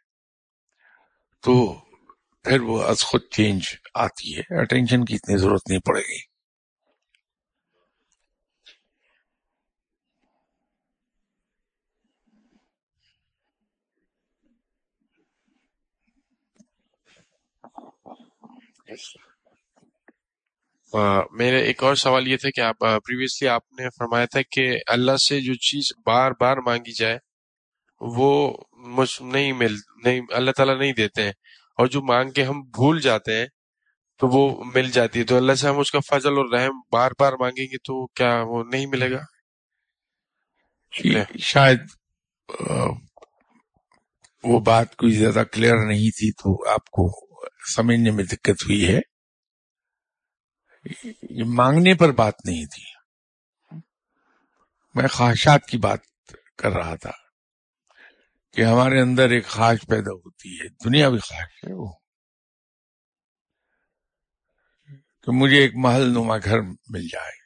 تو 1.42 1.74
پھر 2.44 2.62
وہ 2.62 2.84
از 2.84 3.00
خود 3.00 3.22
چینج 3.32 3.64
آتی 3.94 4.38
ہے۔ 4.38 4.62
اٹینشن 4.62 5.06
کی 5.06 5.16
اتنی 5.16 5.38
ضرورت 5.38 5.62
نہیں 5.70 5.80
پڑے 5.80 6.02
گی۔ 6.02 6.35
میرا 21.32 21.58
ایک 21.58 21.84
اور 21.84 21.96
سوال 21.96 22.28
یہ 22.28 22.38
تھا 22.38 22.50
کہ 22.50 22.62
آپ 22.62 22.80
پریویسلی 22.80 23.48
آپ 23.48 23.72
نے 23.72 23.90
فرمایا 23.90 24.26
تھا 24.26 24.42
کہ 24.52 24.78
اللہ 24.88 25.18
سے 25.18 25.42
جو 25.42 25.54
چیز 25.54 25.92
بار 26.06 26.32
بار 26.40 26.58
مانگی 26.58 26.94
جائے 26.94 27.18
وہ 28.02 28.58
نہیں 29.22 29.54
مل 29.54 29.76
نہیں 30.04 30.22
اللہ 30.32 30.52
تعالیٰ 30.52 30.80
نہیں 30.80 30.94
دیتے 30.94 31.24
ہیں۔ 31.24 31.32
اور 31.78 31.88
جو 31.88 32.02
مانگ 32.02 32.32
کے 32.32 32.44
ہم 32.44 32.62
بھول 32.62 33.02
جاتے 33.02 33.40
ہیں 33.40 33.46
تو 34.20 34.28
وہ 34.28 34.64
مل 34.76 34.92
جاتی 34.92 35.20
ہے۔ 35.20 35.24
تو 35.24 35.38
اللہ 35.38 35.54
سے 35.54 35.68
ہم 35.68 35.80
اس 35.80 35.92
کا 35.92 36.00
فضل 36.00 36.30
اور 36.30 36.54
رحم 36.54 36.80
بار 36.92 37.12
بار 37.20 37.34
مانگیں 37.34 37.66
گے 37.66 37.78
تو 37.78 38.08
کیا 38.08 38.42
وہ 38.44 38.64
نہیں 38.64 38.86
ملے 38.86 39.12
گا؟ 39.12 39.20
شاید 41.40 41.80
وہ 44.44 44.60
بات 44.60 44.96
کوئی 44.96 45.12
زیادہ 45.12 45.44
کلیئر 45.52 45.76
نہیں 45.76 46.10
تھی 46.18 46.32
تو 46.32 46.70
آپ 46.70 46.90
کو 46.90 47.08
سمجھنے 47.68 48.12
میں 48.12 48.24
دقت 48.24 48.66
ہوئی 48.66 48.96
ہے۔ 48.96 49.00
یہ 51.30 51.44
مانگنے 51.46 51.94
پر 51.94 52.12
بات 52.12 52.34
نہیں 52.46 52.66
تھی۔ 52.66 52.84
میں 54.96 55.08
خواہشات 55.08 55.66
کی 55.66 55.78
بات 55.78 56.00
کر 56.58 56.72
رہا 56.72 56.96
تھا 56.96 57.12
کہ 58.54 58.62
ہمارے 58.62 59.02
اندر 59.02 59.30
ایک 59.30 59.48
خواہش 59.48 59.80
پیدا 59.90 60.12
ہوتی 60.12 60.56
ہے 60.56 60.68
دنیا 60.70 61.10
بھی 61.10 61.20
خواہش 61.20 61.64
ہے 61.64 61.74
وہ۔ 61.74 61.92
کہ 65.22 65.32
مجھے 65.32 65.58
ایک 65.58 65.72
محل 65.76 66.02
نما 66.02 66.38
گھر 66.38 66.62
مل 66.90 67.08
جائے۔ 67.12 67.46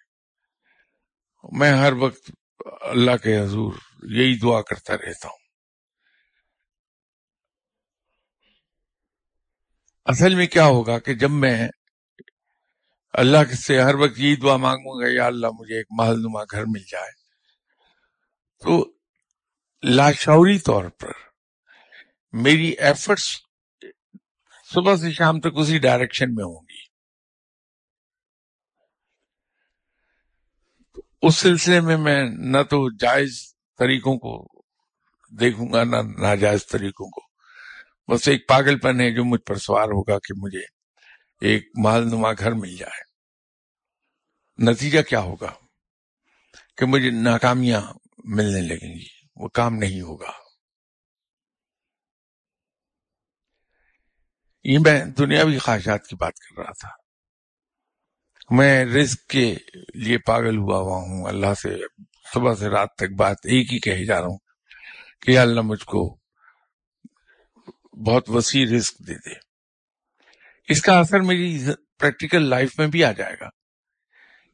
میں 1.58 1.72
ہر 1.72 1.94
وقت 1.94 2.32
اللہ 2.82 3.18
کے 3.24 3.40
حضور 3.40 3.74
یہی 4.04 4.40
دعا 4.40 4.62
کرتا 4.62 4.94
رہتا 4.94 5.28
ہوں۔ 5.28 5.49
اصل 10.10 10.36
میں 10.36 10.48
کیا 10.48 10.66
ہوگا 10.66 11.00
کہ 11.00 11.14
جب 11.14 11.32
میں 11.32 11.70
اللہ 13.14 13.54
سے 13.54 13.82
ہر 13.82 13.96
وقت 13.96 14.20
یہی 14.20 14.36
دعا 14.36 14.58
مانگوں 14.58 15.02
گا، 15.02 15.08
یا 15.10 15.26
اللہ 15.26 15.48
مجھے 15.48 15.78
ایک 15.78 15.88
محل 15.90 16.16
نما 16.20 16.44
گھر 16.44 16.64
مل 16.68 16.84
جائے۔ 16.92 17.12
تو 18.64 18.94
لاشعوری 19.84 20.60
طور 20.60 20.90
پر 20.90 21.12
میری 22.32 22.70
ایفرٹس 22.70 23.38
صبح 24.74 24.96
سے 24.96 25.12
شام 25.12 25.40
تک 25.40 25.48
اسی 25.56 25.80
ڈائریکشن 25.80 26.26
میں 26.36 26.46
ہوں 26.46 26.62
گی۔ 26.62 26.90
اس 31.22 31.36
سلسلے 31.36 31.82
میں 31.82 31.98
میں 31.98 32.24
نہ 32.30 32.64
تو 32.70 32.98
جائز 32.98 33.54
طریقوں 33.80 34.18
کو 34.18 34.64
دیکھوں 35.40 35.74
گا، 35.74 35.84
نہ 35.84 35.96
ناجائز 36.22 36.68
طریقوں 36.68 37.10
کو۔ 37.10 37.29
بس 38.10 38.28
ایک 38.28 38.48
پاگل 38.48 38.80
پن 38.80 39.02
ہے 39.02 39.16
جو 39.16 39.26
مجھ 39.26 39.42
پر 39.42 39.56
سوار 39.56 39.86
ہوگا 39.86 40.20
کہ 40.20 40.34
مجھے 40.38 40.62
ایک 41.42 41.68
محل 41.76 42.08
نما 42.08 42.32
گھر 42.32 42.52
مل 42.52 42.76
جائے۔ 42.78 43.10
نتیجہ 44.72 45.02
کیا 45.02 45.20
ہوگا؟ 45.20 45.54
کہ 46.78 46.86
مجھے 46.86 47.10
ناکامیاں 47.10 47.82
ملنے 48.24 48.62
لگیں 48.62 49.00
گی، 49.00 49.06
وہ 49.36 49.48
کام 49.48 49.76
نہیں 49.76 50.02
ہوگا۔ 50.02 50.32
یہ 54.64 54.80
میں 54.80 55.06
دنیاوی 55.06 55.58
خواہشات 55.58 56.08
کی 56.08 56.16
بات 56.16 56.34
کر 56.36 56.62
رہا 56.62 56.72
تھا۔ 56.72 56.90
میں 58.50 58.86
رزق 58.86 59.30
کے 59.30 59.56
لیے 59.96 60.18
پاگل 60.18 60.58
ہوا 60.58 60.78
ہوا 60.78 60.98
ہوں۔ 60.98 61.28
اللہ 61.28 61.54
سے 61.54 61.78
صبح 62.34 62.56
سے 62.56 62.70
رات 62.70 62.90
تک 62.98 63.16
بات 63.18 63.38
ایک 63.44 63.74
ہی 63.74 63.80
کہے 63.80 64.06
جا 64.06 64.20
رہا 64.20 64.28
ہوں 64.28 64.38
کہ 65.22 65.40
اللہ 65.40 65.62
مجھ 65.62 65.86
کو 65.86 66.19
بہت 68.06 68.30
وسیع 68.30 68.66
رزق 68.78 69.00
دے 69.08 69.14
دے۔ 69.14 69.34
اس 70.68 70.82
کا 70.82 71.00
اثر 71.00 71.20
میری 71.20 71.66
پریکٹیکل 72.00 72.50
لائف 72.50 72.80
میں 72.80 72.88
بھی 72.88 73.04
آ 73.04 73.12
جائے 73.12 73.36
گا 73.42 73.50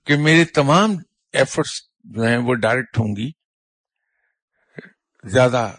کہ 0.06 0.18
میرے 0.18 0.46
تمام 0.46 0.90
ایفرٹس 1.34 1.82
جو 2.04 2.22
ہیں 2.24 2.38
وہ 2.38 2.54
ڈائریکٹ 2.54 2.98
ہوں 2.98 3.16
گی 3.16 3.32
زیادہ 5.24 5.76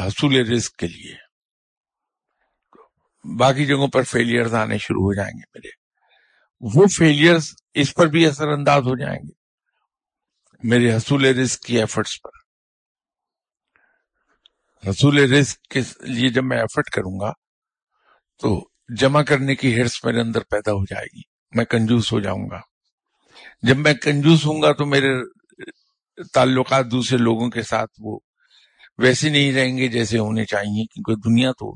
حصول 0.00 0.52
رزق 0.52 0.76
کے 0.76 0.86
لیے۔ 0.86 1.14
باقی 3.36 3.66
جگہوں 3.66 3.88
پر 3.88 4.02
فیلئرز 4.02 4.54
آنے 4.54 4.78
شروع 4.78 5.02
ہو 5.02 5.14
جائیں 5.14 5.32
گے 5.32 5.58
میرے۔ 5.58 5.86
وہ 6.60 6.86
فیلئرز 6.86 7.54
اس 7.74 7.94
پر 7.94 8.06
بھی 8.06 8.26
اثر 8.26 8.48
انداز 8.48 8.82
ہو 8.82 8.98
جائیں 8.98 9.18
گے 9.18 9.32
میرے 10.62 10.96
حصول 10.96 11.24
رزق 11.24 11.60
کی 11.60 11.78
ایفرٹس 11.78 12.22
پر۔ 12.22 12.45
حصول 14.86 15.32
رزق 15.32 15.60
کے 15.60 15.80
لیے 16.00 16.28
جب 16.28 16.44
میں 16.44 16.58
ایفرٹ 16.58 16.90
کروں 16.90 17.20
گا، 17.20 17.32
تو 18.38 18.68
جمع 18.96 19.22
کرنے 19.22 19.54
کی 19.54 19.80
ہرس 19.80 20.04
میرے 20.04 20.20
اندر 20.20 20.40
پیدا 20.40 20.72
ہو 20.72 20.84
جائے 20.84 21.06
گی۔ 21.16 21.20
میں 21.54 21.64
کنجوس 21.64 22.12
ہو 22.12 22.20
جاؤں 22.20 22.50
گا۔ 22.50 22.60
جب 23.62 23.76
میں 23.76 23.94
کنجوس 23.94 24.46
ہوں 24.46 24.62
گا 24.62 24.72
تو 24.72 24.86
میرے 24.86 25.22
تعلقات 26.34 26.86
دوسرے 26.90 27.18
لوگوں 27.18 27.50
کے 27.50 27.62
ساتھ 27.62 27.90
وہ 27.98 28.18
ویسے 28.98 29.28
نہیں 29.28 29.52
رہیں 29.52 29.78
گے 29.78 29.88
جیسے 29.88 30.18
ہونے 30.18 30.44
چاہیے، 30.44 30.86
کیونکہ 30.86 31.28
دنیا 31.28 31.52
تو 31.52 31.74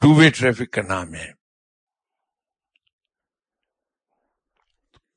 ٹو 0.00 0.14
وے 0.14 0.30
ٹریفک 0.30 0.70
کا 0.72 0.82
نام 0.82 1.14
ہے۔ 1.14 1.40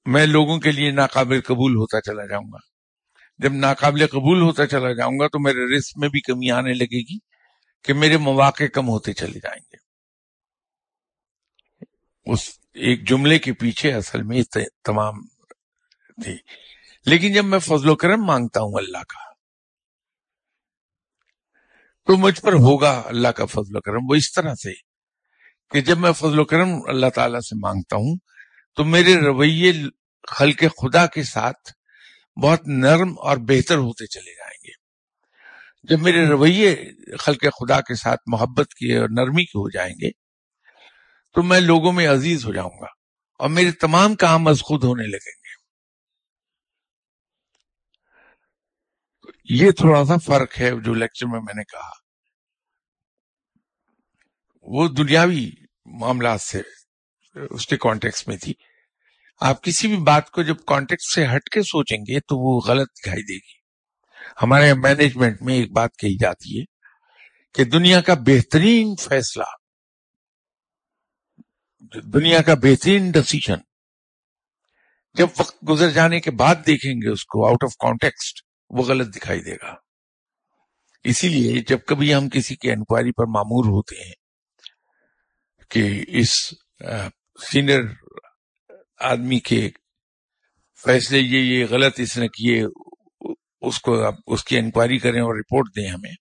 میں 0.06 0.26
لوگوں 0.26 0.60
کے 0.60 0.72
لیے 0.72 0.92
ناقابل 0.92 1.42
قبول 1.42 1.76
ہوتا 1.76 2.02
چلا 2.02 2.26
جاؤں 2.26 2.52
گا۔ 2.54 2.73
جب 3.44 3.54
ناقابل 3.54 4.08
قبول 4.08 4.42
ہوتا 4.42 4.68
چلا 4.68 4.94
جاؤں 4.94 5.20
گا 5.20 5.28
تو 5.28 5.40
میرے 5.40 5.78
رسک 5.78 5.98
میں 5.98 6.10
بھی 6.10 6.22
کمی 6.22 6.52
آنے 6.52 6.74
لگے 6.74 7.14
گی 7.14 7.18
کہ 7.84 7.94
میرے 7.94 8.18
مواقع 8.18 8.64
کم 8.64 8.88
ہوتے 8.88 9.14
چلے 9.14 9.40
جائیں 9.40 9.62
گے۔ 9.62 9.78
اس 12.26 12.60
ایک 12.74 13.08
جملے 13.08 13.40
کے 13.40 13.54
پیچھے 13.54 13.94
اصل 13.94 14.24
میں 14.24 14.42
تمام 14.84 15.14
تھی۔ 16.24 16.38
لیکن 17.06 17.34
جب 17.34 17.46
میں 17.46 17.60
فضل 17.60 17.90
و 17.90 17.96
کرم 17.96 18.26
مانگتا 18.26 18.60
ہوں 18.60 18.74
اللہ 18.78 18.98
کا، 18.98 19.34
تو 22.06 22.18
مجھ 22.18 22.42
پر 22.42 22.54
ہوگا 22.54 23.04
اللہ 23.06 23.28
کا 23.28 23.46
فضل 23.46 23.76
و 23.76 23.82
کرم۔ 23.82 24.10
وہ 24.10 24.16
اس 24.16 24.34
طرح 24.34 24.54
سے 24.54 24.74
کہ 25.72 25.82
جب 25.82 25.98
میں 25.98 26.12
فضل 26.12 26.40
و 26.40 26.46
کرم 26.46 26.70
اللہ 26.88 27.10
تعالی 27.16 27.42
سے 27.42 27.56
مانگتا 27.56 27.96
ہوں 27.96 28.18
تو 28.76 28.86
میرے 28.86 29.16
رویے 29.16 29.74
خلق 30.28 30.64
خدا 30.82 31.06
کے 31.06 31.24
ساتھ 31.24 31.83
بہت 32.42 32.62
نرم 32.68 33.20
اور 33.20 33.38
بہتر 33.38 33.76
ہوتے 33.76 34.08
چلے 34.08 34.36
جائیں 34.36 34.68
گے۔ 34.68 34.84
جب 35.84 36.02
میرے 36.02 36.26
رویے 36.28 36.76
خلق 37.18 37.42
خدا 37.42 37.82
کے 37.82 37.96
ساتھ 37.96 38.22
محبت 38.28 38.74
کی 38.74 38.98
اور 38.98 39.10
نرمی 39.10 39.46
کے 39.46 39.58
ہو 39.58 39.70
جائیں 39.70 39.94
گے 39.94 40.12
تو 41.34 41.44
میں 41.44 41.60
لوگوں 41.60 41.92
میں 41.92 42.08
عزیز 42.08 42.46
ہو 42.46 42.54
جاؤں 42.54 42.82
گا 42.82 42.88
اور 43.40 43.50
میرے 43.50 43.72
تمام 43.72 44.16
کام 44.16 44.48
از 44.48 44.62
خود 44.62 44.84
ہونے 44.84 45.04
لگیں 45.04 45.20
گے۔ 45.20 45.44
یہ 49.44 49.72
تھوڑا 49.72 50.06
سا 50.06 50.14
فرق 50.18 50.60
ہے 50.60 50.72
جو 50.86 50.94
لیکچر 50.94 51.26
میں 51.26 51.40
میں 51.40 51.54
نے 51.54 51.64
کہا۔ 51.64 51.90
وہ 54.62 54.88
دنیاوی 54.88 55.52
معاملات 55.86 56.42
سے 56.42 56.62
اس 57.50 57.68
کے 57.68 57.78
کانٹیکس 57.78 58.28
میں 58.28 58.38
تھی۔ 58.38 58.54
آپ 59.44 59.64
کسی 59.64 59.88
بھی 59.88 59.98
بات 59.98 60.30
کو 60.32 60.42
جب 60.42 60.56
کانٹیکس 60.68 61.14
سے 61.16 61.26
ہٹ 61.26 61.50
کے 61.50 61.62
سوچیں 61.62 61.98
گے 61.98 62.20
تو 62.20 62.38
وہ 62.40 62.60
غلط 62.68 62.88
دکھائی 62.90 63.24
دے 63.24 63.36
گی۔ 63.36 63.62
ہمارے 64.42 64.74
مینجمنٹ 64.74 65.42
میں 65.42 65.56
ایک 65.56 65.72
بات 65.72 65.98
کہی 65.98 66.18
جاتی 66.18 66.60
ہے 66.60 66.64
کہ 67.56 67.64
دنیا 67.64 68.02
کا 68.02 68.14
بہترین 68.14 68.96
فیصلہ، 68.96 69.44
دنیا 72.14 72.42
کا 72.42 72.54
بہترین 72.54 73.12
ڈسیشن 73.12 73.60
جب 75.16 75.28
وقت 75.38 75.56
گزر 75.70 75.90
جانے 75.90 76.20
کے 76.20 76.32
بعد 76.32 76.56
دیکھیں 76.68 76.94
گے 76.94 77.12
اس 77.12 77.26
کو 77.26 77.46
آؤٹ 77.48 77.64
آف 77.64 77.76
کانٹیکسٹ 77.80 78.40
وہ 78.70 78.84
غلط 78.84 79.16
دکھائی 79.16 79.42
دے 79.42 79.56
گا۔ 79.56 79.74
اسی 81.06 81.30
لیے 81.30 81.62
جب 81.62 81.80
کبھی 81.88 82.14
ہم 82.16 82.30
کسی 82.30 82.56
کی 82.56 82.72
انکوائری 82.72 83.12
پر 83.12 83.26
معمور 83.26 83.66
ہوتے 83.66 83.96
ہیں 83.96 84.14
کہ 85.72 85.84
اس 86.08 86.32
سینئر 87.52 87.82
آدمی 89.04 89.40
کے 89.40 89.70
فیصلے 90.84 91.20
یہ 91.20 91.40
یہ 91.40 91.66
غلط 91.70 92.00
اس 92.00 92.18
نے 92.18 92.28
کیے، 92.28 92.64
اس 93.62 93.80
کو 93.82 93.96
اس 94.28 94.44
کی 94.44 94.58
انکوائری 94.58 94.98
کریں 94.98 95.22
اور 95.22 95.36
رپورٹ 95.36 95.76
دیں 95.76 95.88
ہمیں۔ 95.90 96.14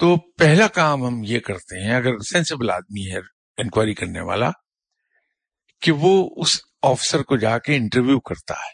تو 0.00 0.16
پہلا 0.16 0.66
کام 0.66 1.04
ہم 1.06 1.22
یہ 1.24 1.40
کرتے 1.40 1.84
ہیں، 1.84 1.94
اگر 1.96 2.18
سینسیبل 2.32 2.70
آدمی 2.70 3.10
ہے 3.12 3.18
انکوائری 3.58 3.94
کرنے 3.94 4.20
والا، 4.20 4.50
کہ 5.82 5.92
وہ 5.92 6.30
اس 6.36 6.60
آفیسر 6.82 7.22
کو 7.22 7.36
جا 7.36 7.58
کے 7.58 7.76
انٹرویو 7.76 8.20
کرتا 8.20 8.54
ہے 8.54 8.72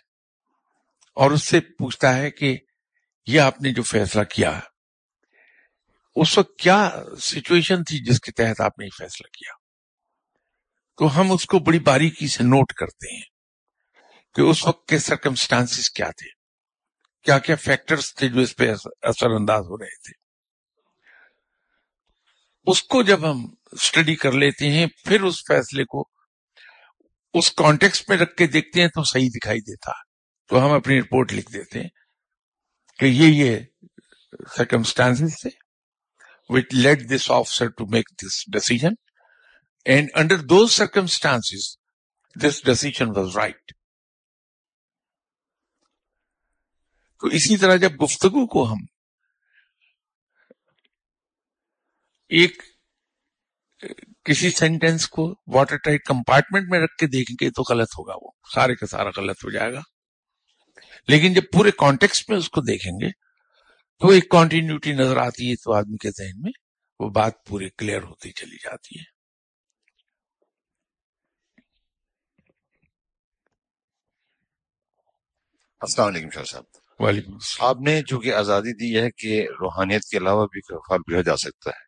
اور 1.17 1.31
اس 1.31 1.49
سے 1.49 1.61
پوچھتا 1.61 2.17
ہے 2.17 2.31
کہ 2.31 2.57
یہ 3.27 3.41
آپ 3.41 3.61
نے 3.63 3.73
جو 3.73 3.83
فیصلہ 3.83 4.23
کیا، 4.23 4.61
اس 6.17 6.39
وقت 6.39 6.59
کیا 6.59 6.79
سچویشن 7.21 7.85
تھی 7.85 8.05
جس 8.05 8.21
کے 8.21 8.33
تحت 8.33 8.61
آپ 8.61 8.79
نے 8.79 8.85
یہ 8.85 8.97
فیصلہ 8.99 9.27
کیا؟ 9.39 9.66
تو 10.99 11.17
ہم 11.17 11.33
اس 11.33 11.47
کو 11.47 11.59
بڑی 11.67 11.79
باریکی 11.87 12.29
سے 12.29 12.45
نوٹ 12.45 12.73
کرتے 12.73 13.15
ہیں 13.15 13.25
کہ 14.37 14.43
اس 14.51 14.67
وقت 14.67 14.87
کے 14.89 14.99
سرکمسٹانس 14.99 15.91
کیا 15.91 16.11
تھے، 16.11 16.29
کیا 17.27 17.39
کیا 17.39 17.57
فیکٹرز 17.57 18.15
تھے 18.15 18.29
جو 18.29 18.41
اس 18.41 18.57
پہ 18.57 18.71
اثر 19.03 19.31
انداز 19.31 19.65
ہو 19.65 19.79
رہے 19.79 19.97
تھے 20.05 20.13
اس 22.67 22.83
کو 22.83 23.03
جب 23.03 23.31
ہم 23.31 23.45
اسٹڈی 23.73 24.15
کر 24.17 24.33
لیتے 24.35 24.71
ہیں، 24.71 24.87
پھر 25.05 25.23
اس 25.23 25.45
فیصلے 25.49 25.85
کو 25.85 26.09
اس 27.35 27.51
کانٹیکس 27.55 28.09
میں 28.09 28.17
رکھ 28.17 28.37
کے 28.37 28.47
دیکھتے 28.47 28.81
ہیں 28.81 28.89
تو 28.89 29.05
صحیح 29.05 29.29
دکھائی 29.35 29.61
دیتا 29.63 29.93
تو 30.51 30.65
ہم 30.65 30.73
اپنی 30.73 31.01
رپورٹ 31.01 31.33
لکھ 31.33 31.53
دیتے 31.53 31.81
ہیں 31.81 31.89
کہ 32.99 33.07
یہ 33.07 33.33
یہ 33.35 33.59
سرکمسٹانس 34.57 35.41
تھے، 35.41 35.51
which 36.51 36.73
led 36.75 37.01
this 37.09 37.25
officer 37.31 37.67
to 37.71 37.87
make 37.89 38.11
this 38.19 38.35
decision. 38.49 38.97
And 39.87 40.11
under 40.15 40.37
those 40.37 40.73
circumstances, 40.73 41.79
this 42.37 42.61
decision 42.61 43.13
was 43.13 43.35
right. 43.37 43.75
تو 47.23 47.27
اسی 47.29 47.57
طرح 47.57 47.77
جب 47.77 47.93
گفتگو 48.03 48.47
کو 48.47 48.65
ہم 48.73 48.85
ایک 52.31 52.63
کسی 54.25 54.51
سینٹینس 54.51 55.09
کو 55.09 55.25
واٹر 55.55 55.77
ٹائٹ 55.77 56.05
کمپارٹمنٹ 56.05 56.71
میں 56.71 56.81
رکھ 56.81 56.97
کے 56.97 57.07
دیکھیں 57.07 57.37
گے 57.41 57.51
تو 57.51 57.63
غلط 57.71 57.99
ہوگا 57.99 58.15
وہ 58.23 58.31
سارے 58.55 58.75
کا 58.75 58.87
سارا 58.87 59.11
غلط 59.17 59.45
ہو 59.45 59.51
جائے 59.51 59.73
گا 59.73 59.81
لیکن 61.09 61.33
جب 61.33 61.51
پورے 61.53 61.71
کانٹیکس 61.79 62.29
میں 62.29 62.39
اس 62.39 62.51
کو 62.51 62.61
دیکھیں 62.63 62.93
گے 62.93 63.11
تو 64.01 64.09
ایک 64.09 64.29
کانٹینیوٹی 64.31 64.93
نظر 64.93 65.17
آتی 65.17 65.51
ہے 65.51 65.55
تو 65.65 65.75
آدمی 65.75 65.97
کے 65.97 66.11
ذہن 66.11 66.43
میں 66.43 66.53
وہ 67.01 67.09
بات 67.13 67.45
پوری 67.45 67.69
کلیئر 67.79 68.03
ہوتی 68.03 68.33
چلی 68.33 68.57
جاتی 68.57 68.99
ہے 69.01 69.16
السلام 75.81 76.09
علیکم 76.09 76.31
شاہ 76.31 76.43
صاحب۔ 76.43 76.65
وعلیکم 76.99 77.33
آپ 77.61 77.81
نے 77.81 78.03
چونکہ 78.03 78.35
آزادی 78.35 78.75
دی 78.75 79.01
ہے 79.01 79.11
کہ 79.11 79.49
روحانیت 79.61 80.05
کے 80.05 80.19
علاوہ 80.19 80.47
بھی 80.47 80.61
خواب 80.61 81.01
کیا 81.01 81.23
جا 81.23 81.37
سکتا 81.37 81.71
ہے۔ 81.71 81.81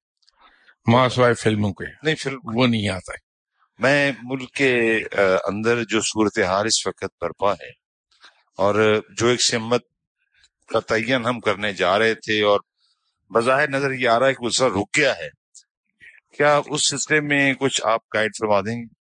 ماسوائے 0.93 1.34
فلموں 1.34 1.72
کے۔ 1.72 1.84
نہیں 2.03 2.14
فلم 2.14 2.39
وہ 2.45 2.66
نہیں 2.66 2.89
آتا 2.89 3.12
ہے۔ 3.12 3.16
میں 3.78 4.12
ملک 4.22 4.53
کے 4.53 5.03
اندر 5.45 5.84
جو 5.84 6.01
صورتحال 6.01 6.66
اس 6.66 6.86
وقت 6.86 7.05
برپا 7.20 7.53
ہے 7.53 7.70
اور 8.57 9.03
جو 9.16 9.26
ایک 9.26 9.43
سمت 9.43 9.82
کا 10.68 10.80
تعین 10.80 11.26
ہم 11.26 11.41
کرنے 11.41 11.72
جا 11.72 11.99
رہے 11.99 12.14
تھے 12.14 12.43
اور 12.43 12.61
بظاہر 13.34 13.68
نظر 13.68 13.91
یہ 13.91 14.09
آ 14.09 14.18
رہا 14.18 14.26
ہے 14.26 14.34
کہ 14.34 14.45
وہ 14.45 14.80
رک 14.80 14.97
گیا 14.97 15.16
ہے۔ 15.16 15.28
کیا 16.39 16.61
اس 16.66 16.91
سلسلے 16.91 17.20
میں 17.20 17.55
کچھ 17.55 17.80
آپ 17.84 18.01
گائیڈ 18.14 18.30
فرما 18.39 18.61
دیں 18.61 18.82
گے؟ 18.82 18.97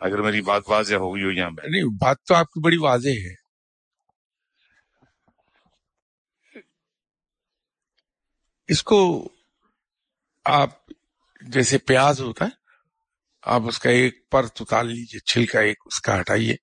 اگر 0.00 0.18
میری 0.22 0.40
بات 0.40 0.62
واضح 0.66 0.94
ہو 0.94 1.14
گئی 1.14 1.24
ہو 1.24 1.30
یہاں 1.30 1.50
پہ۔ 1.50 1.66
نہیں، 1.66 1.98
بات 2.00 2.16
تو 2.28 2.34
آپ 2.34 2.46
کی 2.46 2.60
بڑی 2.60 2.76
واضح 2.76 3.08
ہے۔ 3.08 3.48
اس 8.68 8.82
کو 8.82 9.28
آپ 10.44 10.70
جیسے 11.40 11.78
پیاز 11.78 12.20
ہوتا 12.20 12.44
ہے، 12.44 12.50
آپ 13.42 13.62
اس 13.68 13.78
کا 13.78 13.90
ایک 13.90 14.30
پرت 14.30 14.56
اتار 14.60 14.84
لیجیے 14.84 15.20
چھلکا 15.20 15.60
ایک 15.60 15.76
اس 15.84 16.00
کا 16.00 16.20
ہٹائیے۔ 16.20 16.56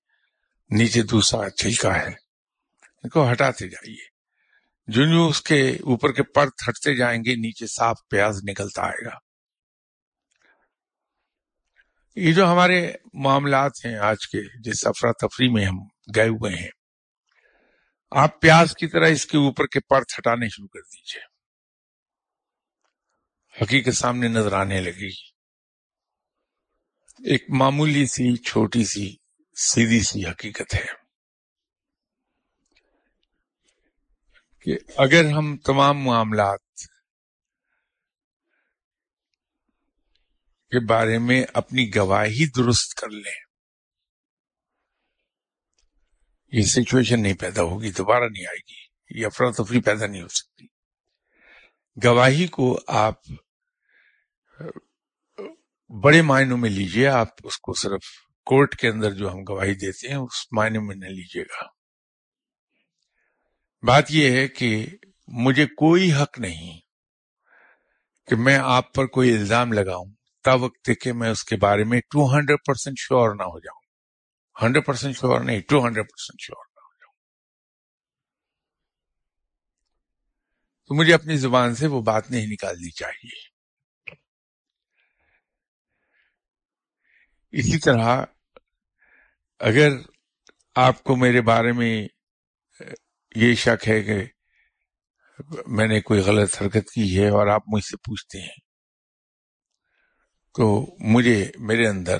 نیچے 0.70 1.02
دوسرا 1.02 1.50
چھلکا 1.50 1.98
ہے۔ 1.98 2.08
ان 3.02 3.08
کو 3.08 3.32
ہٹاتے 3.32 3.68
جائیے۔ 3.68 4.16
جو 4.86 5.04
جو 5.04 5.28
اس 5.28 5.42
کے 5.42 5.70
اوپر 5.70 6.12
کے 6.12 6.22
پرت 6.22 6.52
ہٹتے 6.68 6.94
جائیں 6.94 7.24
گے، 7.24 7.34
نیچے 7.34 7.66
صاف 7.66 7.96
پیاز 8.10 8.40
نکلتا 8.48 8.82
آئے 8.82 9.04
گا۔ 9.04 9.25
یہ 12.16 12.32
جو 12.32 12.46
ہمارے 12.46 12.92
معاملات 13.14 13.72
ہیں 13.84 13.96
آج 13.96 14.28
کے، 14.28 14.40
جس 14.62 14.86
افراتفری 14.86 15.48
میں 15.48 15.64
ہم 15.64 15.78
گئے 16.16 16.28
ہوئے 16.28 16.54
ہیں، 16.54 16.70
آپ 18.10 18.40
پیاز 18.40 18.74
کی 18.76 18.86
طرح 18.86 19.06
اس 19.06 19.26
کے 19.26 19.36
اوپر 19.36 19.66
کے 19.66 19.80
پرت 19.80 20.18
ہٹانے 20.18 20.48
شروع 20.48 20.68
کر 20.68 20.80
دیجیے۔ 20.80 21.22
حقیقت 23.62 23.96
سامنے 23.96 24.28
نظر 24.28 24.52
آنے 24.52 24.80
لگے 24.80 25.08
گی 25.08 25.26
ایک 27.24 27.44
معمولی 27.50 28.06
سی، 28.06 28.36
چھوٹی 28.36 28.84
سی، 28.84 29.14
سیدھی 29.56 30.00
سی 30.00 30.26
حقیقت 30.26 30.74
ہے 30.74 30.86
کہ 34.60 34.78
اگر 34.96 35.24
ہم 35.24 35.56
تمام 35.56 35.98
معاملات 35.98 36.65
کے 40.76 40.86
بارے 40.86 41.18
میں 41.18 41.44
اپنی 41.54 41.96
گواہی 41.96 42.50
درست 42.50 42.94
کر 42.94 43.08
لیں۔ 43.08 43.46
یہ 46.52 46.62
سچویشن 46.62 47.22
نہیں 47.22 47.34
پیدا 47.34 47.62
ہوگی، 47.62 47.92
دوبارہ 47.92 48.24
نہیں 48.24 48.46
آئے 48.46 48.58
گی۔ 48.58 49.20
یہ 49.20 49.26
افراتفری 49.26 49.80
پیدا 49.80 50.06
نہیں 50.06 50.22
ہو 50.22 50.28
سکتی۔ 50.28 50.66
گواہی 52.04 52.46
کو 52.46 52.80
آپ 52.86 53.14
بڑے 56.02 56.22
معنوں 56.22 56.58
میں 56.58 56.70
لیجیے، 56.70 57.08
آپ 57.08 57.28
اس 57.44 57.58
کو 57.58 57.74
صرف 57.74 58.04
کورٹ 58.44 58.76
کے 58.76 58.88
اندر 58.88 59.10
جو 59.10 59.32
ہم 59.32 59.38
گواہی 59.48 59.74
دیتے 59.74 60.08
ہیں، 60.08 60.16
اس 60.16 60.52
معنی 60.52 60.78
میں 60.78 60.96
نہ 60.96 61.06
لیجیے 61.06 61.42
گا۔ 61.42 61.66
بات 63.86 64.04
یہ 64.10 64.30
ہے 64.30 64.48
کہ 64.48 64.86
مجھے 65.28 65.66
کوئی 65.66 66.12
حق 66.12 66.38
نہیں 66.38 66.80
کہ 68.26 68.36
میں 68.36 68.58
آپ 68.62 68.94
پر 68.94 69.06
کوئی 69.06 69.32
الزام 69.32 69.72
لگاؤں۔ 69.72 70.25
تا 70.46 70.54
وقت 70.54 70.90
کہ 71.00 71.12
میں 71.12 71.30
اس 71.30 71.44
کے 71.44 71.56
بارے 71.56 71.84
میں 71.84 72.00
ٹو 72.00 72.26
ہنڈریڈ 72.34 72.58
پرسینٹ 72.66 72.98
شیور 72.98 73.34
نہ 73.34 73.42
ہو 73.42 73.58
جاؤں۔ 73.58 73.80
ہنڈریڈ 74.62 74.86
پرسینٹ 74.86 75.16
شیور 75.16 75.40
نہیں 75.40 75.60
ٹو 75.60 75.86
ہنڈریڈ 75.86 76.06
پرسینٹ 76.06 76.40
شیور 76.40 76.64
نہ 76.66 76.80
ہو 76.80 76.92
جاؤں۔ 76.94 77.14
تو 80.86 80.94
مجھے 80.94 81.14
اپنی 81.14 81.36
زبان 81.36 81.74
سے 81.74 81.86
وہ 81.86 82.02
بات 82.02 82.30
نہیں 82.30 82.46
نکالنی 82.46 82.90
چاہیے۔ 82.90 83.56
اسی 87.52 87.78
طرح 87.78 88.24
اگر 89.60 89.90
آپ 90.74 91.02
کو 91.02 91.16
میرے 91.16 91.40
بارے 91.40 91.72
میں 91.72 92.08
یہ 93.34 93.54
شک 93.54 93.88
ہے 93.88 94.02
کہ 94.02 94.24
میں 95.66 95.86
نے 95.86 96.00
کوئی 96.00 96.20
غلط 96.20 96.62
حرکت 96.62 96.90
کی 96.90 97.18
ہے 97.18 97.28
اور 97.28 97.46
آپ 97.46 97.62
مجھ 97.66 97.84
سے 97.84 97.96
پوچھتے 97.96 98.40
ہیں 98.40 98.65
تو 100.56 100.86
مجھے 100.98 101.50
میرے 101.58 101.86
اندر 101.86 102.18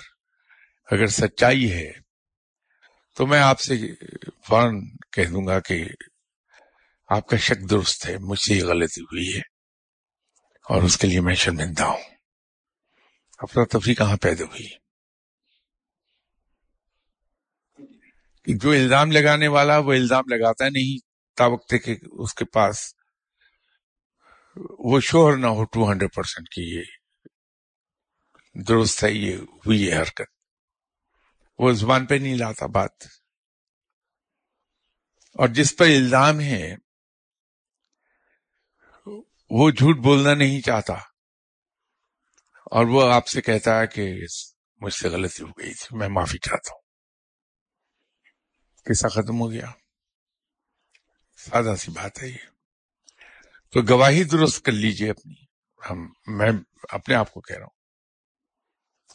اگر 0.88 1.06
سچائی 1.06 1.72
ہے، 1.72 1.92
تو 3.14 3.26
میں 3.26 3.40
آپ 3.40 3.60
سے 3.60 3.74
فوراً 4.48 4.80
کہہ 5.12 5.30
دوں 5.30 5.46
گا 5.46 5.60
کہ 5.60 5.84
آپ 7.08 7.28
کا 7.28 7.36
شک 7.36 7.70
درست 7.70 8.06
ہے، 8.06 8.18
مجھ 8.18 8.40
سے 8.40 8.54
یہ 8.54 8.64
غلطی 8.64 9.00
ہوئی 9.00 9.34
ہے 9.34 9.40
اور 10.66 10.82
اس 10.82 10.96
کے 10.96 11.06
لیے 11.06 11.20
میں 11.20 11.34
شرمندہ 11.34 11.82
ہوں۔ 11.82 12.02
افراتفری 13.38 13.94
کہاں 13.94 14.16
پیدا 14.16 14.44
ہوئی؟ 14.44 14.68
جو 18.46 18.70
الزام 18.70 19.10
لگانے 19.10 19.48
والا 19.48 19.78
وہ 19.78 19.92
الزام 19.92 20.24
لگاتا 20.28 20.68
نہیں، 20.68 20.98
تا 21.36 21.46
وقت 21.46 21.74
کہ 21.84 21.96
اس 22.12 22.34
کے 22.34 22.44
پاس 22.44 22.94
وہ 24.78 25.00
شوہر 25.00 25.36
نہ 25.36 25.46
ہو 25.46 25.64
ٹو 25.64 25.92
ہنڈریڈ 25.92 26.14
پرسینٹ 26.14 26.48
کی 26.48 26.62
یہ 26.62 26.95
درست 28.68 29.04
ہے 29.04 29.10
یہ 29.10 29.36
ہوئی 29.36 29.90
ہے 29.90 30.00
حرکت۔ 30.00 30.30
وہ 31.58 31.72
زبان 31.72 32.06
پہ 32.06 32.14
نہیں 32.14 32.34
لاتا 32.34 32.66
بات۔ 32.66 32.90
اور 35.34 35.48
جس 35.48 35.76
پر 35.76 35.84
الزام 35.84 36.40
ہے، 36.40 36.74
وہ 39.50 39.70
جھوٹ 39.70 39.96
بولنا 39.96 40.34
نہیں 40.34 40.60
چاہتا۔ 40.60 40.92
اور 42.64 42.86
وہ 42.86 43.12
آپ 43.12 43.26
سے 43.26 43.42
کہتا 43.42 43.80
ہے 43.80 43.86
کہ 43.86 44.14
مجھ 44.76 44.94
سے 44.94 45.08
غلطی 45.08 45.42
ہو 45.42 45.48
گئی 45.48 45.74
تھی، 45.74 45.96
میں 45.96 46.08
معافی 46.08 46.38
چاہتا 46.38 46.74
ہوں۔ 46.74 46.82
قصہ 48.84 49.06
ختم 49.06 49.40
ہو 49.40 49.50
گیا۔ 49.50 49.70
سادہ 51.36 51.74
سی 51.78 51.90
بات 51.90 52.22
ہے 52.22 52.28
یہ۔ 52.28 52.50
تو 53.72 53.80
گواہی 53.88 54.24
درست 54.24 54.64
کر 54.64 54.72
لیجیے 54.72 55.10
اپنی۔ 55.10 55.34
ہم، 55.90 56.12
میں 56.26 56.50
اپنے 56.82 57.14
آپ 57.14 57.32
کو 57.32 57.40
کہہ 57.40 57.56
رہا 57.56 57.64
ہوں۔ 57.64 57.75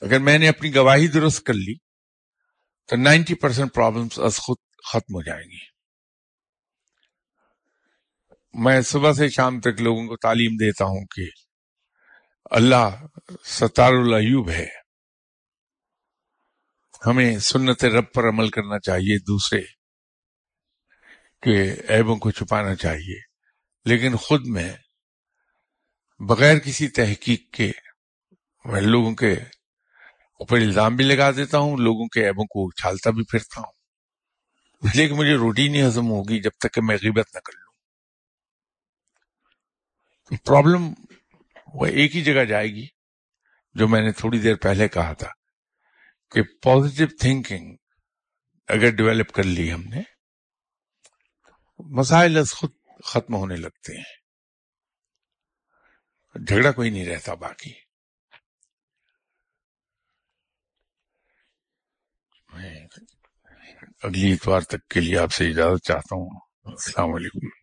اگر 0.02 0.20
میں 0.20 0.38
نے 0.38 0.49
اپنی 0.49 0.76
گواہی 0.76 1.08
درست 1.08 1.43
کر 1.43 1.54
لی، 1.54 1.76
تو 2.88 2.95
نائنٹی 2.95 3.36
پرسینٹ 3.36 3.74
پرابلمس 3.74 4.20
از 4.20 4.38
خود 4.38 4.58
ختم 4.91 5.16
ہو 5.16 5.22
جائیں 5.22 5.43
گی۔ 5.43 5.72
میں 8.54 8.82
صبح 8.82 9.14
سے 9.14 9.30
شام 9.30 9.60
تک 9.60 9.82
لوگوں 9.82 10.08
کو 10.08 10.18
تعلیم 10.18 10.52
دیتا 10.52 10.86
ہوں 10.86 11.06
کہ 11.06 11.30
اللہ 12.45 13.06
ستار 13.43 13.93
العیوب 13.93 14.49
ہے۔ 14.49 14.68
ہمیں 17.06 17.39
سنت 17.39 17.86
رب 17.86 18.14
پر 18.14 18.30
عمل 18.30 18.49
کرنا 18.49 18.80
چاہیے، 18.80 19.18
دوسرے 19.20 19.62
کے 21.41 21.74
عیبوں 21.89 22.16
کو 22.16 22.32
چھپانا 22.32 22.76
چاہیے۔ 22.76 23.32
لیکن 23.86 24.16
خود 24.18 24.47
میں 24.47 24.74
بغیر 26.20 26.60
کسی 26.60 26.88
تحقیق 26.88 27.54
کے 27.54 27.72
میں 28.66 28.82
لوگوں 28.82 29.16
کے 29.16 29.36
اوپر 30.42 30.58
الزام 30.58 30.96
بھی 30.96 31.06
لگا 31.06 31.32
دیتا 31.32 31.58
ہوں، 31.58 31.78
لوگوں 31.78 32.08
کے 32.08 32.28
عیبوں 32.28 32.46
کو 32.46 32.72
چھالتا 32.72 33.10
بھی 33.10 33.24
پھرتا 33.24 33.62
ہوں۔ 33.62 33.72
اس 34.82 34.96
لیے 34.96 35.08
کہ 35.08 35.14
مجھے 35.14 35.36
روٹی 35.36 35.68
نہیں 35.68 35.88
ہضم 35.88 36.08
ہوگی 36.10 36.42
جب 36.42 36.52
تک 36.60 36.74
کہ 36.74 36.82
میں 36.82 36.96
غیبت 36.96 37.36
نہ 37.36 37.39
کر 37.39 37.54
لوں۔ 37.54 37.72
پرابلم 40.46 40.94
وہ 41.74 41.86
ایک 41.86 42.16
ہی 42.16 42.24
جگہ 42.24 42.44
جائے 42.46 42.68
گی 42.68 42.88
جو 43.74 43.88
میں 43.88 44.02
نے 44.02 44.12
تھوڑی 44.12 44.39
دیر 44.39 44.56
پہلے 44.56 44.88
کہا 44.88 45.14
تھا 45.14 45.28
کہ 46.32 46.42
پازیٹو 46.44 47.18
تھنکنگ 47.18 47.76
اگر 48.68 48.89
ڈیولپ 48.89 49.32
کر 49.32 49.44
لی 49.44 49.74
ہم 49.74 49.84
نے، 49.84 50.02
مسائل 51.80 52.38
از 52.38 52.52
خود 52.52 52.72
ختم 53.04 53.36
ہونے 53.36 53.56
لگتے 53.56 53.98
ہیں۔ 53.98 54.22
جھگڑا 56.46 56.72
کوئی 56.72 56.89
نہیں 56.89 57.06
رہتا 57.06 57.34
باقی 57.34 57.74
میں 62.54 62.86
اگلی 64.04 64.34
اتوار 64.34 64.62
تک 64.62 64.88
کے 64.89 64.99
لیے 64.99 65.18
آپ 65.18 65.32
سے 65.32 65.49
اجازت 65.49 65.86
چاہتا 65.86 66.16
ہوں۔ 66.16 66.30
السلام 66.66 67.14
علیکم۔ 67.14 67.61